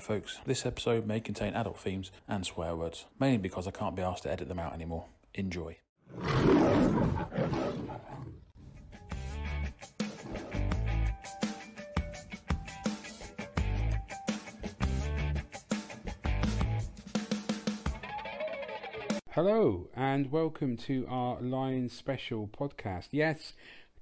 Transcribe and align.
Folks. 0.00 0.38
This 0.46 0.66
episode 0.66 1.06
may 1.06 1.20
contain 1.20 1.54
adult 1.54 1.78
themes 1.78 2.10
and 2.28 2.44
swear 2.44 2.76
words, 2.76 3.06
mainly 3.18 3.38
because 3.38 3.66
I 3.66 3.70
can't 3.70 3.96
be 3.96 4.02
asked 4.02 4.24
to 4.24 4.30
edit 4.30 4.48
them 4.48 4.58
out 4.58 4.74
anymore. 4.74 5.06
Enjoy. 5.34 5.76
Hello 19.36 19.90
and 19.94 20.32
welcome 20.32 20.78
to 20.78 21.06
our 21.10 21.38
Lions 21.42 21.92
special 21.92 22.48
podcast. 22.48 23.08
Yes, 23.10 23.52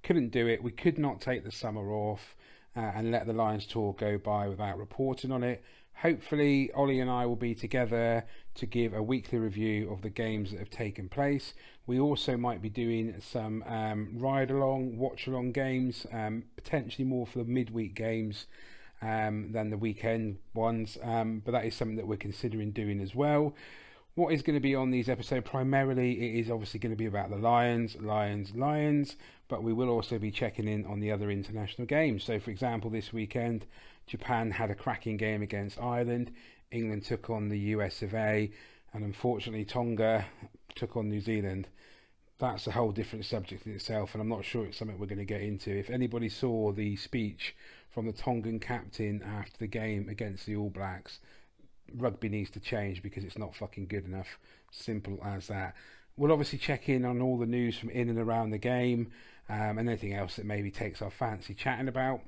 couldn't 0.05 0.29
do 0.29 0.47
it. 0.47 0.63
We 0.63 0.71
could 0.71 0.97
not 0.97 1.21
take 1.21 1.43
the 1.43 1.51
summer 1.51 1.91
off 1.91 2.37
uh, 2.77 2.93
and 2.95 3.11
let 3.11 3.27
the 3.27 3.33
Lions 3.33 3.67
tour 3.67 3.97
go 3.99 4.17
by 4.17 4.47
without 4.47 4.79
reporting 4.79 5.33
on 5.33 5.43
it. 5.43 5.65
Hopefully, 5.97 6.71
Ollie 6.73 7.01
and 7.01 7.11
I 7.11 7.25
will 7.27 7.37
be 7.37 7.55
together 7.55 8.25
to 8.57 8.67
give 8.67 8.93
a 8.93 9.03
weekly 9.03 9.39
review 9.39 9.91
of 9.91 10.03
the 10.03 10.11
games 10.11 10.51
that 10.51 10.59
have 10.59 10.71
taken 10.71 11.09
place. 11.09 11.55
We 11.87 11.99
also 11.99 12.37
might 12.37 12.61
be 12.61 12.69
doing 12.69 13.15
some 13.21 13.63
um, 13.67 14.11
ride 14.15 14.51
along, 14.51 14.99
watch 14.99 15.27
along 15.27 15.53
games, 15.53 16.07
um, 16.13 16.45
potentially 16.57 17.05
more 17.05 17.27
for 17.27 17.39
the 17.39 17.45
midweek 17.45 17.95
games 17.95 18.47
um, 19.03 19.53
than 19.53 19.71
the 19.71 19.77
weekend 19.77 20.39
ones, 20.55 20.99
um, 21.03 21.43
but 21.45 21.53
that 21.53 21.65
is 21.65 21.75
something 21.75 21.97
that 21.97 22.07
we're 22.07 22.17
considering 22.17 22.71
doing 22.71 23.01
as 23.01 23.15
well. 23.15 23.55
What 24.15 24.33
is 24.33 24.43
going 24.43 24.55
to 24.55 24.61
be 24.61 24.77
on 24.77 24.91
these 24.91 25.09
episodes? 25.09 25.49
Primarily 25.49 26.13
it 26.13 26.41
is 26.41 26.51
obviously 26.51 26.79
going 26.79 26.93
to 26.93 26.97
be 26.97 27.07
about 27.07 27.31
the 27.31 27.37
lions 27.37 27.97
lions 28.01 28.55
lions 28.55 29.17
but 29.49 29.63
we 29.63 29.73
will 29.73 29.89
also 29.89 30.19
be 30.19 30.31
checking 30.31 30.69
in 30.69 30.87
on 30.87 31.01
the 31.01 31.11
other 31.11 31.31
international 31.31 31.87
games. 31.87 32.25
So 32.25 32.39
for 32.39 32.51
example 32.51 32.91
this 32.91 33.13
weekend 33.13 33.67
japan 34.07 34.51
had 34.51 34.71
a 34.71 34.75
cracking 34.75 35.17
game 35.17 35.43
against 35.43 35.81
ireland 35.81 36.33
england 36.71 37.05
took 37.05 37.31
on 37.31 37.49
the 37.49 37.59
us 37.59 38.03
of 38.03 38.15
a 38.15 38.51
and 38.93 39.05
unfortunately 39.05 39.65
tonga 39.65 40.25
took 40.75 40.97
on 40.97 41.09
new 41.09 41.21
zealand 41.21 41.69
that's 42.39 42.67
a 42.67 42.73
whole 42.73 42.93
different 42.93 43.25
subject 43.25 43.67
in 43.67 43.73
itself 43.73 44.15
and 44.15 44.21
i'm 44.21 44.29
not 44.29 44.45
sure 44.45 44.65
it's 44.67 44.79
something 44.79 44.99
we're 44.99 45.07
going 45.07 45.19
to 45.19 45.25
get 45.25 45.41
into 45.41 45.71
if 45.71 45.91
anybody 45.91 46.29
saw 46.29 46.73
the 46.73 46.97
speech 46.97 47.55
from 47.91 48.07
the 48.07 48.13
tongan 48.13 48.59
captain 48.59 49.23
after 49.23 49.57
the 49.59 49.67
game 49.67 50.09
against 50.09 50.47
the 50.47 50.57
all 50.57 50.71
blacks 50.71 51.21
rugby 51.93 52.29
needs 52.29 52.51
to 52.51 52.61
change 52.61 53.03
because 53.03 53.25
it's 53.25 53.39
not 53.39 53.55
fucking 53.55 53.87
good 53.87 54.05
enough. 54.05 54.39
Simple 54.71 55.19
as 55.25 55.49
that. 55.49 55.75
We'll 56.17 56.33
obviously 56.33 56.59
check 56.59 56.89
in 56.89 57.05
on 57.05 57.21
all 57.21 57.39
the 57.39 57.47
news 57.47 57.77
from 57.77 57.91
in 57.91 58.09
and 58.09 58.19
around 58.19 58.51
the 58.51 58.59
game 58.59 59.11
um, 59.49 59.79
and 59.79 59.89
anything 59.89 60.15
else 60.15 60.37
that 60.37 60.47
maybe 60.47 60.71
takes 60.71 61.03
our 61.03 61.11
fancy 61.11 61.55
chatting 61.55 61.89
about. 61.89 62.21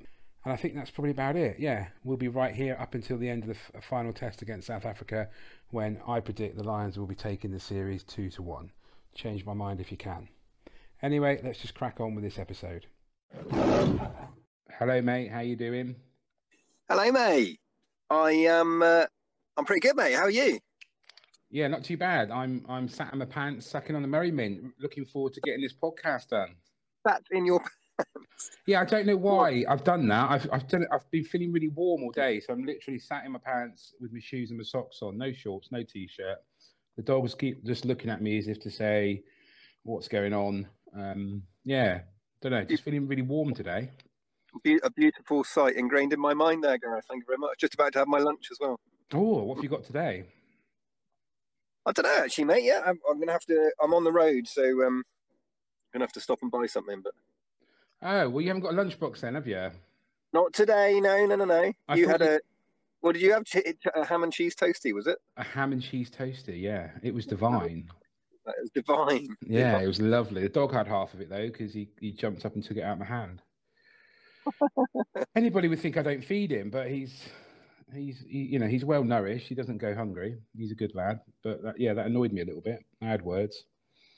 And 0.46 0.52
I 0.52 0.56
think 0.56 0.76
that's 0.76 0.92
probably 0.92 1.10
about 1.10 1.34
it. 1.34 1.58
Yeah, 1.58 1.88
we'll 2.04 2.16
be 2.16 2.28
right 2.28 2.54
here 2.54 2.76
up 2.78 2.94
until 2.94 3.18
the 3.18 3.28
end 3.28 3.42
of 3.42 3.48
the 3.48 3.82
final 3.82 4.12
test 4.12 4.42
against 4.42 4.68
South 4.68 4.86
Africa 4.86 5.28
when 5.70 6.00
I 6.06 6.20
predict 6.20 6.56
the 6.56 6.62
Lions 6.62 6.96
will 6.96 7.08
be 7.08 7.16
taking 7.16 7.50
the 7.50 7.58
series 7.58 8.04
2 8.04 8.30
to 8.30 8.42
1. 8.42 8.70
Change 9.12 9.44
my 9.44 9.54
mind 9.54 9.80
if 9.80 9.90
you 9.90 9.96
can. 9.96 10.28
Anyway, 11.02 11.40
let's 11.42 11.58
just 11.58 11.74
crack 11.74 11.98
on 11.98 12.14
with 12.14 12.22
this 12.22 12.38
episode. 12.38 12.86
Hello, 13.50 15.02
mate. 15.02 15.32
How 15.32 15.40
you 15.40 15.56
doing? 15.56 15.96
Hello, 16.88 17.10
mate. 17.10 17.58
I 18.08 18.30
am. 18.30 18.82
Uh, 18.84 19.06
I'm 19.56 19.64
pretty 19.64 19.80
good, 19.80 19.96
mate. 19.96 20.14
How 20.14 20.22
are 20.22 20.30
you? 20.30 20.60
Yeah, 21.50 21.66
not 21.66 21.82
too 21.82 21.96
bad. 21.96 22.30
I'm 22.30 22.64
I'm 22.68 22.88
sat 22.88 23.12
in 23.12 23.18
my 23.18 23.24
pants, 23.24 23.66
sucking 23.66 23.96
on 23.96 24.02
the 24.02 24.06
Murray 24.06 24.30
mint, 24.30 24.74
looking 24.78 25.06
forward 25.06 25.32
to 25.32 25.40
getting 25.40 25.62
this 25.62 25.74
podcast 25.74 26.28
done. 26.28 26.54
That's 27.04 27.26
in 27.32 27.46
your. 27.46 27.64
Yeah, 28.66 28.80
I 28.80 28.84
don't 28.84 29.06
know 29.06 29.16
why 29.16 29.64
I've 29.68 29.84
done 29.84 30.08
that. 30.08 30.30
I've 30.30 30.48
I've 30.52 30.68
done 30.68 30.82
it. 30.82 30.88
I've 30.92 31.08
been 31.10 31.24
feeling 31.24 31.52
really 31.52 31.68
warm 31.68 32.02
all 32.02 32.10
day, 32.10 32.40
so 32.40 32.52
I'm 32.52 32.64
literally 32.64 32.98
sat 32.98 33.24
in 33.24 33.32
my 33.32 33.38
pants 33.38 33.94
with 34.00 34.12
my 34.12 34.20
shoes 34.20 34.50
and 34.50 34.58
my 34.58 34.64
socks 34.64 35.02
on, 35.02 35.16
no 35.16 35.32
shorts, 35.32 35.68
no 35.70 35.82
t-shirt. 35.82 36.38
The 36.96 37.02
dogs 37.02 37.34
keep 37.34 37.64
just 37.64 37.84
looking 37.84 38.10
at 38.10 38.20
me 38.20 38.38
as 38.38 38.48
if 38.48 38.58
to 38.60 38.70
say, 38.70 39.22
"What's 39.84 40.08
going 40.08 40.34
on?" 40.34 40.68
Um, 40.96 41.42
yeah, 41.64 42.00
don't 42.40 42.52
know. 42.52 42.64
Just 42.64 42.82
feeling 42.82 43.06
really 43.06 43.22
warm 43.22 43.54
today. 43.54 43.90
A 44.82 44.90
beautiful 44.90 45.44
sight 45.44 45.76
ingrained 45.76 46.12
in 46.12 46.20
my 46.20 46.34
mind 46.34 46.64
there, 46.64 46.78
Gareth. 46.78 47.04
Thank 47.08 47.22
you 47.22 47.26
very 47.26 47.38
much. 47.38 47.58
Just 47.58 47.74
about 47.74 47.92
to 47.92 47.98
have 48.00 48.08
my 48.08 48.18
lunch 48.18 48.48
as 48.50 48.58
well. 48.58 48.80
Oh, 49.12 49.44
what 49.44 49.56
have 49.56 49.64
you 49.64 49.70
got 49.70 49.84
today? 49.84 50.24
I 51.84 51.92
don't 51.92 52.04
know, 52.04 52.24
actually, 52.24 52.44
mate. 52.44 52.64
Yeah, 52.64 52.82
I'm, 52.84 52.98
I'm 53.08 53.20
gonna 53.20 53.32
have 53.32 53.44
to. 53.46 53.70
I'm 53.80 53.94
on 53.94 54.02
the 54.02 54.12
road, 54.12 54.48
so 54.48 54.62
um, 54.84 55.04
I'm 55.04 55.04
gonna 55.92 56.04
have 56.04 56.12
to 56.12 56.20
stop 56.20 56.40
and 56.42 56.50
buy 56.50 56.66
something, 56.66 57.00
but 57.02 57.12
Oh, 58.02 58.28
well, 58.28 58.40
you 58.40 58.48
haven't 58.48 58.62
got 58.62 58.74
a 58.74 58.76
lunchbox 58.76 59.20
then, 59.20 59.34
have 59.34 59.46
you? 59.46 59.70
not 60.36 60.52
today. 60.52 61.00
No, 61.00 61.24
no, 61.26 61.36
no, 61.36 61.44
no. 61.44 61.72
I 61.88 61.94
you 61.96 62.08
had 62.08 62.22
a. 62.22 62.40
What 63.00 63.12
did 63.12 63.22
you 63.22 63.32
have? 63.32 63.44
A 63.94 64.04
ham 64.04 64.22
and 64.22 64.32
cheese 64.32 64.54
toasty, 64.54 64.92
was 64.92 65.06
it? 65.06 65.18
A 65.36 65.44
ham 65.44 65.72
and 65.72 65.82
cheese 65.82 66.10
toasty. 66.10 66.60
Yeah, 66.60 66.90
it 67.02 67.14
was 67.14 67.26
oh, 67.26 67.30
divine. 67.30 67.88
That 68.44 68.54
was 68.60 68.70
divine. 68.70 69.28
Yeah, 69.46 69.78
it 69.80 69.86
was 69.86 70.00
lovely. 70.00 70.42
The 70.42 70.48
dog 70.48 70.72
had 70.72 70.86
half 70.86 71.14
of 71.14 71.20
it 71.20 71.28
though 71.28 71.46
because 71.46 71.72
he, 71.72 71.88
he 72.00 72.12
jumped 72.12 72.44
up 72.44 72.54
and 72.54 72.64
took 72.64 72.76
it 72.76 72.82
out 72.82 72.94
of 72.94 72.98
my 73.00 73.06
hand. 73.06 73.42
Anybody 75.36 75.68
would 75.68 75.80
think 75.80 75.96
I 75.96 76.02
don't 76.02 76.24
feed 76.24 76.52
him, 76.52 76.70
but 76.70 76.88
he's 76.88 77.28
he's 77.92 78.24
he, 78.28 78.38
you 78.38 78.58
know 78.58 78.66
he's 78.66 78.84
well 78.84 79.04
nourished. 79.04 79.48
He 79.48 79.54
doesn't 79.54 79.78
go 79.78 79.94
hungry. 79.94 80.36
He's 80.56 80.72
a 80.72 80.76
good 80.76 80.94
lad. 80.94 81.20
But 81.42 81.62
that, 81.62 81.80
yeah, 81.80 81.94
that 81.94 82.06
annoyed 82.06 82.32
me 82.32 82.42
a 82.42 82.44
little 82.44 82.62
bit. 82.62 82.84
I 83.02 83.06
had 83.06 83.22
words. 83.22 83.64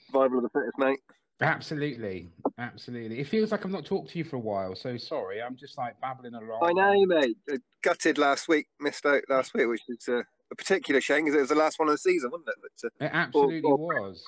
Survival 0.06 0.39
of 0.39 0.45
the 0.45 0.50
fittest, 0.50 0.78
mate. 0.78 1.00
Absolutely, 1.41 2.28
absolutely. 2.59 3.21
It 3.21 3.28
feels 3.28 3.53
like 3.53 3.65
I've 3.65 3.71
not 3.71 3.84
talked 3.84 4.10
to 4.10 4.19
you 4.19 4.25
for 4.25 4.37
a 4.37 4.41
while. 4.41 4.75
So 4.75 4.97
sorry. 4.97 5.41
I'm 5.41 5.56
just 5.56 5.78
like 5.78 6.00
babbling 6.00 6.34
along. 6.34 6.60
I 6.62 6.72
know, 6.72 7.06
mate. 7.06 7.37
Uh, 7.53 7.59
Gutted 7.82 8.19
last 8.19 8.49
week, 8.49 8.66
missed 8.81 9.06
out 9.06 9.22
last 9.28 9.54
week, 9.54 9.69
which 9.69 9.82
is 9.88 10.09
uh, 10.09 10.22
a 10.50 10.54
particular 10.56 11.00
shame 11.00 11.25
because 11.25 11.37
it 11.37 11.41
was 11.41 11.48
the 11.50 11.54
last 11.54 11.78
one 11.78 11.88
of 11.88 11.94
the 11.94 11.98
season, 11.98 12.31
wasn't 12.32 12.48
it? 12.48 12.54
But, 13.00 13.06
It 13.06 13.10
absolutely 13.15 13.60
or- 13.71 13.78
was. 13.78 14.25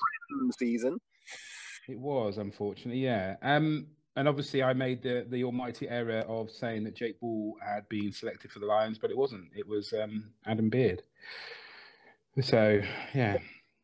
uh, 0.47 0.51
season. 0.57 0.99
It 1.89 1.99
was, 1.99 2.37
unfortunately, 2.37 3.01
yeah. 3.03 3.35
Um, 3.41 3.87
and 4.15 4.27
obviously, 4.27 4.61
I 4.63 4.71
made 4.73 5.01
the 5.03 5.25
the 5.29 5.43
almighty 5.43 5.89
error 5.89 6.19
of 6.27 6.49
saying 6.51 6.83
that 6.85 6.95
Jake 6.95 7.19
Ball 7.19 7.55
had 7.65 7.87
been 7.89 8.11
selected 8.13 8.51
for 8.51 8.59
the 8.59 8.65
Lions, 8.65 8.97
but 8.99 9.09
it 9.09 9.17
wasn't. 9.17 9.45
It 9.55 9.67
was 9.67 9.93
um, 9.93 10.31
Adam 10.45 10.69
Beard. 10.69 11.01
So 12.41 12.81
yeah, 13.13 13.37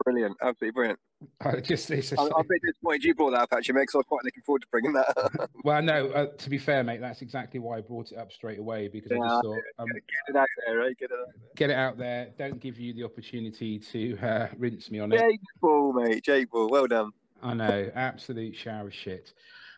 Brilliant, 0.05 0.37
absolutely 0.41 0.71
brilliant. 0.71 0.99
I 1.41 1.59
just 1.61 1.89
it's 1.89 2.11
a, 2.11 2.19
I, 2.19 2.25
I'm 2.25 2.31
a 2.31 2.43
bit 2.43 2.61
disappointed 2.61 3.03
you 3.03 3.15
brought 3.15 3.31
that 3.31 3.41
up, 3.41 3.49
actually, 3.53 3.73
mate, 3.73 3.81
because 3.83 3.95
I 3.95 3.97
was 3.99 4.05
quite 4.07 4.23
looking 4.23 4.43
forward 4.43 4.61
to 4.61 4.67
bringing 4.69 4.93
that 4.93 5.17
up. 5.17 5.49
well, 5.63 5.81
no. 5.81 6.07
Uh, 6.09 6.27
to 6.27 6.49
be 6.49 6.57
fair, 6.57 6.83
mate, 6.83 7.01
that's 7.01 7.21
exactly 7.21 7.59
why 7.59 7.77
I 7.77 7.81
brought 7.81 8.11
it 8.11 8.17
up 8.17 8.31
straight 8.31 8.59
away 8.59 8.87
because 8.87 9.11
I 9.11 9.15
just 9.15 9.43
thought 9.43 9.57
um, 9.79 9.87
Get 9.87 10.03
it 10.29 10.35
out 10.35 10.47
there, 10.65 10.77
right? 10.77 10.97
Get 10.97 11.09
it 11.11 11.13
out 11.13 11.27
there. 11.27 11.51
get 11.55 11.69
it 11.71 11.75
out 11.75 11.97
there. 11.97 12.29
Don't 12.37 12.59
give 12.59 12.79
you 12.79 12.93
the 12.93 13.03
opportunity 13.03 13.79
to 13.79 14.17
uh, 14.19 14.47
rinse 14.57 14.91
me 14.91 14.99
on 14.99 15.11
it. 15.11 15.19
Jake 15.19 15.39
Ball, 15.59 15.93
mate. 15.93 16.23
Jake 16.23 16.51
Ball. 16.51 16.69
Well 16.69 16.87
done. 16.87 17.11
I 17.41 17.53
know, 17.53 17.91
absolute 17.95 18.55
shower 18.55 18.87
of 18.87 18.93
shit. 18.93 19.33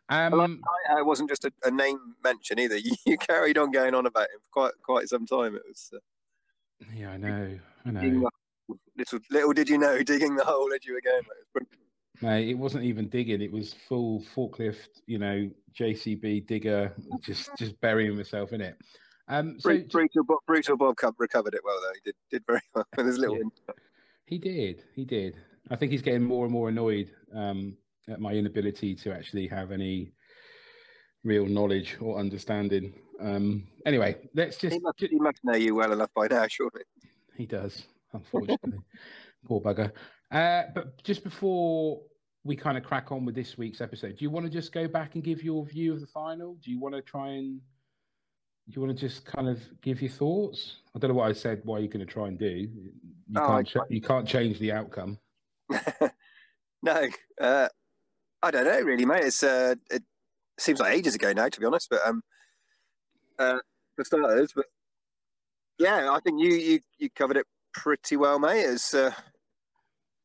I 0.09 0.25
Um, 0.25 0.61
how 0.88 0.97
it 0.97 1.06
wasn't 1.06 1.29
just 1.29 1.45
a, 1.45 1.51
a 1.63 1.71
name 1.71 2.16
mention 2.23 2.59
either. 2.59 2.77
You, 2.83 2.95
you 3.06 3.17
carried 3.17 3.57
on 3.57 3.71
going 3.71 3.94
on 3.94 4.06
about 4.06 4.29
him 4.29 4.39
for 4.41 4.50
quite 4.51 4.71
quite 4.81 5.07
some 5.07 5.25
time. 5.25 5.56
It 5.56 5.61
was 5.67 5.91
uh, 5.94 6.85
yeah, 6.95 7.11
I 7.11 7.17
know, 7.17 7.59
I 7.85 7.91
know. 7.91 8.29
Little 8.97 9.19
little 9.31 9.53
did 9.53 9.69
you 9.69 9.78
know, 9.78 10.02
digging 10.03 10.35
the 10.35 10.44
hole 10.44 10.72
as 10.74 10.85
you 10.85 10.97
again. 10.97 11.22
Mate. 11.24 11.31
It 11.31 11.38
was 11.38 11.47
brilliant. 11.53 11.80
Mate, 12.22 12.50
it 12.50 12.56
wasn't 12.56 12.84
even 12.84 13.07
digging; 13.07 13.41
it 13.41 13.52
was 13.52 13.74
full 13.88 14.24
forklift, 14.35 15.02
you 15.06 15.19
know, 15.19 15.50
JCB 15.78 16.47
digger, 16.47 16.94
just 17.22 17.50
just 17.57 17.80
burying 17.81 18.16
myself 18.16 18.52
in 18.53 18.62
it. 18.62 18.78
Um, 19.30 19.59
so 19.59 19.69
Bru- 19.69 19.85
brutal, 19.85 20.24
Bob, 20.24 20.40
brutal 20.47 20.75
Bob 20.75 20.96
recovered 21.18 21.53
it 21.53 21.62
well 21.63 21.80
though. 21.81 21.94
He 21.94 22.02
did 22.03 22.16
did 22.31 22.44
very 22.47 22.62
well 22.75 22.85
with 22.97 23.06
his 23.06 23.18
little. 23.18 23.38
Yeah. 23.38 23.74
he 24.25 24.38
did, 24.38 24.84
he 24.96 25.06
did. 25.06 25.38
I 25.69 25.75
think 25.75 25.91
he's 25.91 26.01
getting 26.01 26.24
more 26.24 26.46
and 26.46 26.51
more 26.51 26.69
annoyed 26.69 27.12
um, 27.34 27.78
at 28.09 28.19
my 28.19 28.34
inability 28.34 28.96
to 28.96 29.13
actually 29.13 29.47
have 29.47 29.72
any 29.72 30.12
real 31.24 31.46
knowledge 31.46 31.97
or 32.01 32.18
understanding. 32.18 32.94
Um, 33.22 33.68
anyway, 33.86 34.18
let's 34.34 34.57
just. 34.57 34.74
He 34.74 34.80
must, 34.80 35.00
he 35.00 35.19
must 35.19 35.40
know 35.44 35.56
you 35.56 35.75
well 35.75 35.91
enough 35.91 36.09
by 36.16 36.28
now, 36.28 36.47
surely. 36.47 36.81
He 37.36 37.45
does, 37.45 37.86
unfortunately. 38.13 38.79
Poor 39.45 39.61
bugger. 39.61 39.91
Uh, 40.31 40.63
but 40.73 41.01
just 41.03 41.23
before 41.23 42.01
we 42.44 42.56
kind 42.56 42.77
of 42.77 42.83
crack 42.83 43.11
on 43.11 43.25
with 43.25 43.35
this 43.35 43.57
week's 43.57 43.81
episode, 43.81 44.17
do 44.17 44.23
you 44.23 44.29
want 44.29 44.45
to 44.45 44.51
just 44.51 44.71
go 44.71 44.88
back 44.88 45.15
and 45.15 45.23
give 45.23 45.44
your 45.44 45.65
view 45.65 45.94
of 45.94 46.01
the 46.01 46.07
final? 46.07 46.56
Do 46.56 46.71
you 46.71 46.79
want 46.79 46.95
to 46.95 47.01
try 47.01 47.29
and 47.29 47.59
do 48.69 48.75
you 48.75 48.85
want 48.85 48.95
to 48.95 49.07
just 49.07 49.25
kind 49.25 49.47
of 49.50 49.59
give 49.81 50.00
your 50.00 50.11
thoughts? 50.11 50.75
I 50.95 51.00
don't 51.00 51.09
know 51.09 51.15
what 51.15 51.29
I 51.29 51.33
said. 51.33 51.61
What 51.63 51.81
you're 51.81 51.88
going 51.88 52.06
to 52.06 52.11
try 52.11 52.27
and 52.27 52.38
do? 52.38 52.45
You 52.45 52.91
Oh, 53.35 53.47
can't. 53.47 53.67
Cha- 53.67 53.85
you 53.89 54.01
can't 54.01 54.27
change 54.27 54.59
the 54.59 54.71
outcome. 54.73 55.17
no, 56.83 57.07
uh, 57.41 57.67
I 58.44 58.51
don't 58.51 58.65
know 58.65 58.81
really, 58.81 59.05
mate. 59.05 59.23
It's 59.23 59.41
uh, 59.41 59.75
it 59.89 60.03
seems 60.59 60.79
like 60.79 60.94
ages 60.95 61.15
ago 61.15 61.33
now, 61.33 61.47
to 61.50 61.59
be 61.59 61.65
honest. 61.65 61.89
But 61.89 62.05
um, 62.05 62.21
uh, 63.39 63.57
for 63.95 64.05
starters, 64.05 64.51
but 64.55 64.65
yeah, 65.79 66.12
I 66.12 66.19
think 66.19 66.39
you 66.39 66.50
you 66.53 66.79
you 67.00 67.09
covered 67.09 67.38
it 67.38 67.47
pretty 67.74 68.18
well, 68.18 68.39
mate. 68.39 68.62
It's 68.62 68.94
uh, 68.94 69.12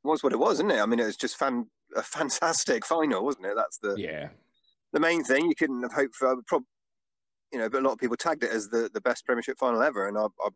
was 0.03 0.23
what 0.23 0.33
it 0.33 0.39
was, 0.39 0.55
isn't 0.55 0.71
it? 0.71 0.81
I 0.81 0.87
mean, 0.87 1.01
it 1.01 1.07
was 1.07 1.17
just 1.17 1.37
fan 1.37 1.67
a 1.97 2.03
fantastic 2.03 2.85
final, 2.95 3.25
wasn't 3.25 3.47
it? 3.47 3.55
That's 3.57 3.79
the 3.79 3.95
Yeah. 3.97 4.29
the 4.93 5.01
main 5.01 5.25
thing. 5.25 5.47
You 5.49 5.55
couldn't 5.55 5.83
have 5.83 5.93
hoped 5.93 6.15
for. 6.17 6.37
Prob- 6.47 6.65
you 7.53 7.59
know, 7.61 7.69
but 7.71 7.83
a 7.83 7.85
lot 7.85 7.93
of 7.93 7.99
people 7.99 8.17
tagged 8.17 8.43
it 8.43 8.51
as 8.51 8.69
the, 8.69 8.91
the 8.93 9.01
best 9.01 9.25
Premiership 9.25 9.57
final 9.59 9.81
ever, 9.81 10.09
and 10.09 10.19
I, 10.19 10.25
I 10.45 10.49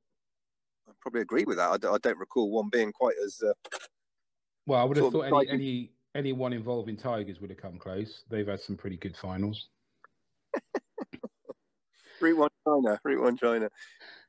probably 1.00 1.20
agree 1.20 1.44
with 1.44 1.56
that. 1.58 1.70
I, 1.70 1.76
d- 1.76 1.86
I 1.86 1.96
don't 1.98 2.18
recall 2.18 2.50
one 2.50 2.70
being 2.70 2.90
quite 2.90 3.14
as. 3.24 3.40
Uh, 3.40 3.52
Well, 4.66 4.80
I 4.80 4.84
would 4.84 4.96
have 4.96 5.12
thought 5.12 5.20
any, 5.26 5.36
exciting. 5.36 5.54
any 5.54 5.92
anyone 6.16 6.52
involving 6.52 6.96
Tigers 6.96 7.40
would 7.40 7.50
have 7.50 7.60
come 7.60 7.78
close. 7.78 8.24
They've 8.28 8.48
had 8.48 8.58
some 8.60 8.76
pretty 8.76 8.96
good 8.96 9.16
finals. 9.16 9.68
Route 12.20 12.36
One 12.36 12.50
China, 12.66 12.98
Route 13.04 13.22
One 13.22 13.36
China. 13.36 13.68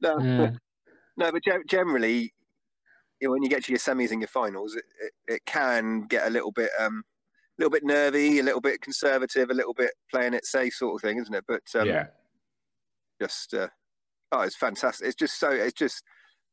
No, 0.02 0.20
Yeah. 0.20 0.52
no, 1.18 1.32
but 1.32 1.42
ge- 1.44 1.68
generally, 1.68 2.34
when 3.21 3.44
you 3.44 3.50
get 3.50 3.66
to 3.66 3.71
your 3.71 3.80
semis 3.80 4.12
and 4.12 4.21
your 4.21 4.30
finals, 4.30 4.75
it, 4.75 4.86
it, 5.01 5.33
it 5.33 5.45
can 5.45 6.04
get 6.07 6.27
a 6.27 6.30
little 6.30 6.51
bit, 6.51 6.69
um, 6.80 7.04
a 7.57 7.62
little 7.62 7.71
bit 7.71 7.83
nervy, 7.83 8.39
a 8.39 8.44
little 8.44 8.62
bit 8.62 8.81
conservative, 8.81 9.50
a 9.50 9.54
little 9.54 9.74
bit 9.74 9.92
playing 10.10 10.33
it 10.33 10.45
safe 10.45 10.74
sort 10.74 10.95
of 10.95 11.01
thing, 11.01 11.19
isn't 11.19 11.33
it? 11.33 11.44
But 11.48 11.63
um, 11.75 11.88
yeah. 11.88 12.06
just, 13.21 13.54
uh, 13.54 13.68
oh, 14.31 14.42
it's 14.42 14.56
fantastic. 14.56 15.07
It's 15.07 15.16
just 15.16 15.39
so, 15.39 15.50
it's 15.50 15.74
just 15.74 16.04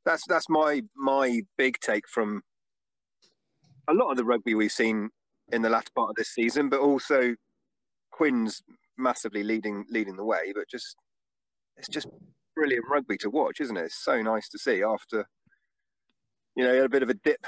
that's 0.06 0.22
that's 0.28 0.48
my 0.48 0.80
my 0.96 1.42
big 1.58 1.78
take 1.80 2.08
from 2.08 2.40
a 3.88 3.92
lot 3.92 4.10
of 4.10 4.16
the 4.16 4.24
rugby 4.24 4.54
we've 4.54 4.72
seen 4.72 5.10
in 5.52 5.62
the 5.62 5.68
latter 5.68 5.90
part 5.94 6.10
of 6.10 6.16
this 6.16 6.30
season, 6.30 6.68
but 6.68 6.80
also 6.80 7.34
Quinn's 8.12 8.62
massively 8.96 9.42
leading 9.42 9.84
leading 9.90 10.16
the 10.16 10.24
way. 10.24 10.52
But 10.54 10.68
just 10.70 10.96
it's 11.76 11.88
just 11.88 12.06
brilliant 12.54 12.86
rugby 12.90 13.18
to 13.18 13.30
watch, 13.30 13.60
isn't 13.60 13.76
it? 13.76 13.86
It's 13.86 14.02
so 14.02 14.22
nice 14.22 14.48
to 14.48 14.58
see 14.58 14.82
after 14.82 15.26
you 16.56 16.64
know, 16.64 16.72
you 16.72 16.78
had 16.78 16.86
a 16.86 16.90
bit 16.90 17.02
of 17.02 17.10
a 17.10 17.14
dip 17.14 17.46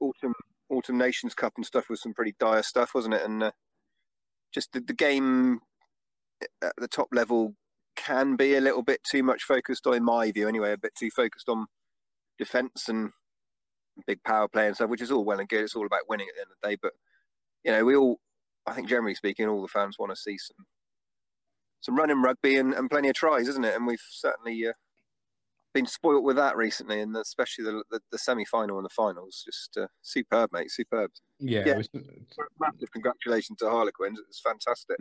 autumn 0.00 0.34
autumn 0.70 0.98
nations 0.98 1.34
cup 1.34 1.54
and 1.56 1.66
stuff 1.66 1.88
was 1.88 2.02
some 2.02 2.14
pretty 2.14 2.34
dire 2.38 2.62
stuff, 2.62 2.94
wasn't 2.94 3.14
it? 3.14 3.24
And 3.24 3.42
uh, 3.42 3.50
just 4.52 4.72
the, 4.72 4.80
the 4.80 4.94
game 4.94 5.60
at 6.62 6.72
the 6.78 6.88
top 6.88 7.08
level 7.12 7.54
can 7.96 8.36
be 8.36 8.54
a 8.54 8.60
little 8.60 8.82
bit 8.82 9.00
too 9.04 9.22
much 9.22 9.42
focused 9.42 9.86
in 9.86 10.04
my 10.04 10.30
view 10.30 10.48
anyway, 10.48 10.72
a 10.72 10.78
bit 10.78 10.94
too 10.98 11.10
focused 11.10 11.48
on 11.48 11.66
defence 12.38 12.88
and 12.88 13.10
big 14.06 14.22
power 14.24 14.48
play 14.48 14.66
and 14.66 14.76
stuff, 14.76 14.88
which 14.88 15.02
is 15.02 15.10
all 15.10 15.24
well 15.24 15.40
and 15.40 15.48
good. 15.48 15.62
It's 15.62 15.74
all 15.74 15.86
about 15.86 16.08
winning 16.08 16.28
at 16.28 16.34
the 16.34 16.40
end 16.40 16.50
of 16.50 16.56
the 16.62 16.68
day. 16.68 16.78
But 16.80 16.92
you 17.64 17.72
know, 17.72 17.84
we 17.84 17.96
all, 17.96 18.18
I 18.66 18.72
think, 18.72 18.88
generally 18.88 19.14
speaking, 19.14 19.46
all 19.46 19.62
the 19.62 19.68
fans 19.68 19.96
want 19.98 20.12
to 20.12 20.16
see 20.16 20.38
some 20.38 20.64
some 21.82 21.96
running 21.96 22.22
rugby 22.22 22.56
and, 22.56 22.74
and 22.74 22.90
plenty 22.90 23.08
of 23.08 23.14
tries, 23.14 23.48
isn't 23.48 23.64
it? 23.64 23.74
And 23.74 23.86
we've 23.86 24.02
certainly 24.10 24.66
uh, 24.66 24.72
been 25.72 25.86
spoilt 25.86 26.24
with 26.24 26.36
that 26.36 26.56
recently, 26.56 27.00
and 27.00 27.16
especially 27.16 27.64
the 27.64 27.82
the, 27.90 28.00
the 28.10 28.18
semi 28.18 28.44
final 28.44 28.76
and 28.78 28.84
the 28.84 28.90
finals. 28.90 29.42
Just 29.44 29.76
uh, 29.78 29.86
superb, 30.02 30.50
mate, 30.52 30.70
superb. 30.70 31.10
Yeah. 31.38 31.62
Yeah. 31.66 31.72
it 31.72 31.76
was- 31.78 31.88
Massive 32.60 32.90
congratulations 32.92 33.58
to 33.58 33.70
Harlequins. 33.70 34.18
It 34.18 34.26
was 34.28 34.40
fantastic. 34.40 34.98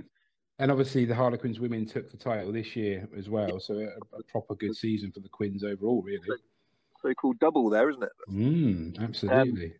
and 0.60 0.72
obviously, 0.72 1.06
the 1.06 1.16
Harlequins 1.16 1.60
women 1.60 1.86
took 1.86 2.10
the 2.12 2.18
title 2.18 2.52
this 2.52 2.76
year 2.76 3.08
as 3.18 3.30
well. 3.30 3.60
So, 3.60 3.76
a, 3.76 4.18
a 4.18 4.24
proper 4.24 4.56
good 4.56 4.76
season 4.76 5.12
for 5.12 5.20
the 5.20 5.30
Quins 5.30 5.64
overall, 5.64 6.02
really. 6.02 6.22
So 7.02 7.14
called 7.14 7.40
double 7.40 7.70
there, 7.70 7.90
isn't 7.90 8.04
it? 8.04 8.12
Mm, 8.30 9.00
absolutely. 9.02 9.74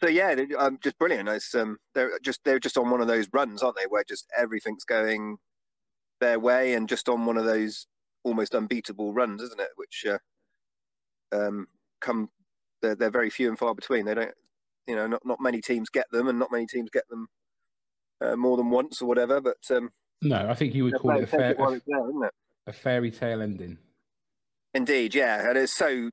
So 0.00 0.08
yeah, 0.08 0.34
um, 0.58 0.78
just 0.82 0.98
brilliant. 0.98 1.28
It's 1.28 1.54
um, 1.54 1.76
they're 1.94 2.18
just 2.22 2.40
they're 2.44 2.58
just 2.60 2.76
on 2.78 2.90
one 2.90 3.00
of 3.00 3.06
those 3.08 3.28
runs, 3.32 3.62
aren't 3.62 3.76
they? 3.76 3.86
Where 3.88 4.04
just 4.04 4.26
everything's 4.36 4.84
going 4.84 5.38
their 6.20 6.38
way, 6.38 6.74
and 6.74 6.88
just 6.88 7.08
on 7.08 7.24
one 7.26 7.36
of 7.36 7.44
those 7.44 7.86
almost 8.24 8.54
unbeatable 8.54 9.12
runs, 9.12 9.42
isn't 9.42 9.60
it? 9.60 9.70
Which 9.76 10.06
uh, 10.08 10.18
um, 11.32 11.66
come 12.00 12.28
they're, 12.80 12.94
they're 12.94 13.10
very 13.10 13.30
few 13.30 13.48
and 13.48 13.58
far 13.58 13.74
between. 13.74 14.04
They 14.04 14.14
don't, 14.14 14.34
you 14.86 14.96
know, 14.96 15.06
not 15.06 15.22
not 15.24 15.40
many 15.40 15.60
teams 15.60 15.88
get 15.88 16.06
them, 16.10 16.28
and 16.28 16.38
not 16.38 16.52
many 16.52 16.66
teams 16.66 16.90
get 16.90 17.08
them 17.08 17.28
uh, 18.20 18.36
more 18.36 18.56
than 18.56 18.70
once 18.70 19.02
or 19.02 19.06
whatever. 19.06 19.40
But 19.40 19.58
um, 19.70 19.90
no, 20.20 20.48
I 20.48 20.54
think 20.54 20.74
you 20.74 20.84
would 20.84 20.98
call 20.98 21.16
it 21.16 21.24
a, 21.24 21.26
fair, 21.26 21.50
it 21.52 21.58
while 21.58 21.72
it's 21.72 21.84
it? 21.86 22.32
a 22.66 22.72
fairy 22.72 23.10
tale 23.10 23.42
ending. 23.42 23.78
Indeed, 24.74 25.14
yeah, 25.14 25.48
and 25.48 25.58
it's 25.58 25.76
so. 25.76 26.10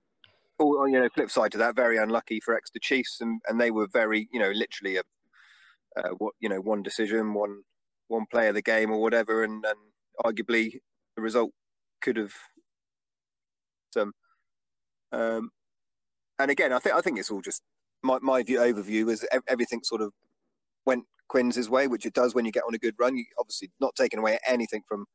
Oh, 0.61 0.85
you 0.87 0.99
know, 0.99 1.07
flip 1.15 1.31
side 1.31 1.53
to 1.53 1.57
that, 1.59 1.77
very 1.77 1.97
unlucky 1.97 2.41
for 2.41 2.53
Exeter 2.53 2.79
Chiefs, 2.81 3.21
and, 3.21 3.39
and 3.47 3.61
they 3.61 3.71
were 3.71 3.87
very, 3.93 4.27
you 4.33 4.41
know, 4.41 4.51
literally 4.51 4.97
a, 4.97 5.03
uh, 5.95 6.09
what 6.17 6.33
you 6.41 6.49
know, 6.49 6.59
one 6.59 6.83
decision, 6.83 7.33
one 7.33 7.61
one 8.09 8.25
play 8.29 8.49
of 8.49 8.55
the 8.55 8.61
game 8.61 8.91
or 8.91 9.01
whatever, 9.01 9.45
and, 9.45 9.63
and 9.63 9.77
arguably 10.25 10.73
the 11.15 11.21
result 11.21 11.51
could 12.01 12.17
have 12.17 12.33
some. 13.93 14.13
Um, 15.11 15.51
and 16.37 16.51
again, 16.51 16.71
I 16.73 16.79
think 16.79 16.95
I 16.95 17.01
think 17.01 17.19
it's 17.19 17.31
all 17.31 17.41
just 17.41 17.61
my 18.03 18.19
my 18.21 18.43
view 18.43 18.59
overview 18.59 19.09
is 19.11 19.25
everything 19.47 19.81
sort 19.83 20.01
of 20.01 20.13
went 20.85 21.05
Quinn's 21.27 21.69
way, 21.69 21.87
which 21.87 22.05
it 22.05 22.13
does 22.13 22.33
when 22.33 22.45
you 22.45 22.51
get 22.51 22.63
on 22.67 22.75
a 22.75 22.79
good 22.79 22.95
run. 22.99 23.17
You 23.17 23.25
obviously 23.39 23.71
not 23.79 23.95
taking 23.95 24.19
away 24.19 24.39
anything 24.47 24.81
from 24.87 25.05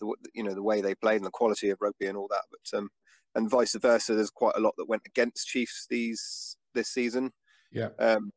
the 0.00 0.14
you 0.34 0.42
know 0.42 0.54
the 0.54 0.62
way 0.62 0.80
they 0.80 0.94
played 0.94 1.16
and 1.16 1.26
the 1.26 1.30
quality 1.30 1.70
of 1.70 1.78
rugby 1.80 2.06
and 2.06 2.16
all 2.16 2.28
that, 2.30 2.44
but 2.50 2.78
um, 2.78 2.88
and 3.34 3.50
vice 3.50 3.74
versa. 3.74 4.14
There's 4.14 4.30
quite 4.30 4.56
a 4.56 4.60
lot 4.60 4.74
that 4.78 4.88
went 4.88 5.02
against 5.06 5.48
Chiefs 5.48 5.86
these 5.90 6.56
this 6.74 6.88
season, 6.88 7.32
Yeah. 7.72 7.90
um, 7.98 8.30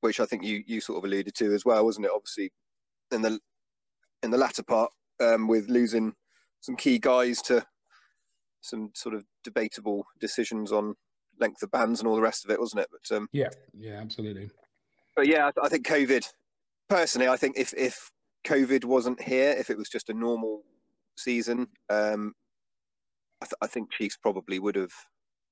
which 0.00 0.20
I 0.20 0.26
think 0.26 0.42
you 0.44 0.62
you 0.66 0.80
sort 0.80 0.98
of 0.98 1.04
alluded 1.04 1.34
to 1.36 1.54
as 1.54 1.64
well, 1.64 1.84
wasn't 1.84 2.06
it? 2.06 2.12
Obviously, 2.14 2.50
in 3.12 3.22
the 3.22 3.38
in 4.22 4.30
the 4.30 4.38
latter 4.38 4.62
part, 4.62 4.90
um, 5.20 5.48
with 5.48 5.68
losing 5.68 6.14
some 6.60 6.76
key 6.76 6.98
guys 6.98 7.40
to 7.42 7.64
some 8.60 8.90
sort 8.94 9.14
of 9.14 9.24
debatable 9.44 10.04
decisions 10.20 10.72
on 10.72 10.94
length 11.38 11.62
of 11.62 11.70
bands 11.70 12.00
and 12.00 12.08
all 12.08 12.14
the 12.16 12.20
rest 12.22 12.44
of 12.44 12.50
it, 12.50 12.60
wasn't 12.60 12.82
it? 12.82 12.88
But 12.90 13.16
um, 13.16 13.28
Yeah. 13.32 13.48
Yeah, 13.76 13.98
absolutely. 14.00 14.50
but 15.16 15.26
yeah, 15.26 15.50
I, 15.56 15.66
I 15.66 15.68
think 15.68 15.86
COVID. 15.86 16.24
Personally, 16.88 17.28
I 17.28 17.36
think 17.36 17.56
if 17.56 17.72
if 17.74 18.10
COVID 18.44 18.84
wasn't 18.84 19.22
here, 19.22 19.52
if 19.52 19.70
it 19.70 19.78
was 19.78 19.88
just 19.88 20.08
a 20.10 20.14
normal 20.14 20.64
season, 21.16 21.68
um, 21.88 22.32
I, 23.40 23.46
th- 23.46 23.54
I 23.62 23.66
think 23.68 23.92
Chiefs 23.92 24.16
probably 24.16 24.58
would 24.58 24.74
have 24.74 24.90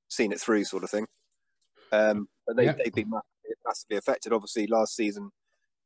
seen 0.09 0.33
it 0.33 0.41
through, 0.41 0.65
sort 0.65 0.83
of 0.85 0.91
thing. 0.91 1.07
Um, 1.93 2.29
but 2.47 2.57
they 2.57 2.65
Yeah. 2.65 2.73
they've 2.73 2.93
been 2.93 3.09
massively, 3.11 3.55
massively 3.65 3.97
affected. 3.99 4.33
Obviously, 4.33 4.67
last 4.67 4.97
season 4.97 5.31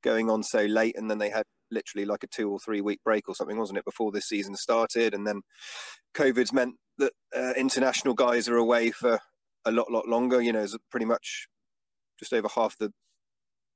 going 0.03 0.31
on 0.31 0.43
so 0.43 0.63
late, 0.65 0.97
and 0.97 1.11
then 1.11 1.19
they 1.19 1.29
had 1.31 1.45
literally 1.73 2.05
like 2.05 2.23
a 2.23 2.29
two 2.29 2.51
or 2.51 2.59
three 2.59 2.81
week 2.81 3.01
break 3.05 3.29
or 3.29 3.35
something, 3.35 3.59
wasn't 3.59 3.79
it, 3.79 3.85
before 3.85 4.13
this 4.13 4.29
season 4.29 4.55
started? 4.55 5.15
And 5.15 5.27
then 5.27 5.43
COVID's 6.15 6.53
meant 6.53 6.75
that 6.99 7.13
uh, 7.37 7.53
international 7.57 8.15
guys 8.15 8.49
are 8.49 8.57
away 8.57 8.91
for 8.91 9.19
a 9.65 9.73
lot, 9.73 9.91
lot 9.91 10.07
longer. 10.09 10.41
You 10.41 10.53
know, 10.53 10.63
it's 10.63 10.77
pretty 10.91 11.07
much 11.07 11.49
just 12.19 12.33
over 12.33 12.49
half 12.55 12.77
the 12.79 12.93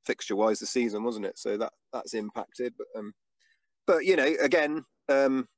fixture 0.04 0.36
wise 0.36 0.60
the 0.60 0.66
season, 0.66 1.02
wasn't 1.02 1.26
it? 1.26 1.38
So 1.38 1.56
that 1.56 1.72
that's 1.92 2.14
impacted. 2.14 2.74
But 2.78 2.86
um, 2.96 3.12
but 3.86 4.04
you 4.04 4.16
know, 4.16 4.32
again, 4.40 4.84
um, 5.08 5.48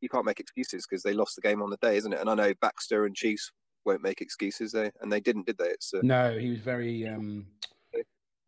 you 0.00 0.08
can't 0.08 0.24
make 0.24 0.40
excuses 0.40 0.86
because 0.88 1.02
they 1.02 1.12
lost 1.12 1.36
the 1.36 1.42
game 1.42 1.62
on 1.62 1.70
the 1.70 1.76
day, 1.78 1.96
isn't 1.96 2.12
it? 2.12 2.20
And 2.20 2.30
I 2.30 2.34
know 2.34 2.54
Baxter 2.60 3.04
and 3.04 3.14
Chiefs 3.14 3.50
won't 3.84 4.02
make 4.02 4.20
excuses, 4.20 4.72
they 4.72 4.90
and 5.00 5.12
they 5.12 5.20
didn't, 5.20 5.46
did 5.46 5.58
they? 5.58 5.68
It's 5.68 5.92
uh, 5.92 6.00
No, 6.02 6.38
he 6.38 6.50
was 6.50 6.60
very 6.60 7.06
um 7.06 7.46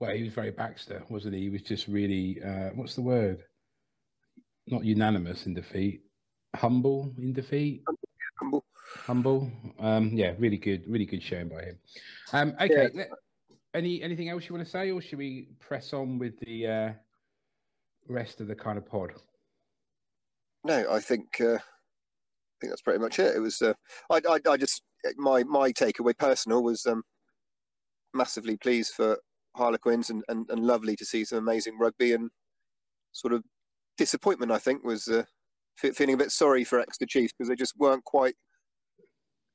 well, 0.01 0.15
he 0.17 0.25
was 0.25 0.33
very 0.33 0.51
Baxter, 0.51 1.03
wasn't 1.09 1.35
he? 1.35 1.43
He 1.43 1.51
was 1.51 1.63
just 1.63 1.87
really 1.87 2.41
uh 2.43 2.71
what's 2.75 2.95
the 2.95 3.03
word? 3.03 3.45
Not 4.67 4.85
unanimous 4.85 5.47
in 5.47 5.55
defeat. 5.55 6.03
Humble 6.57 7.15
in 7.19 7.33
defeat. 7.33 7.85
humble. 8.41 8.65
Humble. 9.07 9.53
Um 9.79 10.11
yeah, 10.13 10.35
really 10.39 10.57
good, 10.57 10.85
really 10.89 11.07
good 11.07 11.23
showing 11.23 11.49
by 11.49 11.63
him. 11.63 11.79
Um 12.33 12.55
okay, 12.61 12.89
let- 12.95 13.11
any 13.73 14.03
anything 14.03 14.29
else 14.29 14.49
you 14.49 14.55
want 14.55 14.65
to 14.67 14.71
say 14.71 14.91
or 14.91 15.01
should 15.01 15.19
we 15.19 15.49
press 15.61 15.93
on 15.93 16.19
with 16.19 16.39
the 16.41 16.67
uh 16.67 16.93
rest 18.09 18.41
of 18.41 18.49
the 18.49 18.55
kind 18.55 18.79
of 18.79 18.87
pod? 18.87 19.13
No, 20.65 20.91
I 20.91 21.01
think 21.01 21.41
uh, 21.41 21.55
I 21.55 22.57
think 22.61 22.71
that's 22.73 22.83
pretty 22.83 22.99
much 22.99 23.19
it. 23.19 23.37
It 23.37 23.41
was 23.41 23.63
uh, 23.63 23.73
I, 24.11 24.21
I 24.29 24.39
I 24.51 24.57
just 24.57 24.83
my 25.17 25.43
my 25.45 25.73
takeaway 25.73 26.17
personal 26.17 26.63
was 26.63 26.85
um, 26.87 27.03
massively 28.13 28.57
pleased 28.59 28.93
for 28.95 29.19
Harlequins 29.57 30.11
and, 30.11 30.23
and, 30.29 30.47
and 30.51 30.65
lovely 30.65 30.97
to 30.97 31.05
see 31.05 31.25
some 31.25 31.39
amazing 31.39 31.79
rugby 31.79 32.13
and 32.13 32.31
sort 33.13 33.35
of 33.35 33.43
disappointment. 33.99 34.53
I 34.53 34.59
think 34.59 34.85
was 34.85 35.09
uh, 35.09 35.25
feeling 35.77 36.15
a 36.15 36.19
bit 36.19 36.31
sorry 36.31 36.65
for 36.65 36.81
Exeter 36.81 37.07
Chiefs 37.07 37.33
because 37.37 37.49
they 37.49 37.57
just 37.57 37.75
weren't 37.79 38.05
quite. 38.05 38.35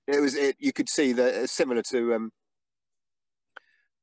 It 0.07 0.21
was 0.21 0.35
it. 0.35 0.55
You 0.59 0.73
could 0.73 0.89
see 0.89 1.13
that 1.13 1.33
it's 1.33 1.53
similar 1.53 1.81
to. 1.89 2.13
Um, 2.13 2.31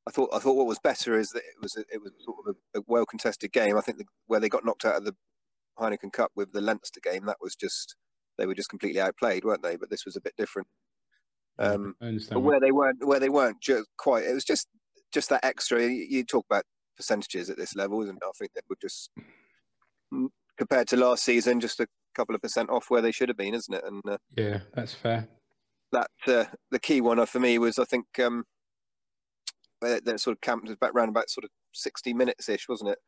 I 0.07 0.11
thought 0.11 0.29
I 0.33 0.39
thought 0.39 0.57
what 0.57 0.67
was 0.67 0.79
better 0.83 1.17
is 1.17 1.29
that 1.29 1.43
it 1.43 1.61
was 1.61 1.77
a, 1.77 1.81
it 1.91 2.01
was 2.01 2.11
sort 2.25 2.37
of 2.45 2.55
a, 2.55 2.79
a 2.79 2.83
well 2.87 3.05
contested 3.05 3.53
game. 3.53 3.77
I 3.77 3.81
think 3.81 3.99
the, 3.99 4.05
where 4.27 4.39
they 4.39 4.49
got 4.49 4.65
knocked 4.65 4.85
out 4.85 4.97
of 4.97 5.05
the 5.05 5.15
Heineken 5.79 6.11
Cup 6.11 6.31
with 6.35 6.51
the 6.51 6.61
Leinster 6.61 6.99
game, 7.03 7.25
that 7.25 7.37
was 7.41 7.55
just 7.55 7.95
they 8.37 8.45
were 8.45 8.55
just 8.55 8.69
completely 8.69 8.99
outplayed, 8.99 9.45
weren't 9.45 9.63
they? 9.63 9.75
But 9.75 9.89
this 9.89 10.05
was 10.05 10.15
a 10.15 10.21
bit 10.21 10.33
different. 10.37 10.67
Um, 11.59 11.95
I 12.01 12.05
but 12.05 12.07
understand. 12.07 12.43
where 12.43 12.59
they 12.59 12.71
weren't, 12.71 13.05
where 13.05 13.19
they 13.19 13.29
weren't 13.29 13.61
just 13.61 13.85
quite, 13.97 14.25
it 14.25 14.33
was 14.33 14.43
just 14.43 14.67
just 15.13 15.29
that 15.29 15.45
extra. 15.45 15.81
You, 15.83 16.07
you 16.09 16.23
talk 16.23 16.45
about 16.49 16.63
percentages 16.97 17.49
at 17.49 17.57
this 17.57 17.75
level, 17.75 18.01
isn't? 18.03 18.19
I 18.23 18.31
think 18.37 18.51
they 18.53 18.61
were 18.69 18.77
just 18.81 19.09
compared 20.57 20.87
to 20.89 20.97
last 20.97 21.23
season, 21.23 21.59
just 21.59 21.79
a 21.79 21.87
couple 22.15 22.35
of 22.35 22.41
percent 22.41 22.69
off 22.69 22.89
where 22.89 23.01
they 23.01 23.11
should 23.11 23.29
have 23.29 23.37
been, 23.37 23.53
isn't 23.53 23.73
it? 23.73 23.83
And 23.85 24.01
uh, 24.07 24.17
yeah, 24.37 24.59
that's 24.73 24.93
fair. 24.93 25.27
that 25.91 26.11
uh, 26.27 26.45
the 26.71 26.79
key 26.79 27.01
one 27.01 27.23
for 27.25 27.39
me 27.39 27.57
was 27.57 27.79
I 27.79 27.85
think 27.85 28.05
um, 28.19 28.43
they 29.81 29.99
they 30.03 30.17
sort 30.17 30.35
of 30.35 30.41
camped 30.41 30.67
back 30.79 30.93
around 30.93 31.09
about 31.09 31.29
sort 31.29 31.45
of 31.45 31.49
sixty 31.73 32.13
minutes 32.13 32.49
ish, 32.49 32.67
wasn't 32.67 32.91
it? 32.91 32.99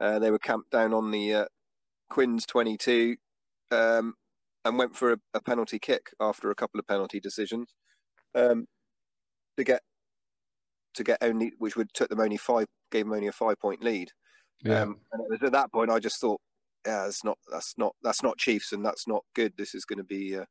Uh, 0.00 0.18
they 0.18 0.30
were 0.30 0.38
camped 0.38 0.70
down 0.70 0.94
on 0.94 1.10
the 1.10 1.34
uh, 1.34 1.44
Quinn's 2.10 2.46
twenty 2.46 2.76
two, 2.76 3.16
um, 3.70 4.14
and 4.64 4.78
went 4.78 4.96
for 4.96 5.12
a, 5.12 5.16
a 5.34 5.42
penalty 5.42 5.78
kick 5.78 6.10
after 6.20 6.50
a 6.50 6.54
couple 6.54 6.80
of 6.80 6.86
penalty 6.86 7.20
decisions 7.20 7.74
um, 8.34 8.66
to 9.56 9.64
get 9.64 9.82
to 10.94 11.04
get 11.04 11.18
only, 11.22 11.52
which 11.58 11.76
would 11.76 11.92
took 11.94 12.08
them 12.08 12.20
only 12.20 12.36
five, 12.36 12.66
gave 12.90 13.04
them 13.04 13.14
only 13.14 13.28
a 13.28 13.32
five 13.32 13.58
point 13.60 13.82
lead. 13.82 14.10
Yeah. 14.64 14.82
Um, 14.82 14.98
and 15.12 15.22
it 15.22 15.30
was 15.30 15.42
at 15.42 15.52
that 15.52 15.72
point 15.72 15.90
I 15.90 15.98
just 15.98 16.20
thought, 16.20 16.40
yeah, 16.86 17.04
that's 17.04 17.24
not 17.24 17.38
that's 17.50 17.74
not 17.76 17.94
that's 18.02 18.22
not 18.22 18.38
Chiefs, 18.38 18.72
and 18.72 18.84
that's 18.84 19.06
not 19.06 19.24
good. 19.34 19.52
This 19.56 19.74
is 19.74 19.84
going 19.84 19.98
to 19.98 20.04
be 20.04 20.36
uh, 20.36 20.44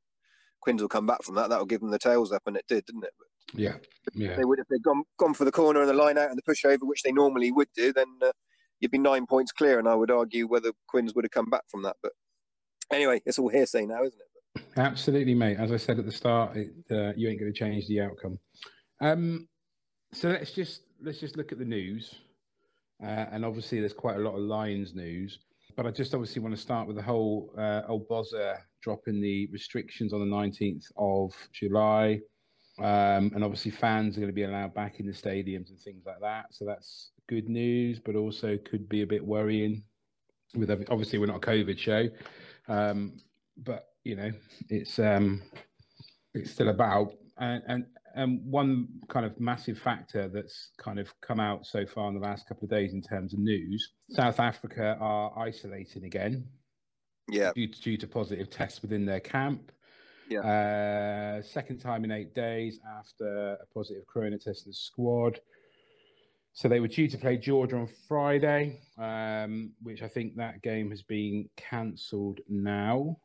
Quins 0.62 0.82
will 0.82 0.90
come 0.90 1.06
back 1.06 1.24
from 1.24 1.36
that. 1.36 1.50
That'll 1.50 1.66
give 1.66 1.82
them 1.82 1.92
the 1.92 2.00
tails 2.00 2.32
up, 2.32 2.44
and 2.46 2.58
it 2.58 2.66
did, 2.68 2.86
didn't 2.86 3.04
it? 3.04 3.14
But 3.18 3.60
yeah. 3.60 3.76
Yeah. 4.14 4.36
they 4.36 4.46
would 4.46 4.60
if 4.60 4.68
they'd 4.68 4.84
gone 4.84 5.04
gone 5.18 5.34
for 5.34 5.46
the 5.46 5.52
corner 5.52 5.82
and 5.82 5.90
the 5.90 5.94
line 5.94 6.18
out 6.18 6.30
and 6.30 6.38
the 6.38 6.44
push 6.44 6.66
over, 6.66 6.86
which 6.86 7.04
they 7.04 7.12
normally 7.12 7.52
would 7.52 7.70
do, 7.76 7.94
then 7.94 8.08
uh, 8.24 8.32
you'd 8.80 8.92
be 8.92 8.98
nine 8.98 9.26
points 9.26 9.52
clear. 9.52 9.80
And 9.80 9.88
I 9.88 9.96
would 9.96 10.12
argue 10.12 10.48
whether 10.48 10.72
Quins 10.88 11.14
would 11.16 11.26
have 11.26 11.32
come 11.32 11.50
back 11.50 11.64
from 11.70 11.84
that. 11.84 11.96
But 12.02 12.12
anyway, 12.92 13.22
it's 13.26 13.40
all 13.40 13.50
hearsay 13.50 13.86
now, 13.86 14.04
isn't 14.04 14.20
it? 14.20 14.64
Absolutely, 14.76 15.34
mate. 15.34 15.58
As 15.58 15.72
I 15.72 15.78
said 15.78 16.00
at 16.00 16.06
the 16.06 16.12
start, 16.12 16.58
it, 16.58 16.72
uh, 16.92 17.14
you 17.16 17.30
ain't 17.30 17.40
going 17.40 17.52
to 17.52 17.58
change 17.58 17.88
the 17.88 18.02
outcome. 18.02 18.40
Um, 19.02 19.48
so 20.14 20.30
let's 20.30 20.52
just 20.52 20.82
let's 21.02 21.20
just 21.20 21.38
look 21.38 21.52
at 21.52 21.60
the 21.60 21.66
news, 21.66 22.16
uh, 23.04 23.26
and 23.32 23.46
obviously 23.46 23.80
there's 23.80 23.94
quite 23.94 24.16
a 24.16 24.20
lot 24.20 24.36
of 24.36 24.42
Lions 24.42 24.96
news. 24.96 25.40
But 25.76 25.86
I 25.86 25.92
just 25.92 26.14
obviously 26.16 26.42
want 26.42 26.56
to 26.56 26.62
start 26.62 26.88
with 26.88 26.96
the 26.96 27.04
whole 27.04 27.54
uh, 27.58 27.84
old 27.88 28.08
Bozza 28.10 28.58
dropping 28.82 29.22
the 29.22 29.48
restrictions 29.52 30.12
on 30.12 30.20
the 30.20 30.36
19th 30.36 30.92
of 30.98 31.34
July, 31.54 32.20
um, 32.80 33.32
and 33.36 33.44
obviously 33.44 33.72
fans 33.72 34.18
are 34.18 34.22
going 34.22 34.32
to 34.32 34.36
be 34.36 34.44
allowed 34.44 34.74
back 34.74 35.00
in 35.00 35.06
the 35.06 35.12
stadiums 35.12 35.70
and 35.70 35.80
things 35.80 36.04
like 36.06 36.20
that. 36.22 36.46
So 36.52 36.66
that's 36.66 37.12
good 37.28 37.50
news, 37.50 38.00
but 38.00 38.16
also 38.16 38.58
could 38.58 38.90
be 38.90 39.02
a 39.02 39.08
bit 39.08 39.24
worrying. 39.24 39.84
With 40.56 40.72
obviously 40.72 41.20
we're 41.20 41.28
not 41.28 41.38
a 41.38 41.48
COVID 41.48 41.78
show, 41.78 42.08
um, 42.68 43.18
but 43.58 43.90
you 44.04 44.16
know 44.16 44.32
it's 44.70 44.98
um, 44.98 45.42
it's 46.34 46.52
still 46.52 46.70
about 46.70 47.14
and 47.38 47.62
and 47.68 47.86
and 48.18 48.42
one 48.44 48.88
kind 49.08 49.26
of 49.26 49.40
massive 49.40 49.78
factor 49.78 50.28
that's 50.28 50.72
kind 50.78 51.00
of 51.00 51.14
come 51.22 51.40
out 51.40 51.66
so 51.66 51.86
far 51.86 52.10
in 52.10 52.16
the 52.16 52.20
last 52.20 52.48
couple 52.48 52.66
of 52.66 52.70
days 52.70 52.94
in 52.94 53.02
terms 53.02 53.34
of 53.34 53.40
news 53.40 53.94
south 54.10 54.40
africa 54.40 54.98
are 55.00 55.38
isolating 55.40 56.06
again. 56.06 56.46
Yeah, 57.30 57.52
due 57.54 57.68
to, 57.68 57.82
due 57.82 57.98
to 57.98 58.08
positive 58.08 58.50
tests 58.50 58.82
within 58.82 59.06
their 59.06 59.20
camp. 59.20 59.72
Yeah. 60.30 60.42
uh, 60.42 61.42
second 61.42 61.80
time 61.80 62.04
in 62.04 62.12
eight 62.12 62.36
days 62.36 62.82
after 63.00 63.54
a 63.54 63.66
positive 63.74 64.04
corona 64.08 64.38
test 64.38 64.66
in 64.66 64.72
the 64.72 64.76
squad. 64.76 65.40
So 66.52 66.68
they 66.68 66.82
were 66.82 66.88
due 66.88 67.08
to 67.08 67.18
play 67.18 67.38
georgia 67.38 67.78
on 67.78 67.88
friday 68.08 68.80
um, 68.98 69.72
which 69.84 70.02
i 70.02 70.08
think 70.08 70.36
that 70.36 70.62
game 70.64 70.90
has 70.90 71.04
been 71.04 71.48
cancelled 71.56 72.40
now. 72.50 73.18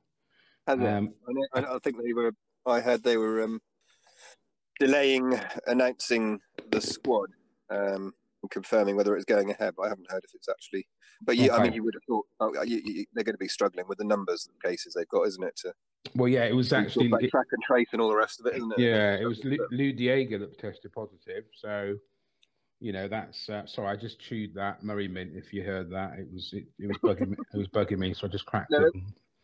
Um, 0.66 1.14
I, 1.54 1.60
I 1.60 1.78
think 1.82 1.96
they 2.02 2.12
were. 2.12 2.32
I 2.66 2.80
heard 2.80 3.02
they 3.02 3.16
were 3.16 3.42
um, 3.42 3.60
delaying 4.82 5.40
announcing 5.66 6.40
the 6.70 6.80
squad 6.80 7.30
um, 7.70 8.12
and 8.42 8.50
confirming 8.50 8.96
whether 8.96 9.14
it's 9.16 9.24
going 9.24 9.50
ahead. 9.50 9.74
But 9.76 9.84
I 9.84 9.88
haven't 9.90 10.10
heard 10.10 10.24
if 10.24 10.34
it's 10.34 10.48
actually. 10.48 10.86
But 11.24 11.36
you, 11.36 11.52
I 11.52 11.62
mean, 11.62 11.72
you 11.72 11.84
would 11.84 11.94
have 11.94 12.02
thought 12.08 12.26
oh, 12.40 12.62
you, 12.64 12.82
you, 12.84 13.04
they're 13.14 13.22
going 13.22 13.34
to 13.34 13.38
be 13.38 13.48
struggling 13.48 13.86
with 13.88 13.98
the 13.98 14.04
numbers 14.04 14.48
of 14.48 14.60
cases 14.68 14.94
they've 14.94 15.08
got, 15.08 15.26
isn't 15.28 15.44
it? 15.44 15.56
To 15.58 15.72
well 16.16 16.28
yeah 16.28 16.42
it 16.42 16.54
was 16.54 16.72
actually 16.72 17.08
like 17.08 17.30
track 17.30 17.46
and 17.52 17.62
trace 17.62 17.86
and 17.92 18.00
all 18.00 18.08
the 18.08 18.16
rest 18.16 18.40
of 18.40 18.46
it, 18.46 18.56
isn't 18.56 18.72
it? 18.72 18.80
Yeah, 18.80 19.14
it 19.14 19.24
was 19.24 19.44
Lou, 19.44 19.56
Lood 19.70 19.96
de 19.96 20.06
Jager 20.06 20.38
that 20.38 20.58
tested 20.58 20.92
positive. 20.92 21.44
So, 21.54 21.96
you 22.80 22.92
know, 22.92 23.06
that's 23.06 23.48
uh, 23.48 23.66
sorry. 23.66 23.88
I 23.88 23.96
just 23.96 24.18
chewed 24.18 24.52
that 24.54 24.82
Murray 24.82 25.06
mint. 25.06 25.30
If 25.36 25.54
you 25.54 25.62
heard 25.62 25.90
that, 25.92 26.18
it 26.18 26.26
was 26.32 26.52
it, 26.52 26.64
it 26.80 26.88
was 26.88 26.98
bugging 26.98 27.28
me. 27.28 27.36
It 27.54 27.58
was 27.58 27.68
bugging 27.68 27.98
me, 27.98 28.14
so 28.14 28.26
I 28.26 28.30
just 28.30 28.46
cracked 28.46 28.72
No, 28.72 28.84
it. 28.84 28.92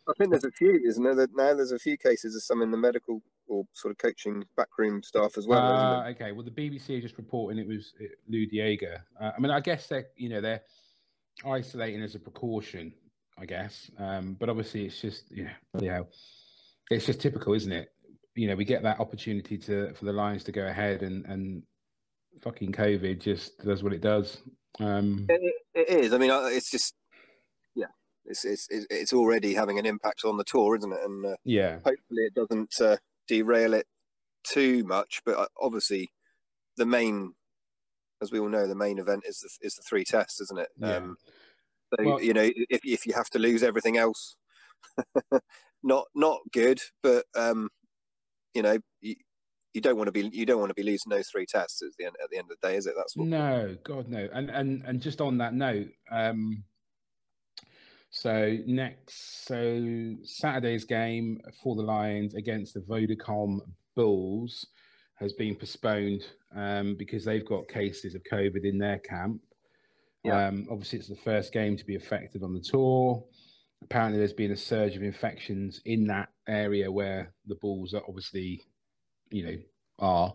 I 0.09 0.13
think 0.19 0.31
there's 0.31 0.45
a 0.45 0.51
few, 0.51 0.81
isn't 0.85 1.05
there? 1.05 1.15
Now 1.15 1.55
there's 1.55 1.73
a 1.73 1.79
few 1.79 1.97
cases 1.97 2.35
of 2.35 2.43
some 2.43 2.63
in 2.63 2.73
the 2.73 2.77
medical 2.77 3.23
or 3.49 3.65
sort 3.73 3.93
of 3.93 3.99
coaching 3.99 4.45
backroom 4.57 5.03
staff 5.03 5.37
as 5.37 5.47
well. 5.47 5.61
Uh, 5.61 6.11
okay, 6.11 6.33
well, 6.33 6.45
the 6.45 6.51
BBC 6.51 6.99
are 6.99 7.01
just 7.01 7.17
reporting 7.17 7.59
it 7.59 7.67
was 7.67 7.93
Lood 8.29 8.51
de 8.51 8.57
Jager. 8.57 9.05
Uh, 9.21 9.33
I 9.37 9.41
mean, 9.41 9.51
I 9.51 9.61
guess 9.61 9.87
they're 9.87 10.07
you 10.17 10.29
know 10.29 10.41
they're 10.41 10.63
isolating 11.45 12.03
as 12.03 12.15
a 12.15 12.19
precaution, 12.19 12.93
I 13.39 13.47
guess. 13.47 13.91
Um, 13.99 14.37
but 14.39 14.49
obviously, 14.49 14.85
it's 14.87 15.01
just 15.01 15.25
yeah, 15.31 15.53
you 15.81 15.89
know, 15.89 16.07
it's 16.91 17.07
just 17.07 17.21
typical, 17.21 17.55
isn't 17.55 17.73
it? 17.73 17.93
You 18.35 18.49
know, 18.49 18.55
we 18.55 18.65
get 18.65 18.83
that 18.83 19.01
opportunity 19.01 19.59
to 19.59 19.95
for 19.95 20.05
the 20.05 20.13
Lions 20.13 20.45
to 20.45 20.53
go 20.53 20.67
ahead 20.67 21.03
and 21.03 21.25
and 21.27 21.63
fucking 22.41 22.73
COVID 22.73 23.21
just 23.21 23.59
does 23.65 23.83
what 23.83 23.93
it 23.93 24.01
does. 24.01 24.39
Um, 24.81 25.27
It, 25.29 25.55
it 25.75 25.89
is. 25.89 26.13
I 26.13 26.19
mean, 26.19 26.31
it's 26.33 26.71
just 26.71 26.95
yeah, 27.75 27.87
it's 28.27 28.45
it's 28.45 28.69
it's 28.71 28.87
it's 28.91 29.13
already 29.13 29.55
having 29.55 29.79
an 29.79 29.87
impact 29.87 30.25
on 30.25 30.37
the 30.37 30.45
tour, 30.45 30.77
isn't 30.77 30.93
it? 30.93 31.01
And 31.05 31.27
uh, 31.27 31.37
yeah, 31.45 31.77
hopefully 31.77 32.23
it 32.27 32.35
doesn't 32.35 32.81
uh, 32.81 32.97
derail 33.29 33.75
it 33.75 33.87
too 34.45 34.85
much. 34.85 35.21
But 35.25 35.39
uh, 35.39 35.47
obviously, 35.61 36.11
the 36.77 36.87
main, 36.87 37.35
as 38.23 38.33
we 38.33 38.39
all 38.39 38.49
know, 38.49 38.67
the 38.67 38.75
main 38.75 38.99
event 38.99 39.23
is 39.27 39.39
the 39.39 39.67
is 39.67 39.75
the 39.75 39.83
three 39.89 40.05
tests, 40.05 40.41
isn't 40.41 40.59
it? 40.61 40.69
Yeah. 40.79 40.97
Um, 40.97 41.17
so 41.99 42.05
Well- 42.05 42.23
you 42.23 42.35
know, 42.35 42.51
if 42.71 42.81
if 42.85 43.07
you 43.07 43.13
have 43.15 43.31
to 43.31 43.39
lose 43.39 43.63
everything 43.63 43.97
else, 43.97 44.37
not 45.83 46.07
not 46.15 46.41
good. 46.53 46.81
But 47.03 47.25
um, 47.37 47.69
you 48.55 48.63
know, 48.63 48.79
you, 49.01 49.15
you 49.75 49.81
don't 49.81 49.97
want 49.97 50.09
to 50.09 50.13
be 50.13 50.29
you 50.33 50.47
don't 50.47 50.59
want 50.61 50.71
to 50.71 50.75
be 50.75 50.83
losing 50.83 51.11
those 51.11 51.29
three 51.29 51.47
tests 51.47 51.83
at 51.83 51.91
the 51.99 52.07
end 52.07 52.17
at 52.23 52.31
the 52.31 52.39
end 52.39 52.49
of 52.51 52.57
the 52.61 52.69
day, 52.69 52.77
is 52.77 52.87
it? 52.87 52.95
That's 52.97 53.17
what. 53.17 53.29
No, 53.29 53.77
God 53.85 54.09
no. 54.09 54.29
And 54.33 54.51
and 54.51 54.83
and 54.85 55.01
just 55.01 55.21
on 55.21 55.39
that 55.39 55.55
note, 55.55 55.89
um 56.11 56.65
so 58.11 58.57
next 58.67 59.47
so 59.47 60.15
Saturday's 60.23 60.85
game 60.85 61.41
for 61.63 61.77
the 61.77 61.83
Lions 61.83 62.35
against 62.35 62.75
the 62.75 62.81
Vodacom 62.81 63.61
Bulls 63.95 64.67
has 65.17 65.33
been 65.35 65.55
postponed 65.55 66.25
um 66.57 66.97
because 66.97 67.25
they've 67.25 67.47
got 67.47 67.69
cases 67.69 68.15
of 68.15 68.23
COVID 68.31 68.65
in 68.65 68.79
their 68.79 68.99
camp. 69.01 69.43
Yeah. 70.25 70.47
Um 70.47 70.67
obviously 70.71 70.99
it's 71.01 71.09
the 71.09 71.17
first 71.17 71.53
game 71.53 71.77
to 71.77 71.85
be 71.85 71.97
affected 71.97 72.43
on 72.43 72.55
the 72.55 72.61
tour. 72.61 73.25
Apparently 73.83 74.19
there's 74.19 74.33
been 74.33 74.53
a 74.53 74.57
surge 74.57 74.97
of 74.97 75.03
infections 75.03 75.81
in 75.85 76.07
that 76.07 76.31
area 76.49 76.91
where 76.91 77.33
the 77.47 77.57
Bulls 77.57 77.95
are 77.95 78.03
obviously, 78.09 78.63
you 79.31 79.45
know, 79.45 79.57
are. 79.99 80.35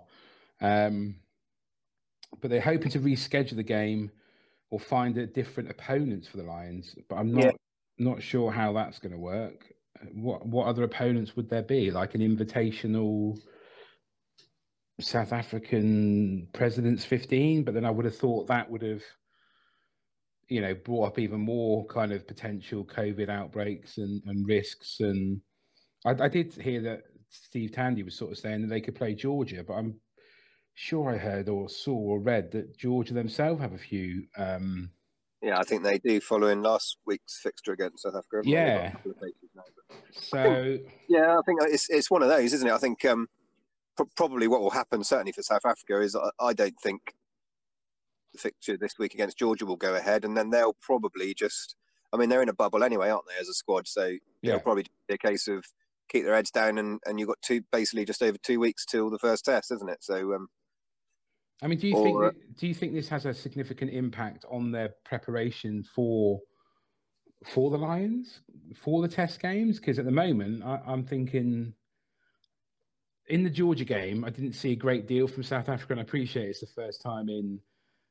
Um 0.62 1.16
but 2.40 2.50
they're 2.50 2.62
hoping 2.62 2.92
to 2.92 3.00
reschedule 3.00 3.56
the 3.56 3.64
game 3.64 4.12
or 4.70 4.80
find 4.80 5.18
a 5.18 5.28
different 5.28 5.70
opponents 5.70 6.28
for 6.28 6.38
the 6.38 6.44
Lions. 6.44 6.96
But 7.10 7.18
I'm 7.18 7.32
not 7.32 7.44
Yeah. 7.46 7.52
Not 7.98 8.22
sure 8.22 8.52
how 8.52 8.74
that's 8.74 9.00
going 9.00 9.12
to 9.12 9.18
work. 9.18 9.66
What 10.14 10.46
what 10.46 10.68
other 10.68 10.84
opponents 10.84 11.36
would 11.36 11.50
there 11.50 11.64
be? 11.64 11.92
Like 11.92 12.16
an 12.16 12.22
invitational 12.22 13.40
South 15.00 15.34
African 15.34 16.48
Presidents 16.54 17.06
15, 17.06 17.64
but 17.64 17.74
then 17.74 17.86
I 17.86 17.92
would 17.92 18.06
have 18.06 18.18
thought 18.18 18.48
that 18.48 18.70
would 18.70 18.82
have 18.82 19.04
you 20.50 20.62
know 20.62 20.74
brought 20.74 21.08
up 21.08 21.20
even 21.20 21.40
more 21.40 21.86
kind 21.88 22.12
of 22.12 22.28
potential 22.28 22.86
COVID 22.86 23.30
outbreaks 23.30 23.98
and, 23.98 24.22
and 24.26 24.48
risks. 24.48 25.00
And 25.00 25.42
I, 26.06 26.12
I 26.12 26.28
did 26.28 26.54
hear 26.54 26.82
that 26.82 27.04
Steve 27.30 27.72
Tandy 27.72 28.04
was 28.04 28.16
sort 28.16 28.32
of 28.32 28.38
saying 28.38 28.62
that 28.62 28.68
they 28.68 28.82
could 28.82 28.96
play 28.96 29.16
Georgia, 29.16 29.64
but 29.66 29.74
I'm 29.74 29.96
sure 30.76 31.10
I 31.10 31.18
heard 31.18 31.50
or 31.50 31.70
saw 31.70 31.96
or 31.96 32.20
read 32.20 32.52
that 32.52 32.78
Georgia 32.78 33.14
themselves 33.14 33.62
have 33.62 33.74
a 33.74 33.78
few. 33.78 34.26
Um, 34.38 34.90
Yeah, 35.44 35.60
I 35.60 35.64
think 35.64 35.84
they 35.84 35.98
do 36.00 36.22
following 36.22 36.62
last 36.62 36.98
week's 37.06 37.38
fixture 37.44 37.74
against 37.74 38.04
South 38.04 38.16
Africa. 38.16 38.38
haven't 38.38 38.52
they? 38.52 38.56
They've 38.56 38.74
got 38.74 38.82
Yeah. 38.82 38.88
a 38.88 38.92
couple 38.94 39.12
of 39.12 39.18
cases 39.20 39.50
now, 39.54 39.64
but- 39.76 40.14
so 40.16 40.78
Yeah, 41.10 41.38
I 41.38 41.42
think 41.46 41.60
it's 41.64 41.90
it's 41.90 42.10
one 42.10 42.24
of 42.24 42.30
those, 42.30 42.54
isn't 42.54 42.68
it? 42.68 42.72
I 42.74 42.78
think 42.78 43.04
um, 43.06 43.28
pro- 43.98 44.08
probably 44.16 44.48
what 44.48 44.62
will 44.62 44.70
happen, 44.70 45.04
certainly 45.04 45.34
for 45.34 45.44
South 45.44 45.66
Africa, 45.66 46.00
is 46.00 46.16
I, 46.16 46.30
I 46.40 46.54
don't 46.54 46.80
think 46.82 47.14
the 48.32 48.40
fixture 48.40 48.78
this 48.78 48.94
week 48.98 49.14
against 49.14 49.38
Georgia 49.38 49.66
will 49.66 49.76
go 49.76 49.96
ahead, 49.96 50.24
and 50.24 50.36
then 50.38 50.50
they'll 50.50 50.78
probably 50.82 51.34
just. 51.34 51.76
I 52.14 52.18
mean, 52.18 52.30
they're 52.30 52.44
in 52.44 52.50
a 52.50 52.54
bubble 52.54 52.84
anyway, 52.84 53.10
aren't 53.10 53.26
they, 53.28 53.40
as 53.42 53.50
a 53.50 53.54
squad? 53.56 53.88
So 53.88 54.06
Yeah. 54.44 54.52
it'll 54.52 54.60
probably 54.62 54.86
be 55.08 55.16
a 55.16 55.18
case 55.18 55.48
of 55.48 55.66
keep 56.10 56.24
their 56.26 56.36
heads 56.36 56.52
down, 56.52 56.78
and, 56.78 57.00
and 57.06 57.20
you've 57.20 57.28
got 57.28 57.42
two 57.42 57.62
basically 57.72 58.06
just 58.06 58.22
over 58.24 58.38
two 58.38 58.60
weeks 58.60 58.86
till 58.86 59.10
the 59.10 59.18
first 59.20 59.44
test, 59.46 59.72
isn't 59.72 59.90
it? 59.90 60.04
So 60.04 60.34
um, 60.36 60.48
I 61.64 61.68
mean, 61.68 61.80
do 61.80 61.88
you 61.88 61.96
Or- 61.96 62.04
think 62.04 62.20
that, 62.20 62.58
do 62.60 62.68
you 62.68 62.74
think 62.74 62.94
this 62.94 63.08
has 63.08 63.26
a 63.26 63.34
significant 63.34 63.92
impact 63.92 64.44
on 64.52 64.72
their 64.72 64.90
preparation 65.06 65.84
for 65.84 66.42
for 67.46 67.70
the 67.72 67.78
Lions 67.78 68.42
for 68.76 69.02
the 69.02 69.08
Test 69.08 69.42
games? 69.42 69.80
Because 69.80 69.98
at 69.98 70.06
the 70.06 70.12
moment, 70.12 70.64
I, 70.64 70.82
I'm 70.86 71.06
thinking 71.06 71.74
in 73.28 73.44
the 73.44 73.50
Georgia 73.50 73.86
game, 73.86 74.26
I 74.26 74.30
didn't 74.30 74.54
see 74.54 74.74
a 74.74 74.76
great 74.76 75.08
deal 75.08 75.28
from 75.28 75.44
South 75.44 75.70
Africa, 75.70 75.94
and 75.94 76.00
I 76.02 76.04
appreciate 76.04 76.50
it's 76.50 76.60
the 76.60 76.68
first 76.68 77.02
time 77.02 77.30
in 77.30 77.60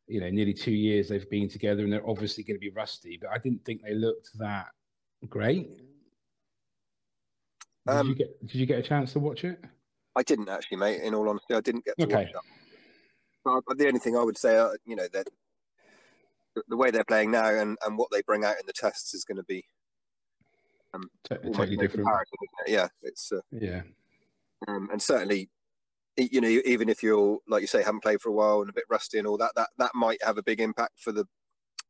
you 0.07 0.21
know 0.21 0.31
nearly 0.31 0.55
two 0.55 0.73
years 0.73 1.09
they've 1.09 1.29
been 1.29 1.49
together, 1.49 1.85
and 1.85 1.93
they're 1.93 2.09
obviously 2.09 2.43
going 2.45 2.57
to 2.57 2.61
be 2.61 2.71
rusty. 2.71 3.19
But 3.21 3.31
I 3.31 3.39
didn't 3.39 3.65
think 3.67 3.83
they 3.83 3.95
looked 3.95 4.31
that 4.39 4.69
great. 5.29 5.77
Did 7.87 7.93
you 7.93 7.93
Um, 8.01 8.15
get 8.15 8.41
Did 8.47 8.55
you 8.55 8.67
get 8.67 8.79
a 8.79 8.83
chance 8.83 9.13
to 9.13 9.19
watch 9.21 9.45
it? 9.45 9.63
I 10.17 10.23
didn't 10.23 10.49
actually, 10.49 10.79
mate. 10.79 11.03
In 11.03 11.15
all 11.15 11.29
honesty, 11.29 11.55
I 11.55 11.61
didn't 11.61 11.85
get 11.85 11.99
to 11.99 12.05
Okay. 12.05 12.15
watch 12.25 12.33
that. 12.33 12.43
The 13.45 13.87
only 13.87 13.99
thing 14.01 14.17
I 14.17 14.23
would 14.23 14.39
say, 14.39 14.57
uh, 14.57 14.71
you 14.85 14.97
know, 14.97 15.09
that 15.13 15.27
the- 16.69 16.77
way 16.77 16.91
they're 16.91 17.05
playing 17.05 17.31
now 17.31 17.47
and, 17.47 17.79
and 17.85 17.97
what 17.97 18.11
they 18.11 18.23
bring 18.23 18.45
out 18.45 18.61
in 18.61 18.67
the 18.67 18.73
tests 18.73 19.15
is 19.15 19.25
going 19.25 19.37
to 19.39 19.45
be 19.45 19.65
um, 20.95 21.09
totally 21.27 21.77
different. 21.77 22.09
it? 22.67 22.71
Yeah, 22.71 22.89
it's 23.03 23.33
uh, 23.33 23.41
Yeah, 23.51 23.83
um, 24.69 24.91
and 24.93 25.01
certainly, 25.01 25.49
you 26.17 26.41
know, 26.41 26.49
even 26.49 26.89
if 26.91 27.03
you're 27.03 27.39
like 27.49 27.63
you 27.63 27.67
say 27.67 27.83
haven't 27.83 28.03
played 28.03 28.21
for 28.21 28.29
a 28.29 28.33
while 28.35 28.61
and 28.61 28.69
a 28.69 28.75
bit 28.75 28.85
rusty 28.91 29.19
and 29.19 29.27
all 29.27 29.39
that, 29.39 29.53
that 29.57 29.71
that 29.79 29.95
might 29.95 30.23
have 30.23 30.37
a 30.37 30.43
big 30.43 30.61
impact 30.61 31.01
for 31.01 31.13
the 31.13 31.27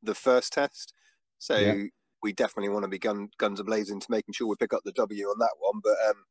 the 0.02 0.14
first 0.14 0.52
test. 0.52 0.94
So 1.38 1.56
Yeah. 1.58 1.82
we 2.22 2.32
definitely 2.32 2.68
want 2.68 2.84
to 2.84 2.88
be 2.88 3.00
gun, 3.00 3.30
guns 3.38 3.58
a 3.58 3.64
blazing 3.64 3.98
to 3.98 4.06
making 4.08 4.32
sure 4.32 4.46
we 4.46 4.54
pick 4.54 4.72
up 4.72 4.82
the 4.84 4.92
W 4.92 5.26
on 5.26 5.40
that 5.40 5.54
one. 5.58 5.80
But 5.82 5.96
um, 6.08 6.24